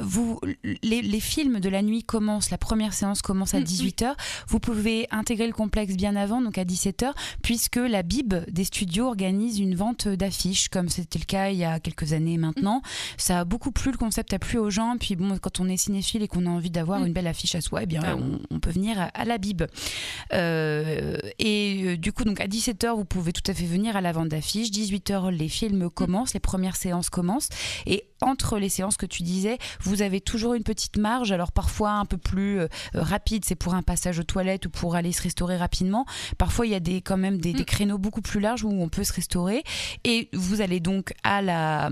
vous, 0.00 0.40
les, 0.82 1.02
les 1.02 1.20
films 1.20 1.60
de 1.60 1.68
la 1.68 1.82
nuit 1.82 2.02
commencent, 2.02 2.50
la 2.50 2.58
première 2.58 2.92
séance 2.92 3.22
commence 3.22 3.54
à 3.54 3.60
18h. 3.60 4.14
Vous 4.48 4.60
pouvez 4.60 5.06
intégrer 5.10 5.46
le 5.46 5.52
complexe 5.52 5.94
bien 5.94 6.16
avant, 6.16 6.40
donc 6.40 6.58
à 6.58 6.64
17h, 6.64 7.12
puisque 7.42 7.76
la 7.76 8.02
Bib 8.02 8.34
des 8.48 8.64
studios 8.64 9.06
organise 9.06 9.58
une 9.58 9.74
vente 9.74 10.08
d'affiches, 10.08 10.53
comme 10.70 10.88
c'était 10.88 11.18
le 11.18 11.24
cas 11.24 11.50
il 11.50 11.56
y 11.56 11.64
a 11.64 11.80
quelques 11.80 12.12
années 12.12 12.38
maintenant. 12.38 12.82
Ça 13.16 13.40
a 13.40 13.44
beaucoup 13.44 13.70
plu, 13.70 13.90
le 13.90 13.96
concept 13.98 14.32
a 14.32 14.38
plu 14.38 14.58
aux 14.58 14.70
gens. 14.70 14.96
Puis 14.98 15.16
bon, 15.16 15.36
quand 15.38 15.60
on 15.60 15.68
est 15.68 15.76
cinéphile 15.76 16.22
et 16.22 16.28
qu'on 16.28 16.46
a 16.46 16.50
envie 16.50 16.70
d'avoir 16.70 17.04
une 17.04 17.12
belle 17.12 17.26
affiche 17.26 17.54
à 17.54 17.60
soi, 17.60 17.82
eh 17.82 17.86
bien, 17.86 18.00
Ah 18.04 18.16
on, 18.16 18.40
on 18.50 18.60
peut 18.60 18.70
venir 18.70 19.00
à, 19.00 19.04
à 19.04 19.24
la 19.24 19.38
Bib. 19.38 19.62
Euh, 20.32 21.18
et 21.38 21.82
euh, 21.84 21.96
du 21.96 22.12
coup, 22.12 22.24
donc 22.24 22.40
à 22.40 22.46
17h, 22.46 22.94
vous 22.96 23.04
pouvez 23.04 23.32
tout 23.32 23.48
à 23.50 23.54
fait 23.54 23.66
venir 23.66 23.96
à 23.96 24.00
la 24.00 24.12
vente 24.12 24.28
d'affiches. 24.28 24.70
18h, 24.70 25.30
les 25.30 25.48
films 25.48 25.90
commencent, 25.90 26.34
les 26.34 26.40
premières 26.40 26.76
séances 26.76 27.10
commencent. 27.10 27.48
Et 27.86 28.04
entre 28.24 28.58
les 28.58 28.68
séances 28.68 28.96
que 28.96 29.06
tu 29.06 29.22
disais, 29.22 29.58
vous 29.80 30.02
avez 30.02 30.20
toujours 30.20 30.54
une 30.54 30.64
petite 30.64 30.96
marge. 30.96 31.30
Alors 31.32 31.52
parfois 31.52 31.92
un 31.92 32.04
peu 32.06 32.16
plus 32.16 32.58
euh, 32.60 32.68
rapide, 32.94 33.44
c'est 33.44 33.54
pour 33.54 33.74
un 33.74 33.82
passage 33.82 34.18
aux 34.18 34.24
toilettes 34.24 34.66
ou 34.66 34.70
pour 34.70 34.94
aller 34.96 35.12
se 35.12 35.22
restaurer 35.22 35.56
rapidement. 35.56 36.06
Parfois, 36.38 36.66
il 36.66 36.72
y 36.72 36.74
a 36.74 36.80
des, 36.80 37.00
quand 37.02 37.16
même 37.16 37.38
des, 37.38 37.52
des 37.52 37.64
créneaux 37.64 37.98
beaucoup 37.98 38.22
plus 38.22 38.40
larges 38.40 38.64
où 38.64 38.70
on 38.70 38.88
peut 38.88 39.04
se 39.04 39.12
restaurer. 39.12 39.62
Et 40.04 40.28
vous 40.32 40.60
allez 40.60 40.80
donc 40.80 41.12
à 41.22 41.42
la, 41.42 41.90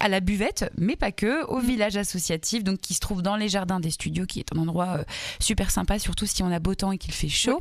à 0.00 0.08
la 0.08 0.20
buvette, 0.20 0.70
mais 0.78 0.96
pas 0.96 1.12
que, 1.12 1.44
au 1.46 1.58
village 1.58 1.96
associatif, 1.96 2.62
donc 2.64 2.78
qui 2.78 2.94
se 2.94 3.00
trouve 3.00 3.22
dans 3.22 3.36
les 3.36 3.48
jardins 3.48 3.80
des 3.80 3.90
studios, 3.90 4.26
qui 4.26 4.38
est 4.40 4.52
un 4.54 4.58
endroit 4.58 4.98
euh, 4.98 5.04
super 5.40 5.70
sympa, 5.70 5.98
surtout 5.98 6.26
si 6.26 6.42
on 6.42 6.50
a 6.52 6.58
beau 6.58 6.74
temps 6.74 6.92
et 6.92 6.98
qu'il 6.98 7.12
fait 7.12 7.28
chaud. 7.28 7.60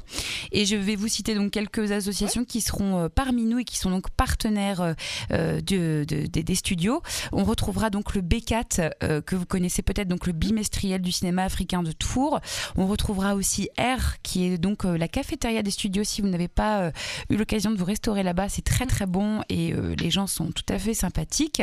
Et 0.52 0.66
je 0.66 0.76
vais 0.76 0.96
vous 0.96 1.08
citer 1.08 1.34
donc 1.36 1.52
quelques 1.52 1.92
associations 1.92 2.46
qui 2.46 2.62
seront 2.62 3.00
euh, 3.00 3.10
parmi 3.10 3.46
nous 3.46 3.60
et 3.60 3.64
qui 3.64 3.78
sont 3.78 3.90
donc 3.90 4.10
partenaires 4.12 4.96
de- 5.30 5.60
de- 5.62 6.04
des- 6.28 6.44
des 6.44 6.56
studios. 6.56 7.02
On 7.32 7.44
retrouvera 7.44 7.90
donc 7.90 7.95
le 8.16 8.22
B4 8.22 8.92
euh, 9.04 9.22
que 9.22 9.36
vous 9.36 9.46
connaissez 9.46 9.82
peut-être, 9.82 10.08
donc 10.08 10.28
le 10.28 10.34
bimestriel 10.34 11.02
du 11.02 11.12
cinéma 11.12 11.44
africain 11.44 11.84
de 11.84 11.92
Tours. 11.92 12.40
On 12.76 12.88
retrouvera 12.88 13.36
aussi 13.36 13.70
R 13.78 14.22
qui 14.24 14.46
est 14.46 14.58
donc 14.58 14.86
euh, 14.86 14.98
la 14.98 15.08
cafétéria 15.08 15.64
des 15.64 15.72
studios. 15.72 16.04
Si 16.04 16.22
vous 16.22 16.28
n'avez 16.28 16.48
pas 16.48 16.82
euh, 16.82 16.92
eu 17.30 17.38
l'occasion 17.38 17.72
de 17.72 17.78
vous 17.78 17.86
restaurer 17.86 18.24
là-bas, 18.24 18.50
c'est 18.50 18.64
très 18.64 18.86
très 18.86 19.06
bon 19.06 19.42
et 19.50 19.74
les 20.00 20.10
gens 20.10 20.28
sont 20.28 20.52
tout 20.52 20.64
à 20.70 20.80
fait 20.80 20.94
sympathiques. 20.94 21.62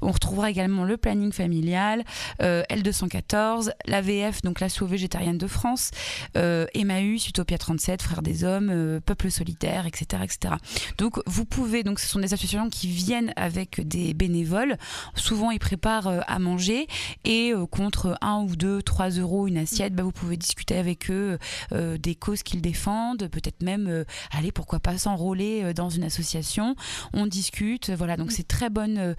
On 0.00 0.10
retrouvera 0.10 0.50
également 0.50 0.84
le 0.84 0.96
planning 0.96 1.32
familial, 1.32 2.04
euh, 2.40 2.62
L214, 2.70 3.70
l'AVF, 3.86 4.42
donc 4.42 4.60
l'Asso 4.60 4.86
végétarienne 4.86 5.38
de 5.38 5.46
France, 5.46 5.90
Emmaüs, 6.34 7.28
Utopia 7.28 7.58
37, 7.58 8.02
Frères 8.02 8.22
des 8.22 8.44
Hommes, 8.44 9.00
Peuple 9.04 9.30
solitaire, 9.30 9.86
etc., 9.86 10.22
etc. 10.24 10.54
Donc 10.98 11.20
vous 11.26 11.44
pouvez, 11.44 11.82
donc 11.82 11.98
ce 11.98 12.08
sont 12.08 12.18
des 12.18 12.32
associations 12.32 12.70
qui 12.70 12.88
viennent 12.88 13.32
avec 13.36 13.86
des 13.86 14.14
bénévoles. 14.14 14.76
Souvent 15.14 15.50
préparent 15.62 16.08
euh, 16.08 16.20
à 16.26 16.38
manger 16.38 16.86
et 17.24 17.52
euh, 17.52 17.64
contre 17.66 18.18
1 18.20 18.42
ou 18.42 18.56
2, 18.56 18.82
3 18.82 19.10
euros 19.10 19.46
une 19.46 19.56
assiette, 19.56 19.94
bah, 19.94 20.02
vous 20.02 20.12
pouvez 20.12 20.36
discuter 20.36 20.76
avec 20.76 21.10
eux 21.10 21.38
euh, 21.72 21.96
des 21.96 22.14
causes 22.14 22.42
qu'ils 22.42 22.60
défendent, 22.60 23.28
peut-être 23.28 23.62
même, 23.62 24.04
allez, 24.32 24.52
pourquoi 24.52 24.80
pas 24.80 24.98
s'enrôler 24.98 25.72
dans 25.74 25.88
une 25.88 26.04
association. 26.04 26.74
On 27.12 27.26
discute, 27.26 27.90
voilà, 27.90 28.16
donc 28.16 28.32
c'est 28.32 28.46
très 28.46 28.68
bonne, 28.70 29.14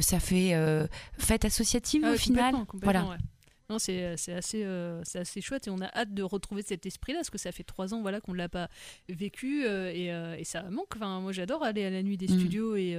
ça 0.00 0.20
fait 0.20 0.54
fête 1.18 1.44
associative 1.44 2.02
Ah 2.06 2.12
au 2.12 2.16
final. 2.16 2.52
complètement, 2.52 2.64
complètement, 2.66 3.02
Voilà. 3.06 3.10
ouais. 3.16 3.24
Non, 3.68 3.80
c'est 3.80 4.16
c'est 4.16 4.32
assez, 4.32 4.62
euh, 4.62 5.00
c'est 5.02 5.18
assez 5.18 5.40
chouette 5.40 5.66
et 5.66 5.70
on 5.70 5.80
a 5.80 5.86
hâte 5.92 6.14
de 6.14 6.22
retrouver 6.22 6.62
cet 6.62 6.86
esprit-là 6.86 7.18
parce 7.18 7.30
que 7.30 7.38
ça 7.38 7.50
fait 7.50 7.64
trois 7.64 7.94
ans 7.94 8.00
voilà, 8.00 8.20
qu'on 8.20 8.30
ne 8.30 8.36
l'a 8.38 8.48
pas 8.48 8.68
vécu 9.08 9.64
euh, 9.64 9.90
et, 9.92 10.12
euh, 10.12 10.36
et 10.38 10.44
ça 10.44 10.62
manque. 10.70 10.94
Enfin, 10.94 11.18
moi, 11.20 11.32
j'adore 11.32 11.64
aller 11.64 11.84
à 11.84 11.90
la 11.90 12.04
nuit 12.04 12.16
des 12.16 12.28
Mhm. 12.28 12.38
studios 12.38 12.76
et 12.76 12.96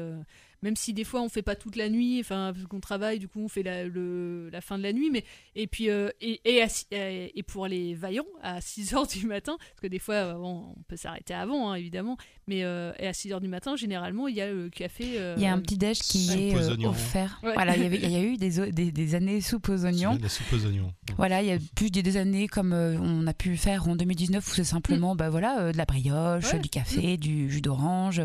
même 0.63 0.75
si 0.75 0.93
des 0.93 1.03
fois 1.03 1.21
on 1.21 1.29
fait 1.29 1.41
pas 1.41 1.55
toute 1.55 1.75
la 1.75 1.89
nuit, 1.89 2.19
enfin 2.19 2.51
parce 2.53 2.65
qu'on 2.67 2.79
travaille, 2.79 3.19
du 3.19 3.27
coup 3.27 3.41
on 3.41 3.47
fait 3.47 3.63
la, 3.63 3.83
le- 3.85 4.49
la 4.51 4.61
fin 4.61 4.77
de 4.77 4.83
la 4.83 4.93
nuit, 4.93 5.09
mais 5.11 5.23
et 5.55 5.67
puis 5.67 5.89
euh, 5.89 6.09
et, 6.21 6.41
et, 6.45 6.61
à 6.61 6.69
si- 6.69 6.85
et- 6.91 7.37
et 7.37 7.43
pour 7.43 7.67
les 7.67 7.93
vaillants 7.95 8.25
à 8.41 8.59
6 8.61 8.93
heures 8.93 9.07
du 9.07 9.25
matin, 9.27 9.57
parce 9.59 9.81
que 9.81 9.87
des 9.87 9.99
fois 9.99 10.15
euh, 10.15 10.33
bon, 10.35 10.73
on 10.77 10.81
peut 10.87 10.95
s'arrêter 10.97 11.33
avant 11.33 11.71
hein, 11.71 11.75
évidemment, 11.75 12.17
mais 12.47 12.63
euh, 12.63 12.91
et 12.99 13.07
à 13.07 13.13
6 13.13 13.33
heures 13.33 13.41
du 13.41 13.47
matin 13.47 13.75
généralement 13.75 14.27
il 14.27 14.35
y 14.35 14.41
a 14.41 14.51
le 14.51 14.69
café. 14.69 15.19
euh, 15.19 15.35
Il 15.37 15.43
y 15.43 15.45
a 15.45 15.53
un 15.53 15.59
petit 15.59 15.77
déj 15.77 15.99
qui 15.99 16.31
est 16.31 16.55
euh, 16.55 16.87
offert. 16.87 17.39
Ouais. 17.43 17.53
Voilà, 17.53 17.75
il 17.75 17.83
y, 17.83 17.85
avait- 17.85 17.99
il 18.01 18.11
y 18.11 18.15
a 18.15 18.21
eu 18.23 18.37
des, 18.37 18.59
o- 18.59 18.71
des, 18.71 18.91
des 18.91 19.15
années 19.15 19.41
soupe 19.41 19.69
aux 19.69 19.85
oignons. 19.85 20.17
La 20.21 20.29
soupe 20.29 20.51
aux 20.53 20.65
oignons. 20.65 20.91
Voilà, 21.17 21.41
il 21.41 21.47
y 21.47 21.51
a 21.51 21.57
plus 21.75 21.89
des, 21.91 22.17
années 22.17 22.47
comme 22.47 22.73
euh, 22.73 22.97
on 22.99 23.27
a 23.27 23.33
pu 23.33 23.57
faire 23.57 23.87
en 23.87 23.95
2019 23.95 24.45
où 24.45 24.55
c'est 24.55 24.63
simplement 24.63 25.15
bah, 25.15 25.29
voilà, 25.29 25.59
euh, 25.61 25.71
de 25.71 25.77
la 25.77 25.85
brioche, 25.85 26.53
Ouais. 26.53 26.59
du 26.59 26.69
café, 26.69 27.17
du 27.17 27.49
jus 27.51 27.61
d'orange. 27.61 28.21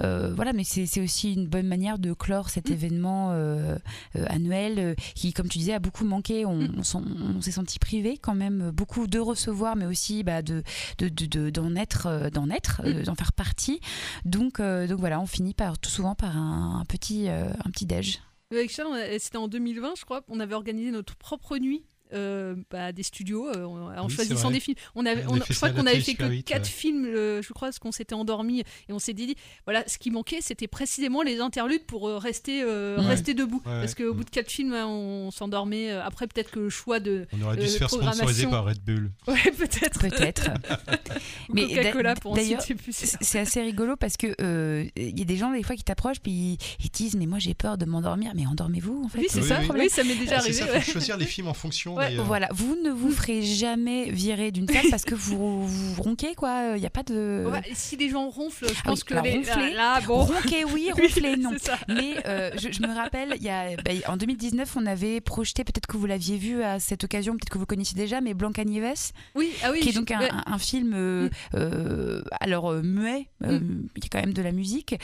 Euh, 0.00 0.32
voilà, 0.34 0.52
mais 0.52 0.64
c'est 0.64 1.00
aussi 1.00 1.34
une 1.34 1.46
bonne 1.46 1.66
manière 1.70 1.98
de 1.98 2.12
clore 2.12 2.50
cet 2.50 2.68
événement 2.68 3.30
euh, 3.32 3.76
euh, 4.16 4.24
annuel 4.28 4.78
euh, 4.78 4.94
qui, 5.14 5.32
comme 5.32 5.48
tu 5.48 5.58
disais, 5.58 5.72
a 5.72 5.78
beaucoup 5.78 6.04
manqué. 6.04 6.44
On, 6.44 6.68
on 6.76 7.40
s'est 7.40 7.52
senti 7.52 7.78
privé 7.78 8.18
quand 8.18 8.34
même, 8.34 8.70
beaucoup 8.70 9.06
de 9.06 9.18
recevoir, 9.18 9.76
mais 9.76 9.86
aussi 9.86 10.22
bah, 10.22 10.42
de 10.42 10.62
d'en 10.98 11.06
de, 11.06 11.26
de, 11.26 11.50
d'en 11.50 11.74
être, 11.76 12.30
d'en 12.30 12.50
être, 12.50 12.82
euh, 12.84 13.04
d'en 13.04 13.14
faire 13.14 13.32
partie. 13.32 13.80
Donc, 14.24 14.60
donc 14.60 14.98
voilà, 14.98 15.20
on 15.20 15.26
finit 15.26 15.54
par 15.54 15.78
tout 15.78 15.90
souvent 15.90 16.14
par 16.14 16.36
un, 16.36 16.80
un 16.80 16.84
petit, 16.84 17.28
un 17.28 17.70
petit 17.70 17.86
déj. 17.86 18.20
Avec 18.50 18.70
Charles, 18.70 18.98
c'était 19.18 19.38
en 19.38 19.46
2020, 19.48 19.94
je 19.96 20.04
crois. 20.04 20.22
On 20.28 20.40
avait 20.40 20.54
organisé 20.54 20.90
notre 20.90 21.14
propre 21.14 21.56
nuit 21.58 21.84
euh, 22.12 22.54
bah, 22.70 22.92
des 22.92 23.02
studios 23.02 23.48
euh, 23.48 23.64
en, 23.64 24.06
Oui, 24.06 24.12
choisissant 24.12 24.50
des 24.50 24.60
films. 24.60 24.76
On 24.94 25.06
avait, 25.06 25.24
On 25.26 25.32
on- 25.32 25.36
a 25.36 25.40
fait 25.40 25.52
je 25.54 25.58
crois 25.58 25.70
qu'on 25.70 25.86
avait 25.86 26.00
fait 26.00 26.14
que 26.14 26.40
quatre 26.42 26.64
ouais. 26.64 26.68
films, 26.70 27.04
euh, 27.06 27.42
je 27.42 27.52
crois, 27.52 27.68
parce 27.68 27.78
qu'on 27.78 27.92
s'était 27.92 28.14
endormi 28.14 28.60
et 28.60 28.92
on 28.92 28.98
s'est 28.98 29.12
dit, 29.12 29.34
voilà, 29.64 29.84
ce 29.86 29.98
qui 29.98 30.10
manquait, 30.10 30.38
c'était 30.40 30.68
précisément 30.68 31.22
les 31.22 31.40
interludes 31.40 31.84
pour 31.86 32.08
euh, 32.08 32.18
rester, 32.18 32.62
euh, 32.62 32.98
Ouais. 32.98 33.06
rester 33.06 33.34
debout. 33.34 33.62
Ouais, 33.66 33.80
Parce 33.80 33.94
qu'au 33.94 34.14
bout 34.14 34.24
de 34.24 34.30
quatre 34.30 34.50
films, 34.50 34.72
hein, 34.74 34.86
on 34.86 35.30
s'endormait. 35.30 35.90
Après, 35.92 36.26
peut-être 36.26 36.50
que 36.50 36.60
le 36.60 36.70
choix 36.70 37.00
de 37.00 37.26
On 37.32 37.42
aurait 37.42 37.56
dû 37.56 37.62
euh, 37.64 37.68
se 37.68 37.78
faire 37.78 37.90
sponsoriser 37.90 38.46
par 38.46 38.64
Red 38.64 38.80
Bull. 38.84 39.10
Ouais, 39.26 39.50
peut-être. 39.56 40.00
Peut-être. 40.00 40.50
Mais 41.52 41.66
d'ailleurs, 41.66 42.62
c'est 42.90 43.38
assez 43.38 43.60
rigolo 43.62 43.96
parce 43.96 44.16
que 44.16 44.34
euh, 44.40 44.86
il 44.96 45.18
y 45.18 45.22
a 45.22 45.24
des 45.24 45.36
gens 45.36 45.52
des 45.52 45.62
fois 45.62 45.76
qui 45.76 45.84
t'approchent 45.84 46.20
puis 46.20 46.30
ils, 46.32 46.58
ils 46.84 46.90
disent 46.90 47.16
mais 47.16 47.26
moi 47.26 47.38
j'ai 47.38 47.54
peur 47.54 47.78
de 47.78 47.84
m'endormir 47.84 48.32
mais 48.34 48.46
endormez-vous 48.46 49.02
en 49.04 49.08
fait 49.08 49.18
Oui, 49.18 49.26
c'est 49.28 49.42
ça. 49.42 49.60
Oui, 49.74 49.88
ça 49.90 50.04
m'est 50.04 50.14
déjà 50.16 50.40
c'est 50.40 50.60
arrivé. 50.62 50.72
ça, 50.74 50.80
faut 50.80 50.92
choisir 50.92 51.16
les 51.16 51.26
films 51.26 51.48
en 51.48 51.54
fonction. 51.54 51.98
Ouais, 52.00 52.08
d'ailleurs. 52.10 52.24
Voilà, 52.26 52.48
vous 52.52 52.76
ne 52.82 52.90
vous 52.90 53.10
ferez 53.10 53.42
jamais 53.42 54.10
virer 54.10 54.50
d'une 54.52 54.66
salle 54.68 54.86
parce 54.90 55.04
que 55.04 55.14
vous, 55.14 55.66
vous 55.66 56.02
ronquez 56.02 56.34
quoi. 56.34 56.72
Il 56.76 56.80
n'y 56.80 56.86
a 56.86 56.90
pas 56.90 57.02
de. 57.02 57.46
Ouais, 57.50 57.62
et 57.70 57.74
si 57.74 57.96
les 57.96 58.08
gens 58.08 58.28
ronflent, 58.28 58.66
je 58.68 58.74
Ah 58.80 58.88
pense 58.88 59.00
oui, 59.00 59.04
que 59.06 59.14
les... 59.14 59.36
ronfler, 59.36 59.72
là, 59.74 60.00
bon. 60.00 60.20
ronquer 60.24 60.64
oui, 60.64 60.90
Oui, 60.96 61.02
ronfler 61.06 61.36
non. 61.36 61.50
Mais 61.88 62.14
euh, 62.26 62.50
je, 62.56 62.70
je 62.72 62.82
me 62.82 62.94
rappelle, 62.94 63.34
il 63.36 63.42
y 63.42 63.48
a, 63.50 63.76
bah, 63.76 63.92
en 64.08 64.16
2019, 64.16 64.76
on 64.76 64.86
avait 64.86 65.20
projeté, 65.20 65.62
peut-être 65.64 65.86
que 65.86 65.96
vous 65.96 66.06
l'aviez 66.06 66.36
vu 66.36 66.62
à 66.62 66.80
cette 66.80 67.04
occasion, 67.04 67.34
peut-être 67.34 67.50
que 67.50 67.58
vous 67.58 67.66
connaissiez 67.66 67.96
déjà, 67.96 68.20
mais 68.20 68.34
Blanca-Nieves, 68.34 69.12
Oui, 69.34 69.52
ah 69.62 69.70
oui. 69.72 69.80
qui 69.80 69.88
est 69.90 69.92
je- 69.92 69.98
donc 69.98 70.10
un, 70.10 70.20
ouais. 70.20 70.28
un- 70.30 70.52
un 70.54 70.58
film, 70.58 70.92
euh, 70.94 71.28
euh, 71.54 72.22
alors 72.40 72.70
euh, 72.70 72.82
muet, 72.82 73.26
euh, 73.44 73.60
Mm. 73.60 73.88
il 73.96 74.02
y 74.04 74.06
a 74.06 74.08
quand 74.10 74.20
même 74.20 74.32
de 74.32 74.42
la 74.42 74.52
musique, 74.52 74.94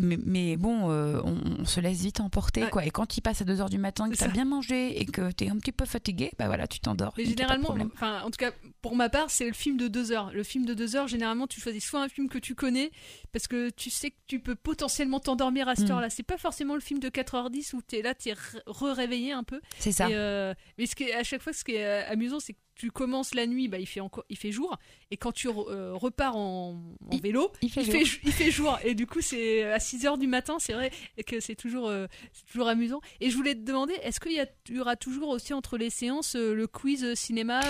mais, 0.00 0.18
mais 0.24 0.56
bon, 0.56 0.90
euh, 0.90 1.20
on, 1.24 1.36
on 1.60 1.64
se 1.64 1.80
laisse 1.80 2.00
vite 2.00 2.20
emporter, 2.20 2.62
Ouais. 2.64 2.70
quoi. 2.70 2.84
Et 2.86 2.90
quand 2.90 3.16
il 3.16 3.20
passe 3.20 3.42
à 3.42 3.44
2h 3.44 3.68
du 3.70 3.78
matin, 3.78 4.08
que 4.08 4.16
tu 4.16 4.24
as 4.24 4.28
bien 4.28 4.44
mangé 4.44 5.00
et 5.00 5.04
que 5.04 5.30
tu 5.32 5.44
es 5.44 5.50
un 5.50 5.56
petit 5.56 5.72
peu 5.72 5.84
fatigué, 5.84 6.30
bah 6.38 6.46
voilà, 6.46 6.68
tu 6.68 6.78
t'endors. 6.78 7.14
Mais 7.16 7.24
généralement, 7.24 7.74
enfin, 7.92 8.22
en 8.22 8.30
tout 8.30 8.38
cas, 8.38 8.52
pour 8.80 8.94
ma 8.94 9.08
part, 9.08 9.28
c'est 9.28 9.46
le 9.46 9.52
film 9.52 9.76
de 9.76 9.88
deux 9.88 10.12
heures. 10.12 10.30
Le 10.32 10.44
film 10.44 10.64
de 10.64 10.74
deux 10.74 10.94
heures, 10.94 11.08
généralement, 11.08 11.48
tu 11.48 11.60
choisis 11.60 11.84
soit 11.84 12.00
un 12.00 12.08
film 12.08 12.28
que 12.28 12.38
tu 12.38 12.54
connais, 12.54 12.92
parce 13.32 13.46
que 13.46 13.70
tu 13.70 13.90
sais 13.90 14.10
que 14.10 14.16
tu 14.26 14.40
peux 14.40 14.54
potentiellement 14.54 15.20
t'endormir 15.20 15.68
à 15.68 15.74
cette 15.74 15.88
Mm. 15.88 15.92
heure-là. 15.92 16.10
C'est 16.10 16.22
pas 16.22 16.38
forcément 16.38 16.74
le 16.74 16.80
film 16.80 17.00
de 17.00 17.08
4h10 17.08 17.74
où 17.74 17.82
tu 17.86 17.96
es 17.96 18.02
là, 18.02 18.14
tu 18.14 18.28
es 18.30 18.34
re-réveillé 18.66 19.32
un 19.32 19.44
peu. 19.44 19.60
C'est 19.78 19.92
ça. 19.92 20.08
Et, 20.08 20.14
euh, 20.14 20.54
mais 20.78 20.86
ce 20.86 20.94
qui 20.94 21.04
est- 21.04 21.14
à 21.14 21.22
chaque 21.24 21.42
fois, 21.42 21.52
ce 21.52 21.64
qui 21.64 21.72
est 21.72 21.84
euh, 21.84 22.08
amusant, 22.10 22.40
c'est 22.40 22.52
que 22.54 22.58
tu 22.74 22.92
commences 22.92 23.34
la 23.34 23.48
nuit, 23.48 23.66
bah, 23.66 23.78
il, 23.80 23.86
fait 23.88 23.98
encore, 23.98 24.22
il 24.30 24.36
fait 24.38 24.52
jour, 24.52 24.78
et 25.10 25.16
quand 25.16 25.32
tu 25.32 25.48
re- 25.48 25.68
euh, 25.68 25.94
repars 25.94 26.36
en, 26.36 26.80
en 27.10 27.16
vélo, 27.16 27.50
il 27.60 27.70
fait 27.72 27.82
jour. 27.82 28.04
ju- 28.04 28.20
il 28.22 28.30
fait 28.30 28.52
jour. 28.52 28.78
Et 28.84 28.94
du 28.94 29.04
coup, 29.04 29.20
c'est 29.20 29.64
à 29.64 29.80
6h 29.80 30.16
du 30.16 30.28
matin, 30.28 30.58
c'est 30.60 30.74
vrai 30.74 30.92
que 31.26 31.40
c'est 31.40 31.56
toujours, 31.56 31.88
euh, 31.88 32.06
toujours 32.48 32.68
amusant. 32.68 33.00
Et 33.20 33.30
je 33.30 33.36
voulais 33.36 33.56
te 33.56 33.62
demander, 33.62 33.94
est-ce 34.04 34.20
qu'il 34.20 34.30
y, 34.30 34.40
il 34.70 34.80
aura 34.80 34.94
toujours 34.94 35.30
aussi 35.30 35.52
entre 35.54 35.76
les 35.76 35.90
séances 35.90 36.36
le 36.36 36.66
quiz 36.68 37.14
cinéma 37.14 37.60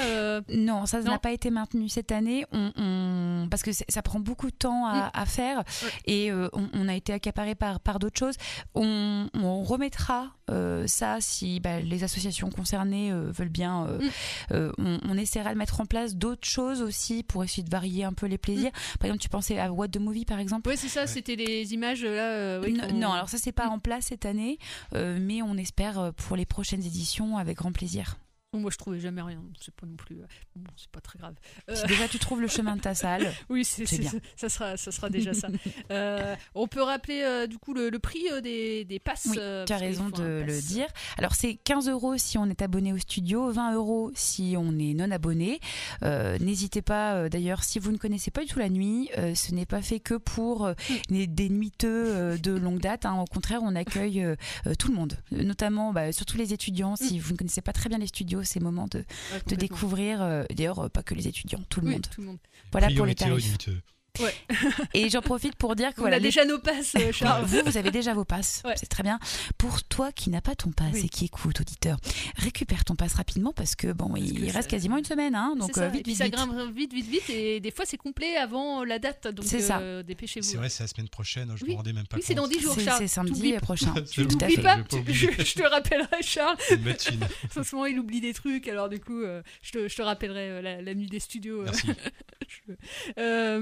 Non, 0.50 0.84
ça 0.84 1.00
n'a 1.00 1.18
pas 1.18 1.32
été 1.32 1.48
maintenu 1.48 1.88
cette 1.88 2.12
année, 2.12 2.44
on, 2.52 2.70
on- 2.76 3.48
parce 3.50 3.62
que 3.62 3.70
ça 3.72 4.02
prend 4.02 4.20
beaucoup 4.20 4.50
de 4.50 4.56
temps 4.56 4.84
à, 4.86 5.06
Mm. 5.06 5.10
à 5.14 5.24
faire 5.24 5.47
et 6.04 6.30
euh, 6.30 6.48
on, 6.52 6.68
on 6.72 6.88
a 6.88 6.94
été 6.94 7.12
accaparé 7.12 7.54
par, 7.54 7.80
par 7.80 7.98
d'autres 7.98 8.18
choses. 8.18 8.34
On, 8.74 9.28
on 9.34 9.62
remettra 9.62 10.30
euh, 10.50 10.86
ça 10.86 11.18
si 11.20 11.60
bah, 11.60 11.80
les 11.80 12.04
associations 12.04 12.50
concernées 12.50 13.12
euh, 13.12 13.30
veulent 13.30 13.48
bien. 13.48 13.86
euh, 13.86 13.98
Mm. 13.98 14.10
euh, 14.52 14.72
on, 14.78 14.98
on 15.08 15.18
essaiera 15.18 15.52
de 15.52 15.58
mettre 15.58 15.80
en 15.80 15.86
place 15.86 16.14
d'autres 16.16 16.46
choses 16.46 16.82
aussi 16.82 17.22
pour 17.22 17.42
essayer 17.44 17.62
de 17.62 17.70
varier 17.70 18.04
un 18.04 18.12
peu 18.12 18.26
les 18.26 18.38
plaisirs. 18.38 18.70
Par 18.98 19.06
exemple, 19.06 19.22
tu 19.22 19.28
pensais 19.28 19.58
à 19.58 19.72
What 19.72 19.88
the 19.88 19.98
Movie 19.98 20.24
par 20.24 20.38
exemple 20.38 20.68
Oui, 20.68 20.76
c'est 20.76 20.88
ça, 20.88 21.06
c'était 21.06 21.36
les 21.36 21.74
images 21.74 22.02
là. 22.04 22.08
euh, 22.30 22.62
oui, 22.64 22.78
non, 22.94 23.12
alors 23.12 23.28
ça 23.28 23.38
c'est 23.38 23.52
pas 23.52 23.68
en 23.68 23.78
place 23.78 24.06
cette 24.06 24.24
année, 24.24 24.58
euh, 24.94 25.18
mais 25.20 25.42
on 25.42 25.56
espère 25.56 26.12
pour 26.16 26.36
les 26.36 26.46
prochaines 26.46 26.82
éditions 26.84 27.36
avec 27.38 27.56
grand 27.58 27.72
plaisir. 27.72 28.16
Moi, 28.54 28.70
je 28.70 28.78
trouvais 28.78 28.98
jamais 28.98 29.20
rien. 29.20 29.42
C'est 29.60 29.74
pas 29.74 29.86
non 29.86 29.94
plus. 29.96 30.16
euh, 30.20 30.26
Bon, 30.56 30.70
c'est 30.74 30.88
pas 30.90 31.02
très 31.02 31.18
grave. 31.18 31.34
Euh, 31.68 31.74
Si 31.76 31.86
déjà 31.86 32.08
tu 32.08 32.18
trouves 32.18 32.40
le 32.40 32.48
chemin 32.48 32.76
de 32.76 32.80
ta 32.80 32.94
salle, 32.94 33.30
Oui, 33.50 33.62
c'est 33.62 33.84
bien. 33.98 34.10
Ça 34.36 34.48
sera, 34.48 34.78
ça 34.78 34.90
sera 34.90 35.10
déjà 35.10 35.34
ça. 35.34 35.48
Euh, 35.90 36.34
on 36.54 36.66
peut 36.66 36.82
rappeler 36.82 37.22
euh, 37.22 37.46
du 37.46 37.56
coup 37.58 37.72
le, 37.72 37.88
le 37.90 37.98
prix 37.98 38.24
des, 38.42 38.84
des 38.84 38.98
passes. 38.98 39.26
Oui, 39.30 39.38
tu 39.66 39.72
as 39.72 39.76
raison 39.76 40.08
de 40.10 40.44
le 40.46 40.60
dire. 40.62 40.86
Alors, 41.18 41.34
c'est 41.34 41.54
15 41.56 41.88
euros 41.88 42.16
si 42.18 42.36
on 42.38 42.46
est 42.46 42.60
abonné 42.62 42.92
au 42.92 42.98
studio, 42.98 43.50
20 43.52 43.74
euros 43.74 44.10
si 44.14 44.54
on 44.58 44.78
est 44.78 44.94
non 44.94 45.10
abonné. 45.10 45.60
N'hésitez 46.02 46.80
pas, 46.82 47.28
d'ailleurs, 47.28 47.64
si 47.64 47.78
vous 47.78 47.92
ne 47.92 47.98
connaissez 47.98 48.30
pas 48.30 48.42
du 48.42 48.48
tout 48.48 48.58
la 48.58 48.68
nuit, 48.70 49.10
ce 49.34 49.54
n'est 49.54 49.66
pas 49.66 49.82
fait 49.82 50.00
que 50.00 50.14
pour 50.14 50.66
euh, 50.66 50.74
des, 51.10 51.26
des 51.26 51.48
nuiteux 51.50 52.38
de 52.38 52.52
longue 52.52 52.80
date. 52.80 53.04
hein. 53.06 53.18
Au 53.20 53.24
contraire, 53.26 53.60
on 53.62 53.74
accueille 53.76 54.24
tout 54.78 54.88
le 54.88 54.94
monde, 54.94 55.18
notamment 55.32 55.92
bah, 55.92 56.12
surtout 56.12 56.36
les 56.38 56.52
étudiants. 56.54 56.96
Si 56.96 57.18
vous 57.18 57.32
ne 57.32 57.38
connaissez 57.38 57.60
pas 57.62 57.72
très 57.72 57.88
bien 57.90 57.98
les 57.98 58.06
studios, 58.06 58.37
c'est 58.44 58.58
le 58.58 58.64
moment 58.64 58.86
de, 58.90 59.04
découvrir. 59.56 60.22
euh, 60.22 60.44
D'ailleurs, 60.50 60.78
euh, 60.80 60.88
pas 60.88 61.02
que 61.02 61.14
les 61.14 61.28
étudiants, 61.28 61.60
tout 61.68 61.80
le 61.80 61.88
Oui, 61.88 61.92
monde. 61.94 62.06
tout 62.14 62.20
le 62.20 62.26
monde. 62.28 62.38
Voilà 62.72 62.88
pour 62.94 63.06
les 63.06 63.14
tarifs. 63.14 63.56
Ouais. 64.20 64.34
Et 64.94 65.08
j'en 65.10 65.20
profite 65.22 65.54
pour 65.56 65.74
dire 65.76 65.94
que 65.94 66.00
On 66.00 66.02
voilà, 66.02 66.16
a 66.16 66.18
les- 66.18 66.24
déjà 66.24 66.44
nos 66.44 66.58
passes, 66.58 66.94
euh, 66.96 67.12
Charles. 67.12 67.44
vous, 67.44 67.60
vous 67.64 67.76
avez 67.76 67.90
déjà 67.90 68.14
vos 68.14 68.24
passes. 68.24 68.62
Ouais. 68.64 68.74
C'est 68.76 68.88
très 68.88 69.02
bien. 69.02 69.18
Pour 69.58 69.82
toi 69.84 70.12
qui 70.12 70.30
n'as 70.30 70.40
pas 70.40 70.54
ton 70.54 70.70
pass 70.72 70.90
Oui. 70.94 71.02
et 71.04 71.08
qui 71.08 71.24
écoute, 71.26 71.60
auditeur, 71.60 71.98
récupère 72.36 72.84
ton 72.84 72.94
pass 72.96 73.14
rapidement 73.14 73.52
parce 73.52 73.74
que 73.76 73.92
bon, 73.92 74.14
il 74.16 74.34
que 74.34 74.44
reste 74.46 74.54
ça- 74.54 74.62
quasiment 74.64 74.96
une 74.98 75.04
semaine, 75.04 75.34
hein, 75.34 75.54
donc 75.58 75.74
ça. 75.74 75.82
euh, 75.82 75.88
Et 75.88 75.92
vite, 75.92 76.02
puis 76.02 76.12
vite, 76.12 76.18
ça 76.18 76.24
vite. 76.24 76.34
grimpe 76.34 76.74
vite, 76.74 76.92
vite, 76.92 77.06
vite. 77.08 77.30
Et 77.30 77.60
des 77.60 77.70
fois, 77.70 77.84
c'est 77.86 77.96
complet 77.96 78.36
avant 78.36 78.84
la 78.84 78.98
date. 78.98 79.28
Donc, 79.28 79.44
C'est 79.46 79.60
ça. 79.60 79.78
euh, 79.78 80.02
dépêcez-vous. 80.02 80.46
C'est 80.46 80.56
vrai, 80.56 80.68
c'est 80.68 80.82
la 80.84 80.88
semaine 80.88 81.08
prochaine, 81.08 81.52
je 81.56 81.64
Oui. 81.64 81.70
me 81.72 81.76
rendais 81.76 81.92
même 81.92 82.06
pas 82.06 82.16
Oui, 82.16 82.22
c'est 82.24 82.34
dans 82.34 82.48
10 82.48 82.60
jours, 82.60 82.74
C'est- 82.74 82.84
Charles. 82.84 82.98
c'est 82.98 83.08
samedi 83.08 83.52
prochain. 83.60 83.94
Tu 84.10 84.22
n'oublies 84.22 84.54
je 84.56 84.60
pas 84.60 84.76
je, 85.08 85.26
je 85.44 85.54
te 85.54 85.62
rappellerai, 85.62 86.22
Charles. 86.22 86.56
En 87.56 87.62
ce 87.64 87.74
moment, 87.74 87.86
il 87.86 87.98
oublie 87.98 88.20
des 88.20 88.32
trucs, 88.34 88.68
alors 88.68 88.88
du 88.88 89.00
coup, 89.00 89.20
euh, 89.22 89.42
je, 89.62 89.72
te, 89.72 89.88
je 89.88 89.96
te 89.96 90.02
rappellerai 90.02 90.50
euh, 90.50 90.62
la, 90.62 90.82
la 90.82 90.94
nuit 90.94 91.06
des 91.06 91.20
studios. 91.20 91.62
Merci. 91.62 91.86
Je- 92.48 92.72
Euh, 93.18 93.60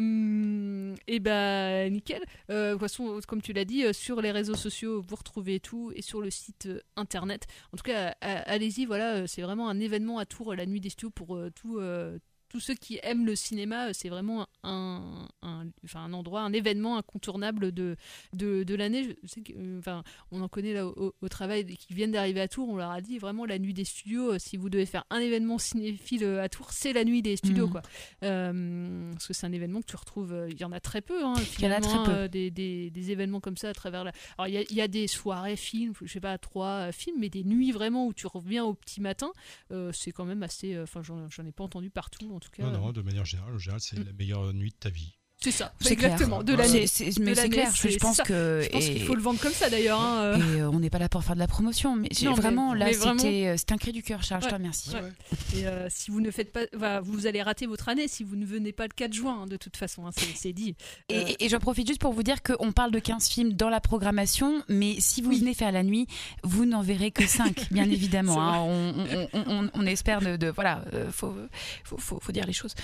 et 1.07 1.20
ben 1.20 1.92
nickel. 1.92 2.22
Euh, 2.51 2.68
de 2.68 2.72
toute 2.72 2.80
façon, 2.80 3.20
comme 3.26 3.42
tu 3.42 3.53
l'as 3.53 3.64
dit, 3.64 3.84
euh, 3.84 3.92
sur 3.92 4.20
les 4.20 4.30
réseaux 4.30 4.55
sociaux, 4.55 5.03
vous 5.07 5.16
retrouvez 5.16 5.61
tout 5.61 5.92
et 5.94 6.03
sur 6.03 6.20
le 6.20 6.30
site 6.30 6.66
euh, 6.66 6.80
internet. 6.97 7.47
En 7.72 7.76
tout 7.76 7.84
cas, 7.84 8.14
allez-y. 8.20 8.86
Voilà, 8.86 9.16
euh, 9.16 9.26
c'est 9.26 9.42
vraiment 9.42 9.68
un 9.68 9.80
événement 9.80 10.18
à 10.18 10.26
Tours, 10.26 10.55
la 10.55 10.66
nuit 10.66 10.80
des 10.80 10.90
studios 10.90 11.11
pour 11.11 11.36
euh, 11.36 11.51
tout. 11.51 11.78
Tous 12.57 12.61
ceux 12.61 12.74
qui 12.74 12.98
aiment 13.02 13.26
le 13.26 13.36
cinéma, 13.36 13.88
euh, 13.88 13.90
c'est 13.92 14.09
vraiment 14.09 14.46
un, 14.62 15.28
un, 15.42 15.66
enfin, 15.84 16.00
un 16.04 16.12
endroit, 16.14 16.40
un 16.40 16.54
événement 16.54 16.96
incontournable 16.96 17.70
de, 17.70 17.96
de, 18.32 18.62
de 18.64 18.74
l'année. 18.74 19.14
Euh, 19.50 19.78
enfin, 19.78 20.02
on 20.32 20.40
en 20.40 20.48
connaît 20.48 20.72
là 20.72 20.86
au, 20.86 21.14
au 21.20 21.28
travail 21.28 21.66
qui 21.76 21.92
viennent 21.92 22.12
d'arriver 22.12 22.40
à 22.40 22.48
Tours. 22.48 22.70
On 22.70 22.76
leur 22.76 22.90
a 22.92 23.02
dit 23.02 23.18
vraiment 23.18 23.44
la 23.44 23.59
nuit 23.59 23.74
des 23.74 23.84
studios. 23.84 24.32
euh, 24.32 24.38
si 24.38 24.57
vous 24.57 24.70
devez 24.70 24.86
faire 24.86 25.04
un 25.11 25.18
événement 25.18 25.59
cinéphile 25.59 26.24
à 26.24 26.48
Tours, 26.48 26.72
c'est 26.72 26.94
la 26.94 27.04
nuit 27.04 27.20
des 27.20 27.36
studios, 27.36 27.66
Mhm. 27.66 27.72
quoi. 27.72 27.82
Euh, 28.22 29.12
parce 29.12 29.26
que 29.26 29.34
c'est 29.34 29.46
un 29.46 29.52
événement 29.52 29.80
que 29.80 29.86
tu 29.86 29.96
retrouves. 29.96 30.34
Il 30.50 30.59
y 30.59 30.64
en 30.64 30.72
a 30.72 30.80
très 30.80 31.00
peu. 31.02 31.24
Hein, 31.24 31.34
Il 31.59 31.64
y 31.64 31.68
en 31.68 31.72
a 31.72 31.80
très 31.80 32.04
peu. 32.04 32.11
euh, 32.11 32.28
des, 32.28 32.50
des, 32.50 32.90
des 32.90 33.11
événements 33.11 33.40
comme 33.40 33.57
ça 33.57 33.68
à 33.68 33.74
travers 33.74 34.02
la. 34.04 34.12
Alors 34.38 34.48
il 34.48 34.54
y 34.54 34.59
a, 34.59 34.62
il 34.62 34.74
y 34.74 34.80
a 34.80 34.88
des 34.88 35.07
soirées 35.09 35.57
films, 35.57 35.92
je 36.02 36.11
sais 36.12 36.20
pas 36.20 36.38
trois 36.38 36.90
films, 36.92 37.16
mais 37.20 37.28
des 37.28 37.44
nuits 37.44 37.72
vraiment 37.72 38.07
où 38.07 38.14
tu 38.14 38.26
reviens 38.26 38.64
au 38.64 38.74
petit 38.74 39.00
matin. 39.00 39.30
euh, 39.72 39.90
c'est 39.92 40.11
quand 40.12 40.24
même 40.24 40.42
assez. 40.42 40.78
Enfin, 40.80 41.02
j'en 41.02 41.28
j'en 41.28 41.44
ai 41.44 41.52
pas 41.52 41.64
entendu 41.64 41.90
partout 41.90 42.32
en 42.32 42.40
tout 42.40 42.45
cas. 42.51 42.62
Non, 42.62 42.72
non, 42.72 42.92
de 42.92 43.03
manière 43.03 43.24
générale, 43.24 43.55
en 43.55 43.59
général, 43.59 43.80
c'est 43.80 43.99
la 43.99 44.12
meilleure 44.12 44.53
nuit 44.53 44.70
de 44.70 44.76
ta 44.76 44.90
vie. 44.90 45.18
C'est 45.51 45.59
ça, 45.59 45.72
exactement. 45.88 46.42
clair. 46.42 46.44
De 46.44 46.55
l'année. 46.62 46.80
Mais 47.20 47.34
c'est 47.34 47.49
clair, 47.49 47.70
je- 47.74 47.99
pense 47.99 48.20
que- 48.22 48.61
Je 48.64 48.68
pense 48.70 48.84
qu'il 48.84 49.03
faut 49.05 49.14
le 49.14 49.22
vendre 49.22 49.38
comme 49.40 49.53
ça 49.53 49.70
d'ailleurs. 49.70 50.01
hein, 50.01 50.18
euh. 50.22 50.36
Et 50.57 50.61
euh, 50.61 50.70
on 50.70 50.80
n'est 50.80 50.90
pas 50.90 50.99
là 50.99 51.09
pour 51.09 51.22
faire 51.22 51.34
de 51.34 51.40
la 51.40 51.47
promotion, 51.47 51.94
mais 51.97 52.09
Non, 52.24 52.34
vraiment 52.34 52.74
là 52.74 52.86
mais 52.86 52.92
vraiment- 52.92 53.18
c'était 53.20 53.47
euh, 53.47 53.57
c'était 53.57 53.72
un 53.74 53.76
cri 53.78 53.92
du 53.92 54.03
cœur, 54.03 54.22
Charles. 54.22 54.42
Je 54.42 54.49
te 54.49 54.53
Ouais, 54.53 54.59
remercie. 54.59 54.90
ouais. 54.90 55.59
Et 55.61 55.66
euh, 55.66 55.86
si 55.90 56.11
vous 56.11 56.20
ne 56.20 56.30
faites 56.30 56.53
pas, 56.53 57.01
vous 57.01 57.26
allez 57.26 57.42
rater 57.42 57.66
votre 57.66 57.88
année 57.88 58.09
si 58.09 58.24
vous 58.24 58.36
ne 58.36 58.44
venez 58.44 58.72
pas 58.72 58.84
le 58.84 58.92
4 58.94 59.12
juin, 59.12 59.42
hein, 59.42 59.47
de 59.47 59.57
toute 59.57 59.76
façon, 59.76 60.07
hein, 60.07 60.11
c'est 60.34 60.53
dit. 60.53 60.74
Et, 61.09 61.16
Euh, 61.16 61.24
et- 61.28 61.44
et 61.44 61.49
j'en 61.49 61.59
profite 61.61 61.86
juste 61.86 62.01
pour 62.01 62.12
vous 62.12 62.22
dire 62.22 62.42
qu'on 62.42 62.72
parle 62.72 62.90
de 62.90 62.99
15 62.99 63.28
films 63.28 63.53
dans 63.53 63.68
la 63.68 63.80
programmation, 63.80 64.62
mais 64.68 64.97
si 64.99 65.22
vous 65.22 65.32
venez 65.32 65.55
faire 65.55 65.72
la 65.72 65.82
nuit, 65.82 66.07
vous 66.42 66.64
n'en 66.66 66.82
verrez 66.82 67.11
que 67.12 67.26
5, 67.26 67.68
bien 67.70 67.84
évidemment. 67.90 68.40
Hein. 68.42 68.59
On, 68.61 69.28
on- 69.32 69.44
on- 69.64 69.70
on 69.74 69.86
espère 69.86 70.20
de. 70.20 70.36
de- 70.36 70.49
voilà, 70.49 70.84
euh, 70.94 71.11
faut, 71.11 71.34
faut, 71.84 71.99
faut, 71.99 72.18
faut 72.20 72.32
dire 72.32 72.47
les 72.47 72.53
choses. 72.53 72.74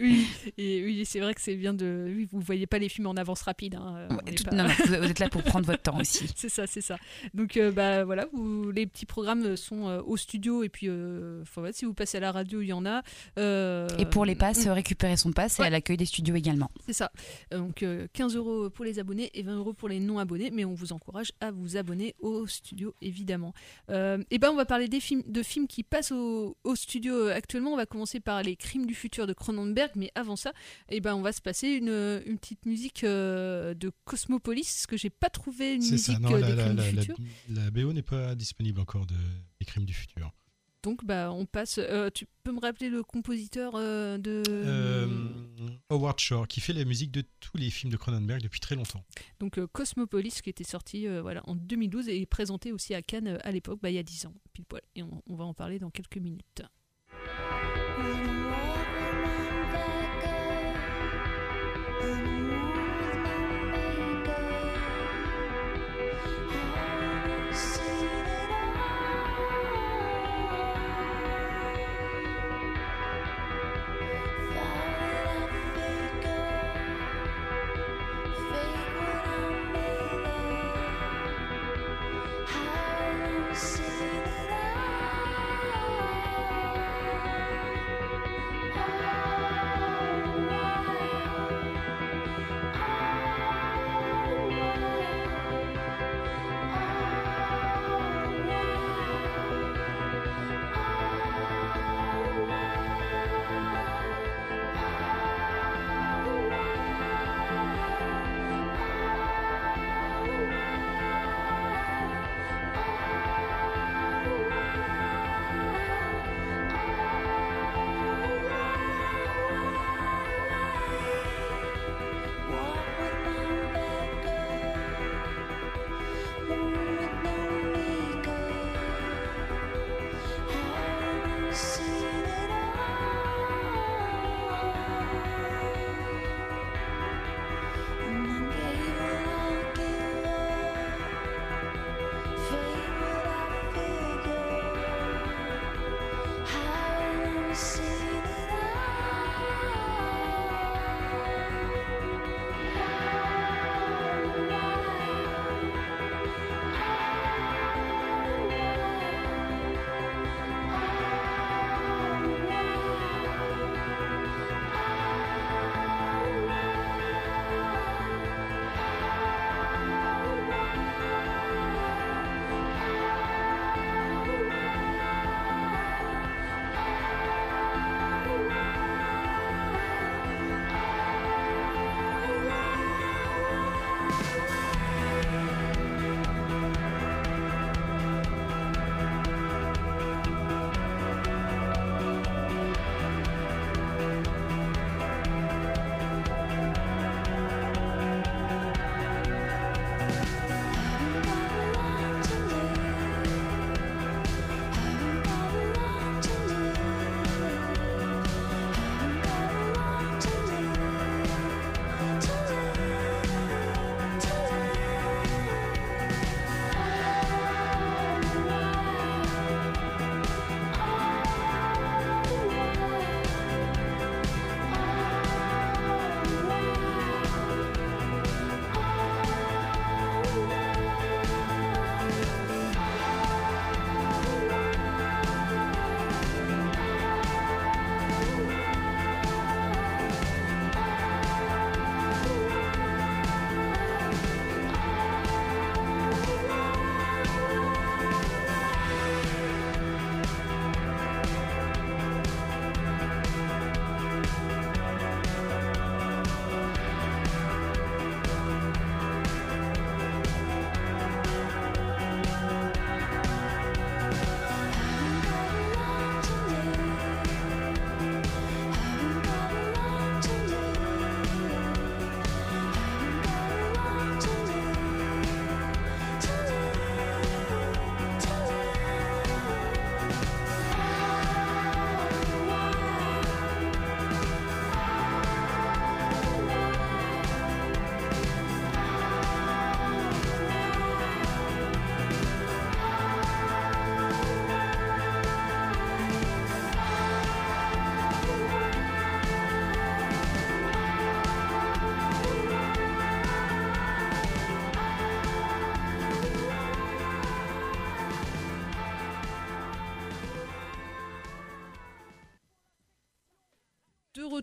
oui, 0.00 0.26
et 0.58 0.82
oui, 0.84 1.04
c'est 1.06 1.20
vrai 1.20 1.34
que 1.34 1.40
c'est 1.40 1.54
bien 1.56 1.72
de. 1.74 2.01
Oui, 2.06 2.28
vous 2.30 2.40
voyez 2.40 2.66
pas 2.66 2.78
les 2.78 2.88
films 2.88 3.06
en 3.06 3.14
avance 3.14 3.42
rapide. 3.42 3.74
hein, 3.76 3.94
euh, 3.96 4.08
on 4.10 4.18
est 4.26 4.34
tout- 4.34 4.44
pas- 4.44 4.54
non, 4.54 4.64
non, 4.64 4.70
vous, 4.86 4.94
êtes 4.94 5.18
là 5.18 5.28
pour 5.28 5.42
prendre 5.42 5.66
votre 5.66 5.82
temps 5.82 5.98
aussi. 5.98 6.28
c'est 6.36 6.48
ça, 6.48 6.66
c'est 6.66 6.80
ça. 6.80 6.96
Donc 7.34 7.56
euh, 7.56 7.70
bah 7.72 8.04
voilà, 8.04 8.26
vous, 8.32 8.70
les 8.70 8.86
petits 8.86 9.06
programmes 9.06 9.56
sont 9.56 9.88
euh, 9.88 10.00
au 10.04 10.16
studio 10.16 10.62
et 10.62 10.68
puis 10.68 10.86
euh, 10.88 11.42
ouais, 11.56 11.72
si 11.72 11.84
vous 11.84 11.94
passez 11.94 12.16
à 12.18 12.20
la 12.20 12.32
radio, 12.32 12.60
il 12.60 12.66
y 12.68 12.72
en 12.72 12.84
a. 12.86 13.02
Euh, 13.38 13.88
Et 13.98 14.06
pour 14.06 14.24
les 14.24 14.34
passes, 14.34 14.66
mm, 14.66 14.70
récupérer 14.70 15.16
son 15.16 15.32
passe 15.32 15.58
et 15.60 15.62
à 15.62 15.70
l'accueil 15.70 15.96
des 15.96 16.06
studios 16.06 16.34
également. 16.34 16.70
C'est 16.86 16.92
ça. 16.92 17.10
Euh, 17.52 17.58
Donc 17.58 17.82
euh, 17.82 18.06
15 18.12 18.36
euros 18.36 18.70
pour 18.70 18.84
les 18.84 18.98
abonnés 18.98 19.30
et 19.34 19.42
20 19.42 19.56
euros 19.56 19.72
pour 19.72 19.88
les 19.88 20.00
non 20.00 20.18
abonnés, 20.18 20.50
mais 20.52 20.64
on 20.64 20.74
vous 20.74 20.92
encourage 20.92 21.32
à 21.40 21.50
vous 21.50 21.76
abonner 21.76 22.14
au 22.20 22.46
studio 22.46 22.94
évidemment. 23.02 23.52
Euh, 23.90 24.18
et 24.30 24.38
ben 24.38 24.50
on 24.50 24.56
va 24.56 24.64
parler 24.64 24.88
des 24.88 25.00
films, 25.00 25.22
de 25.26 25.42
films 25.42 25.66
qui 25.66 25.82
passent 25.82 26.12
au, 26.12 26.56
au 26.64 26.74
studio 26.76 27.14
euh, 27.14 27.34
actuellement. 27.34 27.72
On 27.72 27.76
va 27.76 27.86
commencer 27.86 28.20
par 28.20 28.42
les 28.42 28.56
Crimes 28.56 28.86
du 28.86 28.94
futur 28.94 29.26
de 29.26 29.32
Cronenberg, 29.32 29.92
mais 29.96 30.10
avant 30.14 30.36
ça, 30.36 30.52
et 30.90 31.00
ben 31.00 31.14
on 31.14 31.22
va 31.22 31.32
se 31.32 31.40
passer 31.40 31.68
une, 31.68 31.81
une 31.88 32.38
petite 32.38 32.64
musique 32.66 33.04
euh, 33.04 33.74
de 33.74 33.90
Cosmopolis, 34.04 34.84
que 34.88 34.96
j'ai 34.96 35.10
pas 35.10 35.30
trouvé 35.30 35.74
une 35.74 35.80
musique 35.82 35.98
ça, 35.98 36.18
non, 36.18 36.32
euh, 36.34 36.38
la, 36.40 36.46
des 36.50 36.54
la, 36.56 36.62
Crimes 36.64 36.76
la, 36.76 36.90
du 36.90 36.96
la- 36.96 37.02
futur. 37.02 37.24
la 37.50 37.70
BO 37.70 37.92
n'est 37.92 38.02
pas 38.02 38.34
disponible 38.34 38.80
encore 38.80 39.06
de, 39.06 39.14
des 39.60 39.66
crimes 39.66 39.84
du 39.84 39.94
futur. 39.94 40.30
Donc, 40.82 41.04
bah, 41.04 41.30
on 41.32 41.46
passe. 41.46 41.78
euh, 41.78 42.10
tu 42.12 42.26
peux 42.42 42.50
me 42.50 42.58
rappeler 42.58 42.88
le 42.88 43.04
compositeur 43.04 43.74
euh, 43.76 44.18
de. 44.18 44.42
Euh, 44.48 45.06
Howard 45.90 46.18
Shore, 46.18 46.48
qui 46.48 46.60
fait 46.60 46.72
la 46.72 46.84
musique 46.84 47.12
de 47.12 47.22
tous 47.38 47.56
les 47.56 47.70
films 47.70 47.92
de 47.92 47.96
Cronenberg 47.96 48.42
depuis 48.42 48.58
très 48.58 48.74
longtemps. 48.74 49.04
Donc 49.38 49.58
euh, 49.58 49.68
Cosmopolis 49.68 50.42
qui 50.42 50.50
était 50.50 50.64
sorti 50.64 51.06
euh, 51.06 51.22
voilà, 51.22 51.40
en 51.46 51.54
2012 51.54 52.08
et 52.08 52.26
présenté 52.26 52.72
aussi 52.72 52.94
à 52.94 53.02
Cannes 53.02 53.28
euh, 53.28 53.38
à 53.44 53.52
l'époque, 53.52 53.78
bah, 53.80 53.90
il 53.90 53.94
y 53.94 53.98
a 53.98 54.02
10 54.02 54.26
ans, 54.26 54.34
pile 54.54 54.64
poil. 54.64 54.82
Et 54.96 55.04
on, 55.04 55.22
on 55.28 55.36
va 55.36 55.44
en 55.44 55.54
parler 55.54 55.78
dans 55.78 55.90
quelques 55.90 56.16
minutes. 56.18 56.62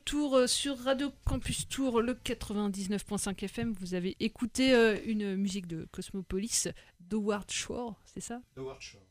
Retour 0.10 0.38
euh, 0.38 0.48
sur 0.48 0.76
Radio 0.80 1.12
Campus 1.24 1.68
Tour, 1.68 2.02
le 2.02 2.16
99.5 2.16 3.44
FM, 3.44 3.74
vous 3.74 3.94
avez 3.94 4.18
écouté 4.20 4.74
euh, 4.74 4.98
une 5.06 5.36
musique 5.36 5.68
de 5.68 5.88
Cosmopolis 5.92 6.68
d'Howard 7.00 7.52
Shore, 7.52 8.02
c'est 8.06 8.20
ça? 8.20 8.42
Howard 8.58 8.82
Shore. 8.82 9.04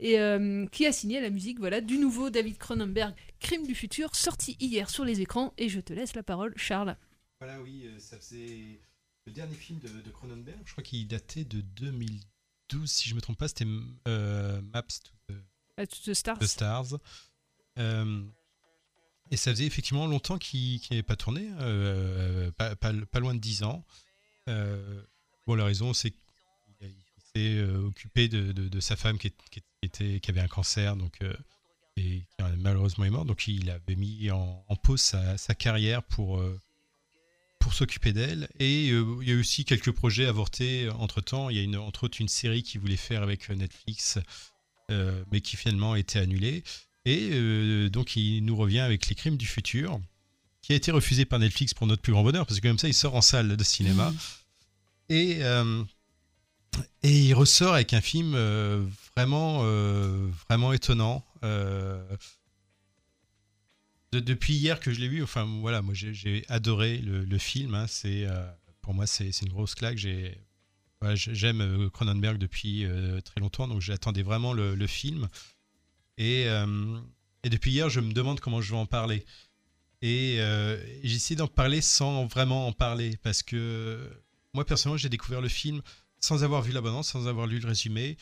Et 0.00 0.18
euh, 0.18 0.66
qui 0.66 0.86
a 0.86 0.92
signé 0.92 1.20
la 1.20 1.30
musique 1.30 1.60
voilà, 1.60 1.80
du 1.80 1.98
nouveau 1.98 2.30
David 2.30 2.58
Cronenberg, 2.58 3.14
Crime 3.38 3.64
du 3.64 3.76
futur, 3.76 4.16
sorti 4.16 4.56
hier 4.58 4.90
sur 4.90 5.04
les 5.04 5.20
écrans. 5.20 5.54
Et 5.56 5.68
je 5.68 5.78
te 5.78 5.92
laisse 5.92 6.16
la 6.16 6.24
parole, 6.24 6.52
Charles. 6.56 6.96
Voilà, 7.38 7.60
oui, 7.62 7.84
euh, 7.86 8.00
ça 8.00 8.18
faisait 8.18 8.80
le 9.26 9.32
dernier 9.32 9.54
film 9.54 9.78
de, 9.78 9.88
de 9.88 10.10
Cronenberg. 10.10 10.62
Je 10.64 10.72
crois 10.72 10.82
qu'il 10.82 11.06
datait 11.06 11.44
de 11.44 11.60
2012, 11.60 12.90
si 12.90 13.08
je 13.08 13.14
me 13.14 13.20
trompe 13.20 13.38
pas. 13.38 13.46
C'était 13.46 13.66
euh, 14.08 14.60
Maps 14.62 14.82
to 15.04 15.12
the 15.28 15.36
Ah, 15.76 15.86
The 15.86 16.12
Stars. 16.12 16.38
The 16.40 16.46
Stars. 16.46 16.94
Euh, 17.78 18.24
et 19.30 19.36
ça 19.36 19.50
faisait 19.52 19.66
effectivement 19.66 20.06
longtemps 20.06 20.38
qu'il 20.38 20.80
n'avait 20.90 21.02
pas 21.02 21.16
tourné, 21.16 21.48
euh, 21.60 22.50
pas, 22.52 22.74
pas- 22.76 23.20
loin 23.20 23.34
de 23.34 23.40
10 23.40 23.62
ans. 23.62 23.84
Euh, 24.48 25.02
bon, 25.46 25.54
la 25.54 25.64
raison, 25.64 25.92
c'est 25.94 26.10
qu'il 26.10 26.18
s'est 27.34 27.56
euh, 27.58 27.86
occupé 27.86 28.28
de, 28.28 28.80
sa 28.80 28.96
femme 28.96 29.18
qui, 29.18 29.32
était, 29.82 30.20
qui 30.20 30.30
avait 30.30 30.40
un 30.40 30.48
cancer, 30.48 30.96
donc, 30.96 31.18
euh, 31.22 31.32
et 31.96 32.20
qui 32.20 32.44
malheureusement 32.58 33.04
est 33.04 33.10
mort. 33.10 33.24
Donc 33.24 33.46
il 33.46 33.70
avait 33.70 33.96
mis 33.96 34.30
en, 34.30 34.64
pause 34.82 35.00
sa, 35.00 35.54
carrière 35.54 36.02
pour, 36.02 36.38
euh, 36.38 36.58
pour 37.60 37.74
s'occuper 37.74 38.12
d'elle. 38.12 38.48
Et 38.58 38.90
euh, 38.90 39.18
il 39.22 39.28
y 39.28 39.30
a 39.30 39.34
eu 39.34 39.40
aussi 39.40 39.64
quelques 39.64 39.92
projets 39.92 40.26
avortés 40.26 40.88
entre-temps. 40.90 41.50
Il 41.50 41.56
y 41.56 41.60
a 41.60 41.62
une, 41.62 41.76
entre 41.76 42.04
autres 42.04 42.20
une 42.20 42.28
série 42.28 42.62
qu'il 42.62 42.80
voulait 42.80 42.96
faire 42.96 43.22
avec 43.22 43.50
euh, 43.50 43.54
Netflix, 43.54 44.18
euh, 44.90 45.22
mais 45.30 45.40
qui 45.40 45.56
finalement 45.56 45.92
a 45.92 45.98
été 45.98 46.18
annulée. 46.18 46.64
Et 47.06 47.30
euh, 47.32 47.88
donc 47.88 48.16
il 48.16 48.44
nous 48.44 48.56
revient 48.56 48.80
avec 48.80 49.08
Les 49.08 49.14
Crimes 49.14 49.36
du 49.36 49.46
futur, 49.46 50.00
qui 50.62 50.72
a 50.72 50.76
été 50.76 50.90
refusé 50.90 51.24
par 51.24 51.38
Netflix 51.38 51.72
pour 51.74 51.86
notre 51.86 52.02
plus 52.02 52.12
grand 52.12 52.22
bonheur, 52.22 52.46
parce 52.46 52.60
que 52.60 52.68
comme 52.68 52.78
ça 52.78 52.88
il 52.88 52.94
sort 52.94 53.14
en 53.14 53.22
salle 53.22 53.56
de 53.56 53.64
cinéma. 53.64 54.12
Et, 55.08 55.38
euh, 55.42 55.82
et 57.02 57.18
il 57.26 57.34
ressort 57.34 57.74
avec 57.74 57.94
un 57.94 58.00
film 58.00 58.34
euh, 58.34 58.84
vraiment, 59.16 59.62
vraiment 60.48 60.72
étonnant. 60.72 61.24
De- 64.12 64.20
depuis 64.20 64.54
hier 64.54 64.80
que 64.80 64.92
je 64.92 65.00
l'ai 65.00 65.08
vu, 65.08 65.22
enfin 65.22 65.44
voilà, 65.60 65.82
moi 65.82 65.94
j'ai- 65.94 66.44
adoré 66.48 66.98
le, 66.98 67.24
le 67.24 67.38
film. 67.38 67.74
hein. 67.74 67.86
c'est 67.86 68.26
pour 68.82 68.92
moi 68.94 69.06
c'est 69.06 69.30
c'est 69.32 69.46
une 69.46 69.52
grosse 69.52 69.74
claque. 69.74 69.98
J'ai 69.98 70.36
voilà, 71.00 71.14
j'- 71.16 71.34
j'aime 71.34 71.88
Cronenberg 71.90 72.36
depuis 72.38 72.84
très 73.24 73.40
longtemps, 73.40 73.68
donc 73.68 73.80
j'attendais 73.80 74.22
vraiment 74.22 74.52
le, 74.52 74.74
le 74.74 74.86
film. 74.86 75.28
Et, 76.20 76.46
euh, 76.46 77.00
et 77.42 77.48
depuis 77.48 77.72
hier, 77.72 77.88
je 77.88 77.98
me 77.98 78.12
demande 78.12 78.38
comment 78.38 78.60
je 78.60 78.70
vais 78.70 78.78
en 78.78 78.86
parler. 78.86 79.24
Et 80.02 80.36
euh, 80.38 80.78
j'essaie 81.02 81.34
d'en 81.34 81.48
parler 81.48 81.80
sans 81.80 82.26
vraiment 82.26 82.68
en 82.68 82.72
parler, 82.72 83.16
parce 83.22 83.42
que 83.42 84.08
moi 84.54 84.64
personnellement, 84.64 84.98
j'ai 84.98 85.08
découvert 85.08 85.40
le 85.40 85.48
film 85.48 85.80
sans 86.20 86.44
avoir 86.44 86.60
vu 86.60 86.72
l'abondance, 86.72 87.08
sans 87.08 87.26
avoir 87.26 87.46
lu 87.46 87.58
le 87.58 87.66
résumé. 87.66 88.18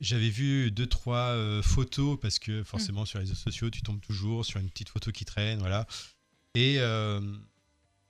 J'avais 0.00 0.30
vu 0.30 0.70
deux 0.70 0.86
trois 0.86 1.28
euh, 1.32 1.62
photos 1.62 2.18
parce 2.20 2.38
que 2.38 2.62
forcément 2.64 3.04
sur 3.04 3.18
les 3.18 3.24
réseaux 3.24 3.34
sociaux 3.34 3.70
tu 3.70 3.82
tombes 3.82 4.00
toujours 4.00 4.44
sur 4.44 4.60
une 4.60 4.68
petite 4.68 4.88
photo 4.88 5.12
qui 5.12 5.24
traîne, 5.24 5.58
voilà. 5.58 5.86
Et, 6.54 6.76
euh, 6.78 7.20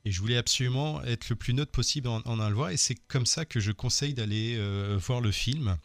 et 0.04 0.12
je 0.12 0.20
voulais 0.20 0.36
absolument 0.36 1.02
être 1.02 1.28
le 1.28 1.36
plus 1.36 1.52
neutre 1.52 1.72
possible 1.72 2.06
en, 2.08 2.22
en 2.24 2.38
allant 2.38 2.48
le 2.48 2.54
voir. 2.54 2.70
Et 2.70 2.76
c'est 2.76 2.94
comme 3.08 3.26
ça 3.26 3.44
que 3.44 3.58
je 3.58 3.72
conseille 3.72 4.14
d'aller 4.14 4.54
euh, 4.56 4.96
voir 5.00 5.20
le 5.20 5.32
film. 5.32 5.76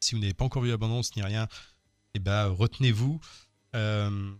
Si 0.00 0.14
vous 0.14 0.20
n'avez 0.20 0.34
pas 0.34 0.44
encore 0.44 0.62
vu 0.62 0.68
l'abondance 0.70 1.14
ni 1.16 1.22
rien, 1.22 1.46
eh 2.14 2.18
ben 2.18 2.46
retenez-vous. 2.48 3.20
Euh, 3.74 4.30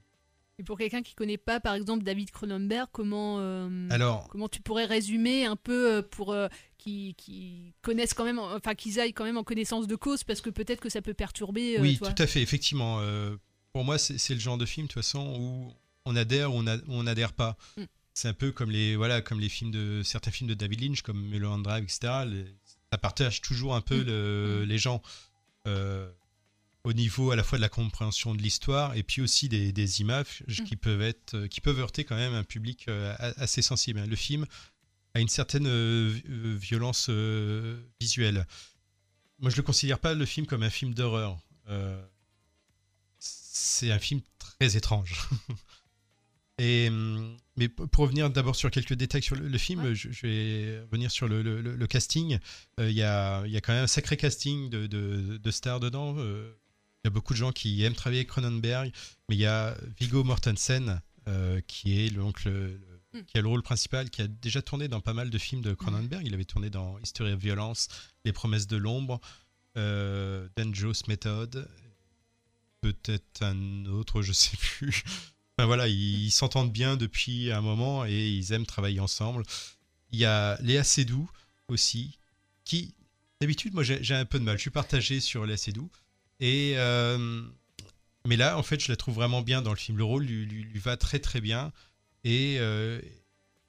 Et 0.58 0.62
pour 0.64 0.76
quelqu'un 0.78 1.02
qui 1.02 1.14
connaît 1.14 1.38
pas, 1.38 1.58
par 1.60 1.74
exemple, 1.74 2.04
David 2.04 2.30
Cronenberg, 2.30 2.88
comment, 2.92 3.38
euh, 3.40 3.88
Alors- 3.90 4.28
comment 4.28 4.48
tu 4.48 4.60
pourrais 4.60 4.84
résumer 4.84 5.46
un 5.46 5.56
peu 5.56 5.94
euh, 5.94 6.02
pour 6.02 6.32
euh, 6.32 6.48
qui, 6.78 7.14
qui 7.16 7.74
connaissent 7.82 8.14
quand 8.14 8.24
même, 8.24 8.38
enfin 8.38 8.74
qu'ils 8.74 9.00
aillent 9.00 9.12
quand 9.14 9.24
même 9.24 9.38
en 9.38 9.44
connaissance 9.44 9.86
de 9.86 9.96
cause, 9.96 10.24
parce 10.24 10.40
que 10.40 10.50
peut-être 10.50 10.80
que 10.80 10.88
ça 10.90 11.00
peut 11.02 11.14
perturber. 11.14 11.78
oui, 11.80 11.96
toi. 11.98 12.12
tout 12.12 12.22
à 12.22 12.26
fait, 12.26 12.42
effectivement. 12.42 13.00
pour 13.72 13.84
moi, 13.84 13.96
c'est 13.98 14.34
le 14.34 14.40
genre 14.40 14.58
de 14.58 14.66
film, 14.66 14.86
de 14.86 14.92
toute 14.92 15.02
façon, 15.02 15.34
où 15.40 15.72
on 16.04 16.14
adhère 16.16 16.52
ou 16.54 16.62
on 16.88 17.02
n'adhère 17.04 17.32
pas. 17.32 17.56
Mm. 17.76 17.82
C'est 18.14 18.28
un 18.28 18.34
peu 18.34 18.52
comme 18.52 18.70
les, 18.70 18.94
voilà, 18.96 19.22
comme 19.22 19.40
les 19.40 19.48
films 19.48 19.70
de 19.70 20.02
certains 20.04 20.30
films 20.30 20.50
de 20.50 20.54
David 20.54 20.82
Lynch, 20.82 21.00
comme 21.00 21.22
Mulholland 21.28 21.62
Drive, 21.62 21.84
etc. 21.84 22.24
Les- 22.26 22.44
ça 22.90 22.98
partage 22.98 23.40
toujours 23.40 23.74
un 23.74 23.80
peu 23.80 24.02
Mm. 24.02 24.06
le- 24.06 24.64
les 24.66 24.76
gens. 24.78 25.00
Au 26.84 26.92
niveau 26.92 27.30
à 27.30 27.36
la 27.36 27.44
fois 27.44 27.58
de 27.58 27.62
la 27.62 27.68
compréhension 27.68 28.34
de 28.34 28.42
l'histoire 28.42 28.96
et 28.96 29.02
puis 29.04 29.22
aussi 29.22 29.48
des, 29.48 29.72
des 29.72 30.00
images 30.00 30.42
Mm. 30.48 30.64
qui 30.64 30.76
peuvent 30.76 31.02
être 31.02 31.34
euh, 31.34 31.46
qui 31.48 31.60
peuvent 31.60 31.78
heurter 31.78 32.02
quand 32.04 32.16
même 32.16 32.34
un 32.34 32.42
public 32.44 32.86
euh, 32.88 33.14
a- 33.18 33.40
assez 33.40 33.62
sensible. 33.62 34.04
Le 34.04 34.16
film 34.16 34.46
a 35.14 35.20
une 35.20 35.28
certaine 35.28 35.66
euh, 35.68 36.10
vi- 36.12 36.56
violence 36.56 37.08
visuelle. 38.00 38.46
Moi, 39.38 39.50
je 39.50 39.56
le 39.56 39.62
considère 39.62 39.98
pas 40.00 40.14
le 40.14 40.24
film 40.26 40.46
comme 40.46 40.62
un 40.64 40.70
film 40.70 40.92
d'horreur. 40.94 41.38
Euh, 41.68 42.00
c'est 43.18 43.90
un 43.92 43.98
film 43.98 44.20
très 44.38 44.76
étrange. 44.76 45.28
Et, 46.58 46.88
hum, 46.88 47.36
mais 47.56 47.68
pour 47.68 48.04
revenir 48.04 48.30
d'abord 48.30 48.56
sur 48.56 48.70
quelques 48.70 48.92
détails 48.94 49.22
sur 49.22 49.36
le, 49.36 49.48
le 49.48 49.58
film, 49.58 49.94
je, 49.94 50.10
je 50.12 50.26
vais 50.26 50.80
revenir 50.82 51.10
sur 51.10 51.26
le, 51.28 51.42
le- 51.42 51.86
casting. 51.86 52.38
Euh, 52.78 52.90
Il 52.90 52.96
y, 52.96 53.02
a, 53.02 53.44
y 53.46 53.56
a 53.56 53.60
quand 53.60 53.72
même 53.72 53.84
un 53.84 53.88
sacré 53.88 54.16
casting 54.16 54.68
de, 54.70 54.86
de- 54.86 55.38
de 55.38 55.50
stars 55.50 55.80
dedans. 55.80 56.14
Euh, 56.18 56.52
Il 57.04 57.08
y 57.08 57.08
a 57.08 57.10
beaucoup 57.10 57.32
de 57.32 57.38
gens 57.38 57.50
qui 57.52 57.82
aiment 57.82 57.94
travailler 57.94 58.20
avec 58.20 58.28
Cronenberg, 58.28 58.92
mais 59.28 59.34
il 59.34 59.40
y 59.40 59.46
a 59.46 59.76
Viggo 59.98 60.22
Mortensen 60.22 61.00
euh, 61.28 61.60
qui 61.66 61.98
est 61.98 62.10
donc 62.10 62.44
le, 62.44 62.78
le- 63.12 63.22
qui 63.26 63.36
a 63.36 63.42
le 63.42 63.48
rôle 63.48 63.62
principal, 63.62 64.08
qui 64.08 64.22
a 64.22 64.26
déjà 64.26 64.62
tourné 64.62 64.88
dans 64.88 65.00
pas 65.00 65.12
mal 65.12 65.28
de 65.28 65.36
films 65.38 65.60
de 65.62 65.74
Cronenberg. 65.74 66.26
Il 66.26 66.32
avait 66.32 66.44
tourné 66.46 66.70
dans 66.70 66.98
History 67.00 67.32
of 67.32 67.40
Violence, 67.40 67.88
Les 68.24 68.32
Promesses 68.32 68.66
de 68.66 68.76
l'ombre, 68.76 69.20
euh, 69.76 70.48
Dangerous 70.56 70.94
Method, 71.08 71.68
peut-être 72.80 73.42
un 73.42 73.84
autre, 73.86 74.22
je 74.22 74.32
sais 74.32 74.56
plus. 74.56 75.02
Enfin 75.58 75.66
voilà, 75.66 75.86
ils 75.86 76.30
s'entendent 76.30 76.72
bien 76.72 76.96
depuis 76.96 77.52
un 77.52 77.60
moment 77.60 78.06
et 78.06 78.26
ils 78.30 78.52
aiment 78.52 78.64
travailler 78.64 79.00
ensemble. 79.00 79.42
Il 80.10 80.18
y 80.18 80.24
a 80.24 80.56
Léa 80.62 80.82
Seydoux 80.82 81.30
aussi, 81.68 82.18
qui 82.64 82.94
d'habitude 83.42 83.74
moi 83.74 83.82
j'ai 83.82 84.02
j'ai 84.02 84.14
un 84.14 84.24
peu 84.24 84.38
de 84.38 84.44
mal. 84.44 84.56
Je 84.56 84.62
suis 84.62 84.70
partagé 84.70 85.20
sur 85.20 85.44
Léa 85.44 85.58
Seydoux 85.58 85.90
et 86.42 86.74
euh, 86.76 87.40
mais 88.26 88.36
là 88.36 88.58
en 88.58 88.62
fait 88.62 88.78
je 88.82 88.90
la 88.92 88.96
trouve 88.96 89.14
vraiment 89.14 89.40
bien 89.42 89.62
dans 89.62 89.70
le 89.70 89.76
film. 89.76 89.96
Le 89.96 90.04
rôle 90.04 90.24
lui, 90.24 90.44
lui- 90.44 90.64
lui 90.64 90.78
va 90.80 90.96
très 90.96 91.18
très 91.20 91.40
bien 91.40 91.72
et, 92.24 92.56
euh, 92.58 93.00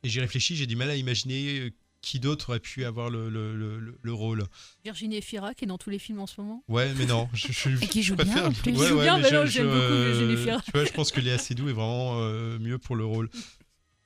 et 0.03 0.09
j'ai 0.09 0.19
réfléchi, 0.19 0.55
j'ai 0.55 0.65
du 0.67 0.75
mal 0.75 0.89
à 0.89 0.95
imaginer 0.95 1.59
euh, 1.59 1.69
qui 2.01 2.19
d'autre 2.19 2.49
aurait 2.49 2.59
pu 2.59 2.83
avoir 2.83 3.09
le, 3.09 3.29
le- 3.29 3.55
le- 3.55 3.79
le- 3.79 3.97
le 4.01 4.13
rôle. 4.13 4.43
Virginie 4.83 5.15
Efira 5.17 5.53
qui 5.53 5.63
est 5.63 5.67
dans 5.67 5.77
tous 5.77 5.89
les 5.89 5.99
films 5.99 6.19
en 6.19 6.27
ce 6.27 6.41
moment. 6.41 6.61
Ouais, 6.67 6.91
mais 6.95 7.05
non. 7.05 7.29
Je, 7.33 7.51
je- 7.53 7.81
Et 7.81 7.87
qui 7.87 8.03
je 8.03 8.09
joue 8.09 8.15
bien, 8.17 8.25
préfère- 8.25 8.45
en 8.47 8.51
plus. 8.51 8.73
Qui 8.73 8.77
joue 8.87 8.99
bien, 8.99 9.15
mais 9.17 9.23
mais 9.23 9.29
je- 9.29 9.35
non, 9.35 9.45
j'aime 9.45 9.69
je- 9.69 9.73
beaucoup 9.73 10.03
Virginie 10.19 10.43
Fira. 10.43 10.61
Tu 10.61 10.71
vois, 10.71 10.83
je 10.85 10.91
pense 10.91 11.11
que 11.11 11.21
Léa 11.21 11.37
Seydoux 11.37 11.69
est 11.69 11.73
vraiment 11.73 12.15
euh, 12.19 12.59
mieux 12.59 12.77
pour 12.77 12.95
le 12.97 13.05
rôle. 13.05 13.29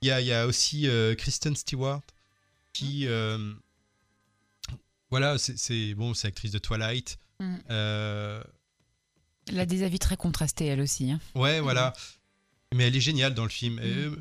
Il 0.04 0.10
y 0.10 0.12
a, 0.12 0.22
il 0.22 0.28
y 0.28 0.34
a 0.34 0.46
aussi 0.46 0.88
euh, 0.88 1.16
Kristen 1.16 1.56
Stewart 1.56 2.04
qui. 2.74 3.08
euh, 3.08 3.52
voilà, 5.10 5.38
c'est- 5.38 5.58
c'est 5.58 5.94
bon, 5.96 6.14
c'est 6.14 6.28
actrice 6.28 6.52
de 6.52 6.60
Twilight. 6.60 7.18
Mm. 7.40 7.56
Elle 9.50 9.60
a 9.60 9.66
des 9.66 9.84
avis 9.84 10.00
très 10.00 10.18
contrastés, 10.18 10.66
elle 10.66 10.82
aussi. 10.82 11.12
hein. 11.12 11.20
Ouais, 11.36 11.60
voilà. 11.60 11.94
Mais 12.76 12.86
elle 12.86 12.96
est 12.96 13.02
géniale 13.02 13.34
dans 13.34 13.44
le 13.44 13.50
film. 13.50 13.80
Et, 13.80 13.84
euh, 13.84 14.16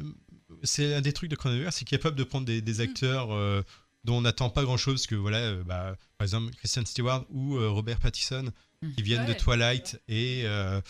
c'est 0.63 0.95
un 0.95 1.01
des 1.01 1.13
trucs 1.13 1.31
de 1.31 1.37
Cronenberg, 1.37 1.73
c'est 1.73 1.85
qu'il 1.85 1.95
est 1.97 1.99
capable 1.99 2.17
de 2.17 2.25
prendre 2.25 2.47
des, 2.47 2.61
des 2.63 2.81
acteurs 2.81 3.33
euh, 3.33 3.63
dont 4.05 4.19
on 4.19 4.21
n'attend 4.23 4.51
pas 4.51 4.63
grand-chose, 4.63 4.95
parce 5.01 5.07
que 5.09 5.15
voilà, 5.17 5.39
euh, 5.39 5.65
bah, 5.65 5.97
par 6.19 6.25
exemple 6.25 6.55
Christian 6.57 6.85
Stewart 6.85 7.25
ou 7.31 7.57
euh, 7.57 7.69
Robert 7.71 7.99
Pattinson, 7.99 8.51
qui 8.95 9.03
viennent 9.03 9.27
de. 9.27 9.33
Twilight 9.35 10.01
et, 10.07 10.43
euh, 10.45 10.81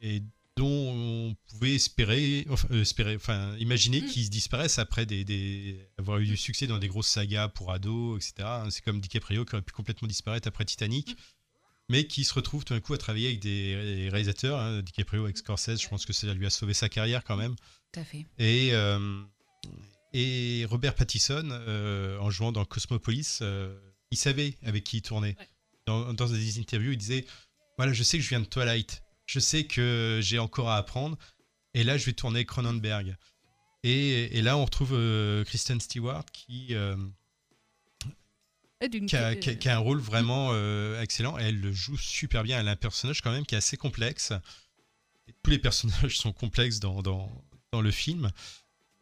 et 0.00 0.22
dont 0.56 0.66
on 0.66 1.36
pouvait 1.50 1.74
espérer, 1.74 2.46
enfin, 2.50 2.68
euh, 2.72 2.82
espérer, 2.82 3.16
enfin 3.16 3.54
imaginer 3.58 4.04
qu'ils 4.04 4.28
disparaissent 4.30 4.78
après 4.78 5.06
des, 5.06 5.24
des- 5.24 5.78
avoir 5.98 6.18
eu 6.18 6.26
du 6.26 6.36
succès 6.36 6.66
dans 6.66 6.78
des 6.78 6.88
grosses 6.88 7.08
sagas 7.08 7.48
pour 7.48 7.70
ados, 7.72 8.16
etc. 8.16 8.48
C'est 8.70 8.82
comme 8.84 9.00
DiCaprio 9.00 9.44
qui 9.44 9.54
aurait 9.54 9.62
pu 9.62 9.72
complètement 9.72 10.08
disparaître 10.08 10.48
après 10.48 10.64
Titanic 10.64 11.16
mais 11.92 12.06
qui 12.06 12.24
se 12.24 12.32
retrouve 12.32 12.64
tout 12.64 12.72
d'un 12.72 12.80
coup 12.80 12.94
à 12.94 12.98
travailler 12.98 13.28
avec 13.28 13.40
des 13.40 14.08
réalisateurs. 14.10 14.58
hein, 14.58 14.80
DiCaprio 14.80 15.24
avec 15.24 15.36
Scorsese, 15.36 15.78
je 15.78 15.88
pense 15.88 16.06
que 16.06 16.14
ça 16.14 16.32
lui 16.32 16.46
a 16.46 16.50
sauvé 16.50 16.72
sa 16.72 16.88
carrière 16.88 17.22
quand 17.22 17.36
même. 17.36 17.54
Tout 17.92 18.00
à 18.00 18.04
fait. 18.04 18.24
Et, 18.38 18.70
euh, 18.72 19.22
et 20.14 20.64
Robert 20.70 20.94
Pattinson, 20.94 21.50
euh, 21.50 22.18
en 22.18 22.30
jouant 22.30 22.50
dans 22.50 22.64
Cosmopolis, 22.64 23.40
euh, 23.42 23.78
il 24.10 24.16
savait 24.16 24.56
avec 24.62 24.84
qui 24.84 24.96
il 24.96 25.02
tournait. 25.02 25.36
Dans, 25.86 26.14
dans 26.14 26.26
des 26.26 26.58
interviews, 26.58 26.92
il 26.92 26.96
disait 26.98 27.26
Voilà, 27.76 27.92
je 27.92 28.02
sais 28.02 28.16
que 28.16 28.24
je 28.24 28.30
viens 28.30 28.40
de 28.40 28.46
Twilight, 28.46 29.02
je 29.26 29.38
sais 29.38 29.64
que 29.64 30.20
j'ai 30.22 30.38
encore 30.38 30.70
à 30.70 30.78
apprendre, 30.78 31.18
et 31.74 31.84
là, 31.84 31.98
je 31.98 32.06
vais 32.06 32.14
tourner 32.14 32.46
Cronenberg. 32.46 33.16
Et, 33.82 34.38
et 34.38 34.40
là, 34.40 34.56
on 34.56 34.64
retrouve 34.64 34.96
Kristen 35.44 35.78
Stewart 35.78 36.24
qui. 36.32 36.74
Qui 39.06 39.16
a, 39.16 39.34
qui 39.36 39.50
a- 39.50 39.54
qui 39.54 39.68
a 39.68 39.76
un 39.76 39.78
rôle 39.80 39.98
vraiment 40.00 40.50
euh, 40.52 41.00
excellent 41.00 41.38
et 41.38 41.42
elle 41.44 41.60
le 41.60 41.72
joue 41.72 41.96
super 41.96 42.42
bien. 42.42 42.58
Elle 42.60 42.68
a 42.68 42.72
un 42.72 42.76
personnage 42.76 43.20
quand 43.22 43.30
même 43.32 43.46
qui 43.46 43.54
est 43.54 43.58
assez 43.58 43.76
complexe. 43.76 44.32
Et 45.28 45.34
tous 45.42 45.50
les 45.50 45.58
personnages 45.58 46.18
sont 46.18 46.32
complexes 46.32 46.80
dans, 46.80 47.00
dans, 47.02 47.30
dans 47.70 47.80
le 47.80 47.90
film, 47.90 48.30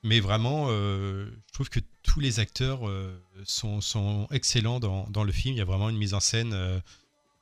mais 0.03 0.21
vraiment, 0.21 0.67
euh, 0.69 1.31
je 1.49 1.53
trouve 1.53 1.71
que 1.71 1.81
tous 2.03 2.21
les 2.21 2.41
acteurs 2.41 2.89
euh, 2.89 3.19
sont, 3.45 3.81
sont 3.81 4.27
excellents 4.31 4.81
dans, 4.81 5.07
dans 5.11 5.25
le 5.25 5.33
film. 5.33 5.55
Il 5.55 5.59
y 5.59 5.63
a 5.63 5.65
vraiment 5.65 5.89
une 5.89 5.97
mise 5.99 6.15
en 6.15 6.21
scène 6.21 6.55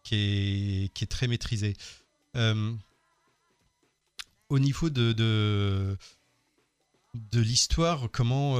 qui, 0.04 0.14
est, 0.84 0.94
qui 0.94 1.04
est 1.04 1.08
très 1.08 1.26
maîtrisée. 1.26 1.74
Au 4.48 4.58
niveau 4.58 4.88
de, 4.90 5.12
de, 5.12 5.96
de 7.14 7.40
l'histoire, 7.40 8.08
comment, 8.12 8.56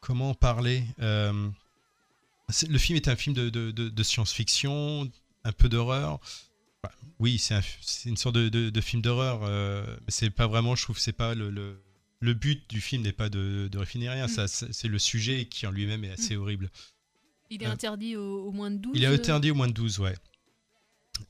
comment 0.00 0.34
parler 0.34 0.84
le 2.68 2.78
film 2.78 2.96
est 2.96 3.08
un 3.08 3.16
film 3.16 3.34
de, 3.34 3.50
de- 3.50 3.70
de- 3.70 3.88
de 3.88 4.02
science-fiction, 4.02 5.10
un 5.44 5.52
peu 5.52 5.68
d'horreur. 5.68 6.20
Bah, 6.82 6.92
oui, 7.18 7.38
c'est 7.38 7.54
un- 7.54 7.62
c'est 7.80 8.08
une 8.08 8.16
sorte 8.16 8.36
de, 8.36 8.48
film 8.80 9.02
d'horreur. 9.02 9.40
euh, 9.42 9.84
mais 10.02 10.10
c'est 10.10 10.30
pas 10.30 10.46
vraiment, 10.46 10.74
je 10.76 10.82
trouve, 10.84 10.98
c'est 10.98 11.12
pas 11.12 11.34
le, 11.34 11.50
le, 11.50 11.82
le 12.20 12.34
but 12.34 12.68
du 12.70 12.80
film 12.80 13.02
n'est 13.02 13.12
pas 13.12 13.28
de, 13.28 13.68
raffiner 13.78 14.08
rien. 14.08 14.26
Mm. 14.26 14.28
Ça, 14.28 14.48
c'est 14.48 14.88
le 14.88 14.98
sujet 14.98 15.46
qui 15.46 15.66
en 15.66 15.70
lui-même 15.70 16.04
est 16.04 16.10
assez 16.10 16.36
Mm. 16.36 16.40
horrible. 16.40 16.70
Il 17.50 17.62
est 17.62 17.66
Euh, 17.66 17.70
interdit 17.72 18.16
au, 18.16 18.46
au 18.48 18.52
moins 18.52 18.70
de 18.70 18.76
12 18.76 18.92
Il 18.94 19.04
est 19.04 19.06
euh, 19.06 19.14
interdit 19.14 19.50
au 19.50 19.54
moins 19.54 19.68
de 19.68 19.72
12, 19.72 19.98
ouais. 20.00 20.14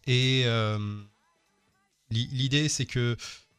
Et 0.07 0.43
euh, 0.47 0.79
l'i- 2.11 2.29
l'idée, 2.33 2.69
c'est 2.69 2.87
que 2.87 3.17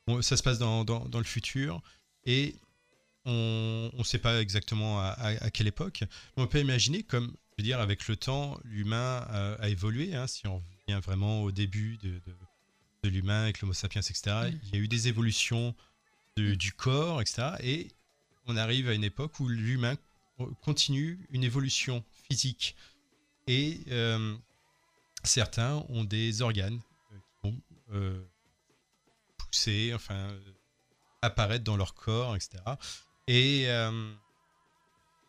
bon, 0.07 0.21
ça 0.21 0.37
se 0.37 0.43
passe 0.43 0.59
dans, 0.59 0.83
dans- 0.85 1.05
dans 1.07 1.19
le 1.19 1.23
futur 1.25 1.81
et 2.25 2.55
on 3.25 3.91
ne 3.97 4.03
sait 4.03 4.17
pas 4.17 4.41
exactement 4.41 4.99
à, 4.99 5.07
à- 5.09 5.43
à 5.45 5.49
quelle 5.51 5.67
époque. 5.67 6.03
On 6.35 6.47
peut 6.47 6.59
imaginer 6.59 7.03
comme, 7.03 7.35
veux 7.59 7.63
dire, 7.63 7.79
avec 7.79 8.07
le 8.07 8.15
temps, 8.15 8.59
l'humain 8.63 9.25
a, 9.29 9.53
a 9.59 9.69
évolué. 9.69 10.15
hein, 10.15 10.27
si 10.27 10.47
on 10.47 10.57
revient 10.87 10.99
vraiment 11.01 11.43
au 11.43 11.51
début 11.51 11.97
de, 11.97 12.09
de- 12.09 12.35
de 13.03 13.09
l'humain 13.09 13.43
avec 13.43 13.61
l'Homo 13.61 13.73
sapiens, 13.73 14.01
etc., 14.01 14.21
Mm. 14.51 14.59
il 14.63 14.69
y 14.75 14.75
a 14.77 14.79
eu 14.79 14.87
des 14.87 15.07
évolutions 15.07 15.73
de- 16.37 16.55
du 16.55 16.73
corps, 16.73 17.21
etc. 17.21 17.51
Et 17.61 17.87
on 18.45 18.57
arrive 18.57 18.89
à 18.89 18.93
une 18.93 19.03
époque 19.03 19.39
où 19.39 19.47
l'humain 19.47 19.95
continue 20.61 21.19
une 21.31 21.43
évolution 21.43 22.03
physique. 22.29 22.75
Et 23.47 23.81
euh, 23.89 24.35
certains 25.23 25.83
ont 25.89 26.03
des 26.03 26.41
organes 26.41 26.79
euh, 27.13 27.17
qui 27.17 27.47
vont 27.49 27.61
euh, 27.93 28.21
pousser, 29.37 29.93
enfin, 29.93 30.15
euh, 30.15 30.39
apparaître 31.21 31.63
dans 31.63 31.77
leur 31.77 31.93
corps, 31.93 32.35
etc. 32.35 32.57
Et 33.27 33.65
euh, 33.67 34.13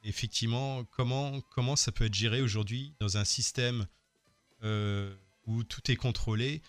effectivement, 0.02 0.84
comment, 0.84 1.40
comment 1.40 1.76
ça 1.76 1.92
peut 1.92 2.06
être 2.06 2.14
géré 2.14 2.40
aujourd'hui 2.40 2.94
dans 3.00 3.16
un 3.16 3.24
système 3.24 3.86
euh, 4.62 5.14
où 5.46 5.64
tout 5.64 5.90
est 5.90 5.96
contrôlé, 5.96 6.62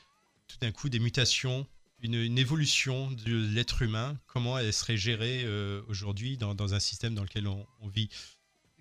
tout 0.48 0.58
d'un 0.60 0.72
coup 0.72 0.90
des 0.90 1.00
mutations, 1.00 1.68
une, 2.02 2.38
évolution 2.38 3.12
de 3.12 3.48
l'être 3.54 3.84
humain, 3.84 4.20
comment 4.28 4.58
elle 4.58 4.74
serait 4.74 4.98
gérée 4.98 5.44
euh, 5.46 5.82
aujourd'hui 5.88 6.38
dans, 6.38 6.56
dans 6.56 6.74
un 6.74 6.80
système 6.80 7.14
dans 7.14 7.24
lequel 7.24 7.48
on, 7.48 7.68
vit? 7.94 8.10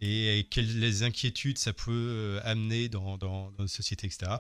Et, 0.01 0.47
quelles 0.51 0.79
les 0.79 1.03
inquiétudes 1.03 1.59
ça 1.59 1.73
peut 1.73 1.91
euh, 1.91 2.41
amener 2.45 2.89
dans, 2.89 3.19
dans, 3.19 3.53
une 3.59 3.69
société, 3.69 4.07
etc. 4.07 4.37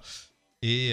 Et, 0.62 0.92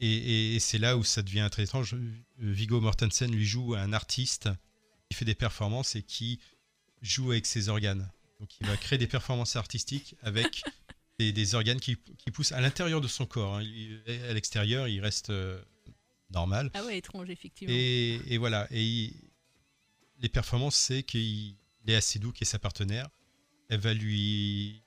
et, 0.00 0.54
et- 0.54 0.60
c'est 0.60 0.78
là 0.78 0.96
où 0.96 1.04
ça 1.04 1.22
devient 1.22 1.48
très 1.50 1.64
étrange. 1.64 1.96
Viggo 2.38 2.80
Mortensen 2.80 3.30
lui 3.32 3.46
joue 3.46 3.74
un 3.74 3.92
artiste 3.92 4.48
qui 5.08 5.16
fait 5.16 5.24
des 5.24 5.34
performances 5.34 5.96
et 5.96 6.02
qui 6.02 6.40
joue 7.06 7.30
avec 7.32 7.46
ses 7.46 7.68
organes. 7.68 8.08
Donc 8.40 8.50
il 8.60 8.66
va 8.66 8.76
créer 8.76 8.98
des 8.98 9.06
performances 9.06 9.56
artistiques 9.56 10.14
avec 10.22 10.62
des, 11.18 11.32
des 11.32 11.54
organes 11.54 11.80
qui, 11.80 11.96
qui 12.18 12.30
poussent 12.30 12.52
à 12.52 12.60
l'intérieur 12.60 13.00
de 13.00 13.08
son 13.08 13.24
corps. 13.26 13.56
hein. 13.56 13.62
Il- 13.62 14.02
à 14.28 14.32
l'extérieur, 14.34 14.88
il 14.88 15.00
reste 15.00 15.30
euh, 15.30 15.60
normal. 16.30 16.70
Ah 16.74 16.84
ouais, 16.84 16.98
étrange, 16.98 17.30
effectivement. 17.30 17.74
Et, 17.74 18.20
et 18.26 18.36
voilà. 18.38 18.66
Et 18.70 18.84
il- 18.84 19.14
les 20.20 20.28
performances, 20.28 20.76
c'est 20.76 21.02
qu'il 21.02 21.56
est 21.86 21.94
assez 21.94 22.18
doux, 22.18 22.32
qui 22.32 22.44
est 22.44 22.46
sa 22.46 22.58
partenaire. 22.58 23.08
Elle 23.68 23.80
va 23.80 23.92
lui, 23.94 24.82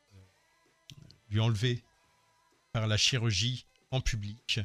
lui 1.30 1.40
enlever 1.40 1.84
par 2.72 2.88
la 2.88 2.98
chirurgie 2.98 3.66
en 3.92 4.02
public 4.02 4.60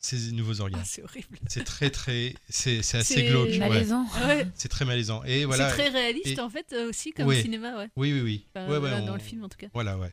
ses 0.00 0.32
nouveaux 0.32 0.60
organes. 0.60 0.80
Ah, 0.82 0.86
c'est 0.86 1.02
horrible. 1.02 1.38
C'est 1.48 1.64
très 1.64 1.90
très, 1.90 2.34
c'est 2.48 2.82
c'est 2.82 2.98
assez 2.98 3.14
C'est 3.14 3.24
glauque. 3.24 3.48
ouais. 3.48 3.58
malaisant. 3.58 4.06
Ah 4.14 4.26
ouais. 4.28 4.46
C'est 4.54 4.68
très 4.68 4.84
malaisant. 4.84 5.22
Et 5.24 5.44
voilà. 5.44 5.68
C'est 5.70 5.74
très 5.76 5.88
réaliste 5.88 6.26
Et- 6.26 6.40
en 6.40 6.48
fait 6.50 6.66
euh, 6.72 6.88
aussi 6.88 7.12
comme 7.12 7.26
Ouais. 7.26 7.42
cinéma, 7.42 7.76
ouais. 7.78 7.88
Oui, 7.96 8.12
oui, 8.12 8.20
oui. 8.20 8.46
Enfin, 8.54 8.66
Ouais, 8.66 8.72
ouais, 8.74 8.78
voilà, 8.80 9.02
on- 9.02 9.06
Dans 9.06 9.14
le 9.14 9.20
film 9.20 9.44
en 9.44 9.48
tout 9.48 9.58
cas. 9.58 9.68
Voilà, 9.74 9.96
ouais. 9.98 10.12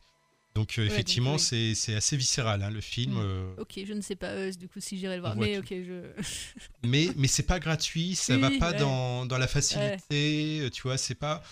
Donc 0.55 0.77
euh, 0.77 0.83
Ouais, 0.83 0.87
donc, 0.87 0.93
effectivement, 0.93 1.33
oui. 1.33 1.39
c'est 1.39 1.75
c'est 1.75 1.95
assez 1.95 2.15
viscéral 2.15 2.63
hein, 2.63 2.69
le 2.71 2.79
film. 2.81 3.13
Mm. 3.15 3.19
euh, 3.19 3.55
Ok, 3.57 3.79
je 3.85 3.93
ne 3.93 3.99
sais 4.01 4.15
pas 4.15 4.27
euh, 4.29 4.51
du 4.53 4.67
coup 4.69 4.79
si 4.79 4.97
j'irai 4.97 5.15
le 5.15 5.21
voir, 5.21 5.35
on 5.35 5.41
mais 5.41 5.57
ok, 5.57 5.67
je. 5.69 6.01
mais 6.87 7.09
mais 7.17 7.27
c'est 7.27 7.43
pas 7.43 7.59
gratuit, 7.59 8.15
ça 8.15 8.37
va 8.37 8.47
Oui, 8.47 8.57
pas 8.57 8.71
ouais. 8.71 8.77
dans, 8.79 9.25
dans 9.25 9.37
la 9.37 9.47
facilité, 9.47 10.69
tu 10.71 10.81
vois, 10.83 10.97
c'est 10.97 11.15
pas. 11.15 11.43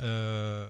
euh, 0.00 0.68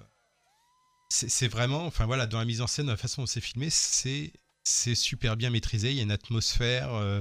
c'est 1.08 1.30
c'est 1.30 1.48
vraiment, 1.48 1.86
enfin 1.86 2.06
voilà, 2.06 2.26
dans 2.26 2.38
la 2.38 2.44
mise 2.44 2.60
en 2.60 2.66
scène, 2.66 2.86
dans 2.86 2.92
la 2.92 2.98
façon 2.98 3.22
dont 3.22 3.26
c'est 3.26 3.40
filmé, 3.40 3.70
c'est 3.70 4.32
c'est 4.64 4.94
super 4.94 5.36
bien 5.36 5.50
maîtrisé. 5.50 5.90
Il 5.90 5.96
y 5.96 6.00
a 6.00 6.02
une 6.02 6.10
atmosphère, 6.10 6.92
euh, 6.94 7.20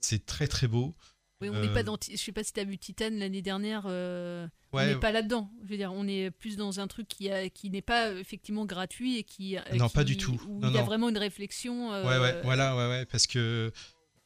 c'est 0.00 0.26
très 0.26 0.46
très 0.48 0.66
beau. 0.66 0.94
Oui, 1.40 1.48
on 1.50 1.60
n'est 1.60 1.68
Euh, 1.68 1.74
pas 1.74 1.82
dans. 1.82 1.98
Ti- 1.98 2.12
Je 2.16 2.22
sais 2.22 2.32
pas 2.32 2.42
si 2.44 2.52
tu 2.52 2.60
as 2.60 2.64
vu 2.64 2.78
Titan 2.78 3.10
l'année 3.12 3.42
dernière. 3.42 3.84
euh, 3.86 4.46
Ouais. 4.72 4.82
On 4.84 4.86
n'est 4.86 5.00
pas 5.00 5.12
là-dedans. 5.12 5.50
Je 5.62 5.68
veux 5.68 5.76
dire, 5.76 5.92
on 5.92 6.06
est 6.08 6.30
plus 6.30 6.56
dans 6.56 6.80
un 6.80 6.88
truc 6.88 7.06
qui, 7.06 7.30
a, 7.30 7.48
qui 7.48 7.70
n'est 7.70 7.82
pas 7.82 8.08
euh, 8.08 8.18
effectivement 8.18 8.64
gratuit 8.66 9.18
et 9.18 9.24
qui. 9.24 9.56
euh, 9.56 9.60
Non, 9.74 9.88
qui- 9.88 9.94
pas 9.94 10.04
du 10.04 10.16
tout. 10.16 10.40
Où 10.48 10.58
Non, 10.60 10.68
il 10.68 10.74
y 10.74 10.78
a 10.78 10.80
non. 10.80 10.86
vraiment 10.86 11.08
une 11.10 11.18
réflexion. 11.18 11.92
euh, 11.92 12.02
Ouais, 12.04 12.18
ouais, 12.18 12.40
voilà, 12.42 12.74
ouais, 12.76 12.88
ouais, 12.88 13.06
parce 13.06 13.26
que 13.26 13.72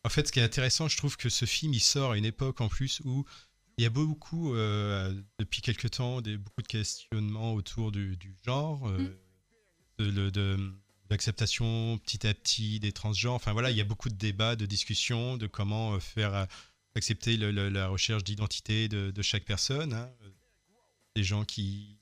en 0.05 0.09
fait, 0.09 0.27
ce 0.27 0.33
qui 0.33 0.39
est 0.39 0.43
intéressant, 0.45 0.87
je 0.89 0.97
trouve 0.97 1.17
que 1.17 1.29
ce 1.29 1.45
film, 1.45 1.75
il 1.75 1.81
sort 1.81 2.13
à 2.13 2.17
une 2.19 2.25
époque 2.25 2.61
en 2.61 2.69
plus 2.69 3.01
où 3.05 3.25
il 3.79 3.83
y 3.83 3.87
a 3.87 3.91
beaucoup, 3.91 4.55
euh, 4.55 5.13
depuis 5.39 5.61
quelques 5.61 5.91
temps, 5.91 6.21
des, 6.21 6.37
beaucoup 6.37 6.63
de 6.63 6.67
questionnements 6.69 7.53
autour 7.55 7.91
du, 7.93 8.17
du 8.17 8.35
genre, 8.47 8.89
euh, 8.89 8.99
Mm. 9.99 10.05
de, 10.11 10.31
de- 10.31 10.73
d'acceptation 11.11 11.99
petit 11.99 12.27
à 12.27 12.35
petit 12.35 12.81
des 12.81 12.93
transgenres. 12.93 13.35
Enfin 13.35 13.53
voilà, 13.53 13.71
il 13.71 13.77
y 13.77 13.81
a 13.81 13.85
beaucoup 13.85 14.09
de 14.09 14.15
débats, 14.15 14.57
de 14.57 14.67
discussions, 14.67 15.37
de 15.37 15.47
comment 15.47 15.95
euh, 15.95 16.01
faire 16.01 16.35
euh, 16.35 16.45
accepter 16.95 17.37
le- 17.37 17.51
le- 17.51 17.69
la 17.71 17.89
recherche 17.89 18.25
d'identité 18.25 18.89
de, 18.89 19.11
de 19.11 19.23
chaque 19.23 19.45
personne. 19.45 19.93
hein. 19.95 20.11
Des 21.17 21.25
gens 21.25 21.45
qui 21.45 21.99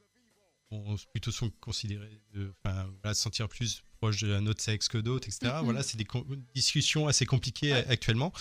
vont 0.70 0.96
plutôt 1.12 1.30
sont 1.30 1.50
considérés, 1.60 2.20
de, 2.34 2.52
enfin, 2.64 2.90
voilà, 3.02 3.14
se 3.14 3.22
sentir 3.22 3.48
plus 3.48 3.82
proche 3.98 4.22
d'un 4.24 4.46
autre 4.46 4.60
sexe 4.62 4.88
que 4.88 4.98
d'autres, 4.98 5.28
etc. 5.28 5.52
Mhm. 5.58 5.64
Voilà, 5.64 5.82
c'est 5.82 5.96
des 5.96 6.06
discussions 6.54 7.06
assez 7.06 7.24
compliquées 7.24 7.72
actuellement. 7.72 8.32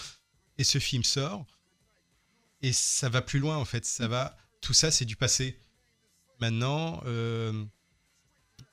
Et 0.57 0.63
ce 0.63 0.79
film 0.79 1.03
sort 1.03 1.45
et 2.61 2.73
ça 2.73 3.09
va 3.09 3.21
plus 3.21 3.39
loin 3.39 3.57
en 3.57 3.65
fait. 3.65 3.85
Ça 3.85 4.07
va, 4.07 4.35
tout 4.61 4.73
ça 4.73 4.89
c'est 4.89 5.05
du 5.05 5.15
passé. 5.15 5.59
Maintenant, 6.39 7.01
euh, 7.05 7.63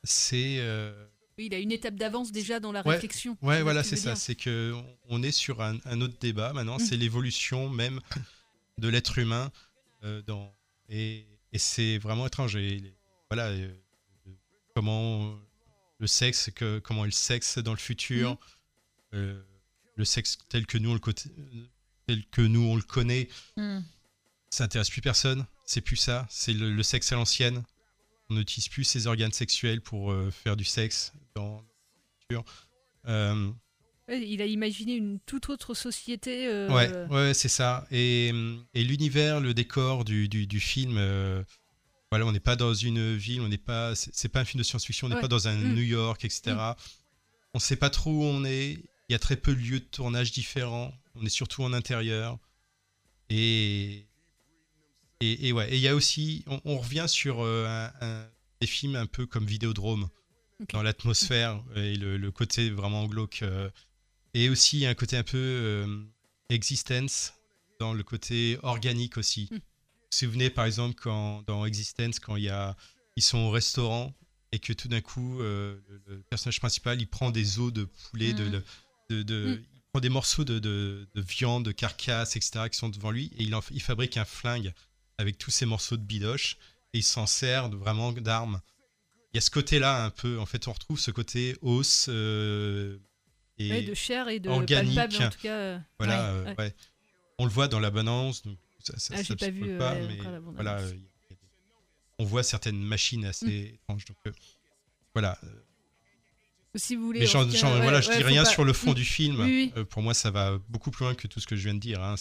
c'est 0.04 0.56
euh, 0.58 1.06
Oui, 1.42 1.46
il 1.50 1.54
a 1.54 1.58
une 1.58 1.72
étape 1.72 1.96
d'avance 1.96 2.30
déjà 2.30 2.60
dans 2.60 2.70
la 2.70 2.86
Ouais, 2.86 2.94
réflexion. 2.94 3.36
Ouais, 3.42 3.62
voilà, 3.62 3.82
c'est 3.82 3.96
ça. 3.96 4.14
C'est 4.14 4.36
que 4.36 4.72
on- 5.08 5.22
est 5.24 5.32
sur 5.32 5.60
un, 5.60 5.78
un 5.86 6.00
autre 6.00 6.16
débat 6.20 6.52
maintenant. 6.52 6.76
Mm. 6.76 6.84
C'est 6.86 6.96
l'évolution 6.96 7.68
même 7.68 8.00
de 8.78 8.86
l'être 8.88 9.18
humain 9.18 9.50
euh, 10.04 10.22
dans 10.22 10.54
et, 10.88 11.26
et 11.52 11.58
c'est 11.58 11.98
vraiment 11.98 12.26
étrange. 12.28 12.54
Et 12.56 12.94
voilà, 13.28 13.46
euh, 13.48 13.72
comment 14.74 15.36
le 15.98 16.06
sexe, 16.06 16.50
que, 16.54 16.78
comment 16.78 17.04
est 17.04 17.08
le 17.08 17.12
sexe 17.12 17.58
dans 17.58 17.72
le 17.72 17.78
futur, 17.78 18.32
Mm. 18.32 18.36
euh, 19.14 19.42
le 19.96 20.04
sexe 20.04 20.38
tel 20.48 20.64
que 20.66 20.78
nous 20.78 20.90
on 20.90 20.94
le 20.94 21.00
côté- 21.00 21.30
tel 22.06 22.24
que 22.30 22.40
nous 22.42 22.62
on 22.62 22.76
le 22.76 22.82
connaît, 22.82 23.28
Mm. 23.56 23.80
ça 24.50 24.64
intéresse 24.64 24.90
plus 24.90 25.02
personne. 25.02 25.44
C'est 25.66 25.80
plus 25.80 25.96
ça. 25.96 26.26
C'est 26.30 26.52
le, 26.52 26.72
le 26.72 26.82
sexe 26.84 27.10
à 27.12 27.16
l'ancienne. 27.16 27.64
On 28.32 28.38
n'utilise 28.38 28.68
plus 28.68 28.84
ses 28.84 29.06
organes 29.06 29.32
sexuels 29.32 29.80
pour 29.82 30.10
euh, 30.10 30.30
faire 30.30 30.56
du 30.56 30.64
sexe 30.64 31.12
dans. 31.34 31.62
Euh, 33.08 33.50
il 34.08 34.40
a 34.42 34.46
imaginé 34.46 34.94
une 34.94 35.20
toute 35.20 35.50
autre 35.50 35.74
société. 35.74 36.46
euh, 36.46 36.70
Ouais, 36.70 36.90
ouais, 37.14 37.34
c'est 37.34 37.48
ça. 37.48 37.86
Et, 37.90 38.32
et 38.74 38.84
l'univers, 38.84 39.40
le 39.40 39.52
décor 39.54 40.04
du, 40.04 40.28
du, 40.28 40.46
du 40.46 40.60
film, 40.60 40.96
euh, 40.98 41.42
voilà, 42.10 42.26
on 42.26 42.32
n'est 42.32 42.40
pas 42.40 42.56
dans 42.56 42.72
une 42.74 43.14
ville, 43.16 43.40
on 43.42 43.48
n'est 43.48 43.58
pas, 43.58 43.94
c'est 43.94 44.28
pas 44.28 44.40
un 44.40 44.44
film 44.44 44.58
de 44.60 44.64
science-fiction, 44.64 45.06
on 45.06 45.10
n'est 45.10 45.16
Ouais. 45.16 45.20
pas 45.20 45.28
dans 45.28 45.46
un 45.48 45.56
Mm. 45.56 45.74
New 45.74 45.82
York, 45.82 46.24
etc. 46.24 46.56
On 47.54 47.58
sait 47.58 47.76
pas 47.76 47.90
trop 47.90 48.10
où 48.10 48.22
on 48.24 48.44
est. 48.44 48.72
Il 49.08 49.12
y 49.12 49.14
a 49.14 49.18
très 49.18 49.36
peu 49.36 49.54
de 49.54 49.60
lieux 49.60 49.80
de 49.80 49.84
tournage 49.84 50.32
différents. 50.32 50.92
On 51.16 51.24
est 51.26 51.28
surtout 51.30 51.62
en 51.64 51.72
intérieur. 51.74 52.38
Et 53.28 54.06
et, 55.24 55.48
et 55.48 55.52
ouais, 55.52 55.70
et 55.72 55.76
il 55.76 55.80
y 55.80 55.88
a 55.88 55.94
aussi, 55.94 56.42
on, 56.46 56.60
on 56.64 56.78
revient 56.78 57.06
sur 57.08 57.40
euh, 57.40 57.66
un- 57.66 57.92
un- 58.06 58.26
des 58.60 58.66
films 58.66 58.96
un 58.96 59.06
peu 59.06 59.26
comme 59.26 59.44
Vidéodrome, 59.46 60.08
dans 60.72 60.82
l'atmosphère 60.82 61.62
et 61.74 61.96
le, 61.96 62.16
le 62.16 62.30
côté 62.30 62.70
vraiment 62.70 63.06
glauque. 63.06 63.40
euh, 63.42 63.68
et 64.34 64.48
aussi, 64.48 64.86
un 64.86 64.94
côté 64.94 65.16
un 65.16 65.22
peu 65.24 65.36
euh, 65.38 66.04
Existence, 66.48 67.32
dans 67.80 67.92
le 67.94 68.02
côté 68.02 68.58
organique 68.62 69.16
aussi. 69.16 69.48
Vous 69.50 69.56
vous 69.56 69.62
souvenez, 70.10 70.50
par 70.50 70.66
exemple, 70.66 70.94
quand, 71.00 71.42
dans 71.46 71.64
Existence, 71.66 72.18
quand 72.20 72.36
il 72.36 72.44
y 72.44 72.48
a, 72.50 72.76
ils 73.16 73.22
sont 73.22 73.38
au 73.38 73.50
restaurant 73.50 74.14
et 74.52 74.58
que 74.58 74.72
tout 74.72 74.88
d'un 74.88 75.00
coup, 75.00 75.40
euh, 75.40 75.78
le, 75.88 76.02
le 76.16 76.22
personnage 76.30 76.60
principal, 76.60 77.00
il 77.00 77.06
prend 77.08 77.30
des 77.30 77.58
os 77.58 77.72
de 77.72 77.84
poulet, 77.84 78.32
de, 78.34 78.44
Mhm. 78.44 78.62
de, 79.10 79.22
de- 79.22 79.46
Mm. 79.56 79.64
il 79.74 79.80
prend 79.92 80.00
des 80.00 80.08
morceaux 80.10 80.44
de, 80.44 80.58
de, 80.58 81.08
de 81.14 81.20
viande, 81.22 81.64
de 81.64 81.72
carcasse, 81.72 82.36
etc., 82.36 82.68
qui 82.70 82.78
sont 82.78 82.90
devant 82.90 83.10
lui, 83.10 83.30
et 83.38 83.42
il, 83.44 83.54
en- 83.54 83.62
il 83.70 83.80
fabrique 83.82 84.16
un 84.18 84.24
flingue 84.26 84.72
avec 85.22 85.38
tous 85.38 85.50
ces 85.50 85.64
morceaux 85.64 85.96
de 85.96 86.02
bidoche, 86.02 86.58
et 86.92 86.98
il 86.98 87.02
s'en 87.02 87.26
sert 87.26 87.70
de- 87.70 87.76
vraiment 87.76 88.12
d'arme. 88.12 88.60
Il 89.32 89.36
y 89.36 89.38
a 89.38 89.40
ce 89.40 89.50
côté-là 89.50 90.04
un 90.04 90.10
peu, 90.10 90.38
en 90.38 90.44
fait, 90.44 90.68
on 90.68 90.72
retrouve 90.72 90.98
ce 91.00 91.10
côté 91.10 91.56
os 91.62 92.06
euh, 92.10 92.98
et 93.56 93.70
Ouais, 93.70 93.82
de 93.82 93.94
chair 93.94 94.28
et 94.28 94.40
de 94.40 94.50
organique. 94.50 94.94
palpable, 94.94 95.24
en 95.24 95.30
tout 95.30 95.38
cas, 95.38 95.54
euh, 95.56 95.78
Voilà, 95.98 96.34
ouais, 96.34 96.48
euh, 96.50 96.54
ouais. 96.56 96.74
On 97.38 97.44
le 97.46 97.50
voit 97.50 97.66
dans 97.68 97.80
la 97.80 97.90
bande-annonce, 97.90 98.42
donc 98.42 98.58
ça, 98.80 98.98
ça, 98.98 99.14
Ah, 99.16 99.24
ça 99.24 99.36
pas 99.36 99.48
vu, 99.48 99.70
euh, 99.70 99.78
pas, 99.78 99.94
mais 99.94 100.18
voilà, 100.52 100.82
on 102.18 102.24
voit 102.24 102.42
certaines 102.42 102.80
machines 102.82 103.24
assez 103.24 103.46
Mm. 103.46 103.74
étranges. 103.74 104.04
Donc 104.04 104.34
voilà. 105.14 105.38
Si 106.74 106.96
vous 106.96 107.04
voulez. 107.04 107.20
Mais 107.20 107.26
ouais, 107.36 107.80
voilà, 107.82 108.00
je 108.00 108.08
ouais, 108.08 108.16
dis 108.16 108.22
rien 108.22 108.44
pas- 108.44 108.48
sur 108.50 108.64
le 108.64 108.72
fond 108.72 108.92
Mm. 108.92 108.94
du 108.94 109.04
film. 109.04 109.40
Oui, 109.40 109.44
oui. 109.46 109.72
Euh, 109.76 109.84
pour 109.84 110.00
moi, 110.02 110.14
ça 110.14 110.30
va 110.30 110.58
beaucoup 110.70 110.90
plus 110.90 111.04
loin 111.04 111.14
que 111.14 111.26
tout 111.26 111.38
ce 111.38 111.46
que 111.46 111.54
je 111.54 111.64
viens 111.64 111.74
de 111.74 111.80
dire. 111.80 112.02
hein. 112.02 112.14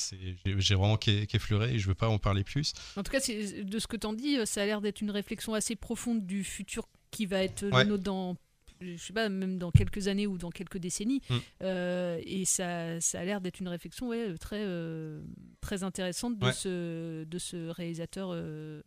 J'ai 0.45 0.75
vraiment 0.75 0.97
qu'e- 0.97 1.25
qu'effleuré 1.25 1.75
et 1.75 1.79
je 1.79 1.87
veux 1.87 1.95
pas 1.95 2.09
en 2.09 2.17
parler 2.17 2.43
plus. 2.43 2.73
En 2.97 3.03
tout 3.03 3.11
cas, 3.11 3.19
de 3.19 3.79
ce 3.79 3.87
que 3.87 3.95
t'en 3.97 4.11
dis, 4.13 4.37
euh, 4.37 4.45
ça 4.45 4.61
a 4.63 4.65
l'air 4.65 4.81
d'être 4.81 4.99
une 5.01 5.11
réflexion 5.11 5.53
assez 5.53 5.75
profonde 5.77 6.25
du 6.25 6.43
futur 6.43 6.87
qui 7.11 7.25
va 7.25 7.43
être 7.43 7.63
Ouais. 7.71 7.83
le 7.83 7.91
nôtre 7.91 8.03
dans, 8.03 8.35
je 8.81 8.97
sais 8.97 9.13
pas, 9.13 9.29
même 9.29 9.57
dans 9.57 9.71
quelques 9.71 10.07
années 10.09 10.27
ou 10.27 10.37
dans 10.37 10.49
quelques 10.49 10.79
décennies. 10.79 11.21
Mm. 11.29 11.35
Euh, 11.63 12.19
et 12.25 12.43
ça, 12.45 12.99
ça 12.99 13.19
a 13.21 13.23
l'air 13.23 13.39
d'être 13.39 13.59
une 13.61 13.69
réflexion 13.69 14.09
ouais, 14.09 14.33
très, 14.37 14.63
euh, 14.65 15.21
très 15.61 15.83
intéressante 15.83 16.37
de, 16.39 16.45
Ouais. 16.47 16.51
ce, 16.53 17.23
de 17.23 17.37
ce 17.39 17.69
réalisateur 17.69 18.29
euh, 18.33 18.81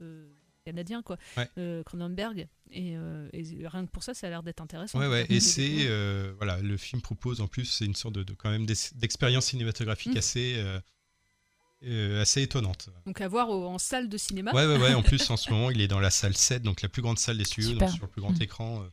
canadien, 0.64 1.02
quoi, 1.02 1.18
Ouais. 1.36 1.48
euh, 1.58 1.82
Cronenberg. 1.84 2.48
Et, 2.70 2.96
euh, 2.96 3.28
et 3.32 3.42
rien 3.68 3.86
que 3.86 3.90
pour 3.90 4.02
ça, 4.02 4.14
ça 4.14 4.26
a 4.26 4.30
l'air 4.30 4.42
d'être 4.42 4.60
intéressant. 4.60 4.98
Ouais, 4.98 5.06
ouais. 5.06 5.26
Et 5.28 5.38
c'est 5.40 5.86
euh, 5.86 6.32
voilà, 6.38 6.60
le 6.60 6.76
film 6.76 7.02
propose 7.02 7.40
en 7.40 7.46
plus, 7.46 7.66
c'est 7.66 7.84
une 7.84 7.94
sorte 7.94 8.14
de, 8.14 8.22
de- 8.22 8.32
quand 8.32 8.50
même 8.50 8.66
d'ex- 8.66 8.94
d'expérience 8.94 9.46
cinématographique 9.46 10.14
Mm. 10.14 10.18
assez 10.18 10.64
assez 12.18 12.40
étonnante. 12.40 12.88
Donc 13.04 13.20
à 13.20 13.28
voir 13.28 13.50
au- 13.50 13.66
en 13.66 13.76
salle 13.78 14.08
de 14.08 14.16
cinéma. 14.16 14.52
Ouais, 14.54 14.64
ouais, 14.66 14.78
ouais. 14.78 14.94
En 14.94 15.02
plus, 15.02 15.28
en 15.30 15.36
ce 15.36 15.50
moment, 15.52 15.70
il 15.70 15.82
est 15.82 15.88
dans 15.88 16.00
la 16.00 16.08
salle 16.10 16.34
7, 16.34 16.62
donc 16.62 16.80
la 16.80 16.88
plus 16.88 17.02
grande 17.02 17.18
salle 17.18 17.36
des 17.36 17.44
studios, 17.44 17.74
donc 17.74 17.90
sur 17.90 18.04
le 18.06 18.10
plus 18.10 18.22
grand 18.22 18.32
Mm. 18.38 18.42
écran. 18.42 18.86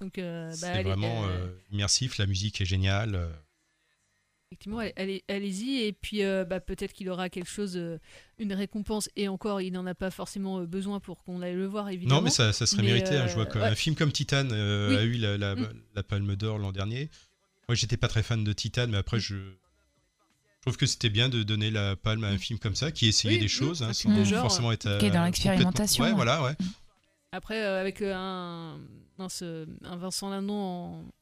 Donc, 0.00 0.16
euh, 0.18 0.48
bah, 0.48 0.56
c'est 0.56 0.66
allez, 0.66 0.82
vraiment 0.82 1.24
euh, 1.26 1.28
euh, 1.28 1.52
immersif. 1.70 2.16
La 2.16 2.24
musique 2.26 2.60
est 2.62 2.64
géniale. 2.64 3.28
Effectivement, 4.52 4.80
allez- 4.80 4.92
allez- 4.98 5.24
allez-y. 5.28 5.80
Et 5.84 5.92
puis, 5.94 6.22
euh, 6.22 6.44
bah, 6.44 6.60
peut-être 6.60 6.92
qu'il 6.92 7.08
aura 7.08 7.30
quelque 7.30 7.48
chose, 7.48 7.74
euh, 7.78 7.98
une 8.38 8.52
récompense. 8.52 9.08
Et 9.16 9.26
encore, 9.26 9.62
il 9.62 9.72
n'en 9.72 9.86
a 9.86 9.94
pas 9.94 10.10
forcément 10.10 10.58
euh, 10.60 10.66
besoin 10.66 11.00
pour 11.00 11.24
qu'on 11.24 11.40
aille 11.40 11.54
le 11.54 11.64
voir, 11.66 11.88
évidemment. 11.88 12.16
Non, 12.16 12.22
mais 12.22 12.28
ça, 12.30 12.52
ça 12.52 12.66
serait 12.66 12.82
Mais, 12.82 12.88
mérité. 12.92 13.16
hein. 13.16 13.26
Je 13.28 13.34
vois 13.34 13.46
ouais. 13.56 13.74
film 13.74 13.96
comme 13.96 14.12
Titan 14.12 14.46
euh, 14.52 14.90
Oui. 14.90 14.96
a 14.96 15.02
eu 15.04 15.12
la, 15.14 15.38
la- 15.38 15.54
Mm. 15.54 15.68
la 15.94 16.02
Palme 16.02 16.36
d'Or 16.36 16.58
l'an 16.58 16.70
dernier. 16.70 17.08
Moi, 17.66 17.76
j'étais 17.76 17.96
pas 17.96 18.08
très 18.08 18.22
fan 18.22 18.44
de 18.44 18.52
Titan, 18.52 18.86
mais 18.88 18.98
Mm. 18.98 19.00
après, 19.00 19.20
je, 19.20 19.36
je 19.36 20.60
trouve 20.60 20.76
que 20.76 20.84
c'était 20.84 21.08
bien 21.08 21.30
de 21.30 21.42
donner 21.42 21.70
la 21.70 21.96
palme 21.96 22.24
à 22.24 22.28
un 22.28 22.36
film 22.38 22.58
comme 22.58 22.74
ça, 22.74 22.92
qui 22.92 23.06
essayait 23.08 23.34
Oui, 23.34 23.40
des 23.40 23.46
mm, 23.46 23.48
choses, 23.48 23.82
un 23.82 23.88
hein, 23.88 23.92
sans 23.94 24.14
de 24.14 24.22
genre, 24.22 24.42
forcément 24.42 24.70
être. 24.70 24.98
Qui 24.98 25.06
est 25.06 25.10
dans 25.10 25.24
l'expérimentation, 25.24 26.04
complètement- 26.04 26.24
Ouais, 26.24 26.30
ouais. 26.30 26.36
voilà, 26.36 26.56
ouais. 26.60 26.66
Après, 27.32 27.62
euh, 27.64 27.80
avec 27.80 28.02
un, 28.02 28.78
un 29.18 29.96
Vincent 29.96 30.28
Lindon 30.28 30.52
en, 30.52 31.04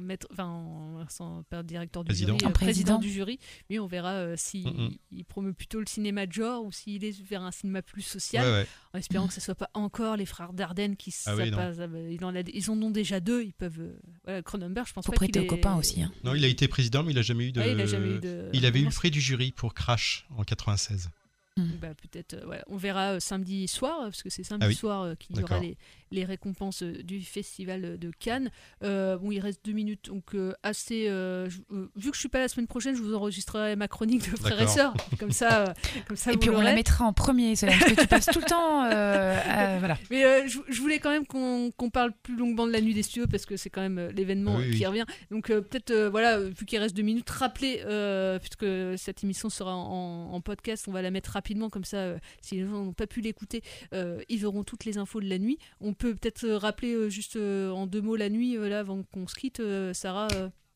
maître, 0.00 0.26
enfin, 0.32 1.42
pas 1.50 1.62
directeur 1.62 2.02
du 2.04 2.08
Président. 2.08 2.32
jury, 2.38 2.44
En 2.46 2.50
euh, 2.50 2.52
président 2.52 2.96
président. 2.96 2.98
du 2.98 3.10
jury, 3.10 3.38
lui, 3.68 3.78
on 3.78 3.86
verra 3.86 4.12
euh, 4.12 4.34
s'il 4.36 4.66
Mm, 4.66 4.84
mm. 4.86 4.90
il 5.12 5.24
promeut 5.24 5.52
plutôt 5.52 5.80
le 5.80 5.86
cinéma 5.86 6.26
de 6.26 6.32
genre 6.32 6.64
ou 6.64 6.72
s'il 6.72 7.04
est 7.04 7.20
vers 7.22 7.42
un 7.42 7.50
cinéma 7.50 7.82
plus 7.82 8.02
social, 8.02 8.44
Ouais, 8.44 8.52
ouais. 8.52 8.66
en 8.94 8.98
espérant 8.98 9.26
que 9.28 9.34
ce 9.34 9.40
soit 9.40 9.54
pas 9.54 9.70
encore 9.74 10.16
les 10.16 10.26
frères 10.26 10.52
Dardenne 10.52 10.96
qui 10.96 11.14
Ah 11.26 11.34
oui, 11.36 11.50
ah 11.54 11.70
bah, 11.86 11.98
ils, 12.10 12.24
en 12.24 12.34
a- 12.34 12.40
ils 12.40 12.70
en 12.70 12.80
ont 12.82 12.90
déjà 12.90 13.20
deux, 13.20 13.42
ils 13.44 13.52
peuvent. 13.52 13.80
euh, 13.80 13.98
voilà, 14.24 14.42
Cronenberg, 14.42 14.86
je 14.86 14.92
pense 14.92 15.06
Faut 15.06 15.12
pas 15.12 15.16
prêter 15.16 15.40
aux 15.40 15.46
copains 15.46 15.76
aussi. 15.76 16.02
hein. 16.02 16.10
Non, 16.24 16.34
il 16.34 16.44
a 16.44 16.48
été 16.48 16.68
président, 16.68 17.02
mais 17.02 17.12
il 17.12 17.18
a 17.18 17.22
jamais 17.22 17.46
eu 17.48 17.52
de. 17.52 17.60
Ouais, 17.60 17.72
il 17.72 17.80
a 17.80 17.86
jamais 17.86 18.16
eu 18.16 18.20
de- 18.20 18.48
Il 18.52 18.66
avait 18.66 18.80
eu 18.80 18.84
le 18.84 18.90
prix 18.90 19.10
du 19.10 19.20
jury 19.20 19.52
pour 19.52 19.74
Crash 19.74 20.26
en 20.36 20.44
96. 20.44 21.10
Bah, 21.56 21.88
peut-être, 21.94 22.34
euh, 22.34 22.46
ouais. 22.46 22.62
on 22.68 22.76
verra 22.78 23.14
euh, 23.16 23.20
samedi 23.20 23.68
soir, 23.68 23.98
parce 24.04 24.22
que 24.22 24.30
c'est 24.30 24.44
samedi 24.44 24.64
Ah 24.64 24.68
oui. 24.68 24.74
soir 24.74 25.02
euh, 25.02 25.14
qu'il 25.14 25.36
y 25.38 25.42
aura 25.42 25.58
les, 25.60 25.76
les 26.10 26.24
récompenses 26.24 26.82
euh, 26.82 27.02
du 27.02 27.20
festival 27.22 27.98
de 27.98 28.10
Cannes. 28.18 28.50
Euh, 28.82 29.16
bon, 29.18 29.30
il 29.30 29.40
reste 29.40 29.64
deux 29.64 29.72
minutes, 29.72 30.06
donc 30.06 30.34
euh, 30.34 30.52
assez. 30.62 31.08
euh, 31.08 31.48
je- 31.48 31.60
euh, 31.72 31.88
vu 31.96 32.10
que 32.10 32.16
je 32.16 32.20
suis 32.20 32.28
pas 32.28 32.40
la 32.40 32.48
semaine 32.48 32.66
prochaine, 32.66 32.94
je 32.96 33.02
vous 33.02 33.14
enregistrerai 33.14 33.76
ma 33.76 33.88
chronique 33.88 34.30
de 34.30 34.36
frères 34.36 34.60
et 34.60 34.66
sœurs, 34.66 34.94
comme 35.18 35.30
ça, 35.32 35.62
euh, 35.68 35.74
comme 36.08 36.16
ça. 36.16 36.30
Et 36.30 36.34
vous 36.34 36.40
puis 36.40 36.50
on 36.50 36.60
la 36.60 36.74
mettra 36.74 37.04
en 37.04 37.12
premier, 37.12 37.56
Solène, 37.56 37.78
parce 37.78 37.92
que 37.92 38.00
tu 38.00 38.06
passes 38.06 38.26
tout 38.26 38.40
le 38.40 38.44
temps. 38.46 38.84
euh, 38.84 38.90
euh, 39.46 39.76
voilà. 39.78 39.96
Mais 40.10 40.24
euh, 40.24 40.46
je, 40.48 40.58
je 40.68 40.80
voulais 40.80 40.98
quand 40.98 41.10
même 41.10 41.26
qu'on 41.26 41.90
parle 41.92 42.12
plus 42.22 42.36
longuement 42.36 42.66
de 42.66 42.72
la 42.72 42.80
nuit 42.80 42.94
des 42.94 43.02
studios 43.02 43.26
parce 43.28 43.46
que 43.46 43.56
c'est 43.56 43.70
quand 43.70 43.80
même 43.82 43.98
euh, 43.98 44.12
l'événement 44.12 44.56
Oui, 44.56 44.70
qui 44.70 44.78
oui. 44.78 44.86
revient. 44.86 45.04
Donc 45.30 45.50
euh, 45.50 45.60
peut-être, 45.60 45.90
euh, 45.90 46.10
voilà, 46.10 46.38
euh, 46.38 46.50
vu 46.56 46.64
qu'il 46.66 46.78
reste 46.78 46.96
deux 46.96 47.02
minutes, 47.02 47.28
rappeler, 47.30 47.82
euh, 47.86 48.38
puisque 48.38 48.66
cette 48.98 49.22
émission 49.24 49.48
sera 49.50 49.74
en, 49.74 50.32
en 50.32 50.40
podcast, 50.40 50.86
on 50.88 50.92
va 50.92 51.02
la 51.02 51.10
mettre 51.10 51.30
rapidement 51.30 51.70
comme 51.70 51.84
ça. 51.84 51.98
euh, 51.98 52.18
si 52.40 52.56
les 52.56 52.62
gens 52.62 52.70
n'ont 52.84 52.92
pas 52.92 53.06
pu 53.06 53.20
l'écouter, 53.20 53.62
euh, 53.94 54.20
ils 54.28 54.44
auront 54.46 54.64
toutes 54.64 54.84
les 54.84 54.98
infos 54.98 55.20
de 55.20 55.28
la 55.28 55.38
nuit. 55.38 55.58
On 55.80 55.92
peut 56.00 56.14
peut-être 56.14 56.44
euh, 56.44 56.58
rappeler 56.58 56.94
euh, 56.94 57.08
juste 57.08 57.36
euh, 57.36 57.70
en 57.70 57.86
deux 57.86 58.00
mots 58.00 58.16
la 58.16 58.30
nuit, 58.30 58.56
là, 58.56 58.80
avant 58.80 59.02
qu'on 59.12 59.28
se 59.28 59.34
quitte, 59.34 59.62
Sarah. 59.92 60.28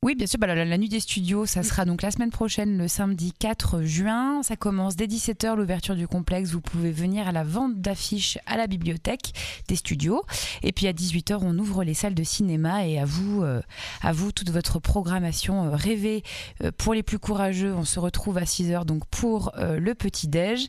Oui, 0.05 0.15
bien 0.15 0.27
sûr, 0.27 0.39
bah, 0.39 0.47
la, 0.47 0.67
la 0.67 0.77
nuit 0.77 0.91
des 0.91 1.01
studios, 1.01 1.47
ça 1.47 1.63
sera 1.63 1.87
donc 1.87 2.03
la 2.03 2.11
semaine 2.11 2.29
prochaine, 2.29 2.77
le 2.77 2.89
samedi 2.89 3.33
4 3.33 3.81
juin. 3.85 4.43
Ça 4.43 4.55
commence 4.55 4.97
dès 4.97 5.07
17h, 5.07 5.57
l'ouverture 5.57 5.97
du 5.97 6.07
complexe. 6.07 6.51
Vous 6.51 6.61
pouvez 6.61 6.93
venir 6.93 7.27
à 7.27 7.33
la 7.33 7.43
vente 7.43 7.81
d'affiches 7.81 8.37
à 8.45 8.59
la 8.59 8.67
bibliothèque 8.67 9.33
des 9.67 9.77
studios. 9.77 10.23
Et 10.63 10.73
puis 10.73 10.89
à 10.89 10.93
18h, 10.93 11.39
on 11.41 11.59
ouvre 11.59 11.85
les 11.85 11.95
salles 11.95 12.13
de 12.15 12.23
cinéma 12.23 12.87
et 12.87 12.99
à 12.99 13.07
vous, 13.07 13.45
euh, 13.45 13.63
à 14.03 14.13
vous 14.13 14.31
toute 14.31 14.51
votre 14.51 14.79
programmation 14.79 15.65
euh, 15.65 15.71
rêvée. 15.75 16.23
Euh, 16.63 16.71
pour 16.77 16.93
les 16.93 17.03
plus 17.03 17.19
courageux, 17.19 17.73
on 17.73 17.87
se 17.87 17.99
retrouve 17.99 18.37
à 18.37 18.45
6h 18.45 18.85
donc 18.85 19.07
pour 19.07 19.53
le 19.57 19.95
petit-déj. 19.95 20.69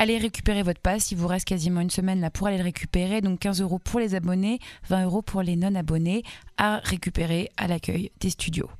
Allez 0.00 0.16
récupérer 0.16 0.62
votre 0.62 0.80
passe, 0.80 1.10
il 1.10 1.18
vous 1.18 1.26
reste 1.26 1.48
quasiment 1.48 1.80
une 1.80 1.90
semaine 1.90 2.20
là 2.20 2.30
pour 2.30 2.46
aller 2.46 2.58
le 2.58 2.62
récupérer. 2.62 3.20
Donc 3.20 3.40
15 3.40 3.60
euros 3.62 3.80
pour 3.80 3.98
les 3.98 4.14
abonnés, 4.14 4.60
20 4.88 5.06
euros 5.06 5.22
pour 5.22 5.42
les 5.42 5.56
non-abonnés 5.56 6.22
à 6.56 6.76
récupérer 6.84 7.50
à 7.56 7.66
l'accueil 7.66 8.12
des 8.20 8.30
studios. 8.30 8.70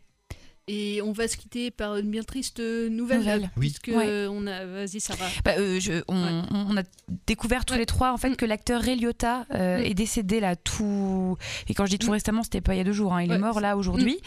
Et 0.68 1.00
on 1.02 1.12
va 1.12 1.26
se 1.28 1.36
quitter 1.36 1.70
par 1.70 1.96
une 1.96 2.10
bien 2.10 2.22
triste 2.22 2.60
nouvelle, 2.60 3.18
Nouvelle. 3.18 3.50
Oui. 3.56 3.74
puisque 3.80 3.88
Ouais. 3.96 4.26
on 4.30 4.46
a. 4.46 4.64
Vas-y, 4.66 5.00
Sarah. 5.00 5.26
Bah, 5.44 5.52
euh, 5.58 5.80
je- 5.80 6.02
on, 6.08 6.42
on 6.52 6.76
a 6.76 6.82
découvert 7.26 7.64
tous 7.64 7.74
les 7.74 7.86
trois 7.86 8.12
en 8.12 8.16
fait 8.18 8.36
que 8.36 8.44
l'acteur 8.44 8.80
Ray 8.82 8.96
Liotta 8.96 9.46
euh, 9.54 9.78
Mm. 9.78 9.82
est 9.84 9.94
décédé 9.94 10.40
là 10.40 10.56
tout 10.56 11.36
et 11.68 11.74
quand 11.74 11.86
je 11.86 11.90
dis 11.92 11.98
tout 11.98 12.10
récemment 12.10 12.42
c'était 12.42 12.60
pas 12.60 12.74
il 12.74 12.78
y 12.78 12.80
a 12.80 12.84
deux 12.84 12.92
jours 12.92 13.14
hein, 13.14 13.22
il 13.22 13.32
est 13.32 13.38
mort 13.38 13.60
là 13.60 13.76
aujourd'hui 13.76 14.18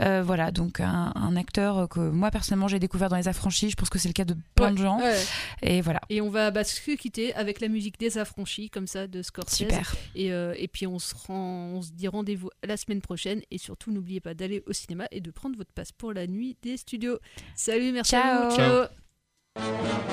Euh, 0.00 0.22
voilà 0.24 0.50
donc 0.52 0.80
un, 0.80 1.12
un 1.14 1.36
acteur 1.36 1.88
que 1.88 2.00
moi 2.00 2.30
personnellement 2.30 2.68
j'ai 2.68 2.78
découvert 2.78 3.08
dans 3.08 3.16
les 3.16 3.28
affranchis 3.28 3.70
je 3.70 3.76
pense 3.76 3.88
que 3.88 3.98
c'est 3.98 4.08
le 4.08 4.12
cas 4.14 4.24
de 4.24 4.34
plein 4.54 4.72
de 4.72 4.78
gens 4.78 4.98
ouais. 5.00 5.16
et 5.62 5.80
voilà 5.80 6.00
Et 6.10 6.20
on 6.20 6.28
va 6.30 6.50
bah, 6.50 6.64
se 6.64 6.80
quitter 6.94 7.34
avec 7.34 7.60
la 7.60 7.68
musique 7.68 7.98
des 7.98 8.18
affranchis, 8.18 8.70
comme 8.70 8.86
ça, 8.86 9.06
de 9.06 9.22
Scorsese. 9.22 9.56
Super. 9.56 9.94
Et, 10.14 10.32
euh, 10.32 10.54
et 10.56 10.68
puis 10.68 10.86
on 10.86 10.98
se, 10.98 11.14
rend, 11.14 11.72
on 11.74 11.82
se 11.82 11.90
dit 11.92 12.08
rendez-vous 12.08 12.50
la 12.64 12.76
semaine 12.76 13.00
prochaine. 13.00 13.40
Et 13.50 13.58
surtout, 13.58 13.90
n'oubliez 13.92 14.20
pas 14.20 14.34
d'aller 14.34 14.62
au 14.66 14.72
cinéma 14.72 15.06
et 15.10 15.20
de 15.20 15.30
prendre 15.30 15.56
votre 15.56 15.72
passe 15.72 15.85
pour 15.92 16.12
la 16.12 16.26
nuit 16.26 16.56
des 16.62 16.76
studios. 16.76 17.18
Salut, 17.54 17.92
merci 17.92 18.16
à 18.16 18.48
vous. 18.48 18.56
Ciao. 18.56 18.86
Ciao. 18.86 20.06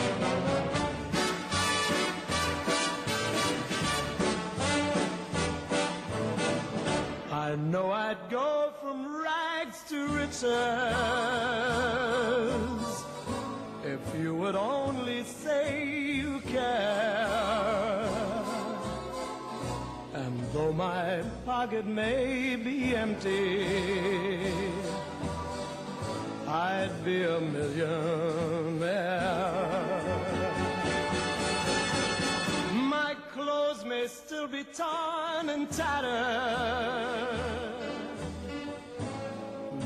I 7.53 7.55
know 7.55 7.91
I'd 7.91 8.17
go 8.31 8.71
from 8.81 9.21
rags 9.21 9.83
to 9.89 10.07
riches 10.07 10.43
if 13.83 13.99
you 14.19 14.33
would 14.33 14.55
only 14.55 15.23
say 15.23 15.85
you 15.87 16.39
care. 16.47 17.29
And 20.13 20.39
though 20.53 20.73
my 20.73 21.21
pocket 21.45 21.85
may 21.85 22.55
be 22.55 22.95
empty, 22.95 23.67
I'd 26.47 27.03
be 27.05 27.23
a 27.23 27.39
millionaire. 27.39 27.93
My 32.73 33.15
clothes 33.33 33.85
may 33.85 34.07
still 34.07 34.47
be 34.47 34.63
torn 34.65 35.49
and 35.49 35.71
tattered, 35.71 36.09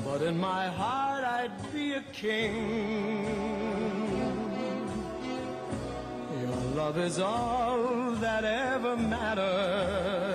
but 0.03 0.21
in 0.21 0.37
my 0.39 0.67
heart 0.67 1.23
I'd 1.23 1.73
be 1.73 1.93
a 1.93 2.01
king. 2.11 3.25
Your 6.41 6.57
love 6.75 6.97
is 6.97 7.19
all 7.19 8.11
that 8.15 8.43
ever 8.43 8.97
matters. 8.97 10.26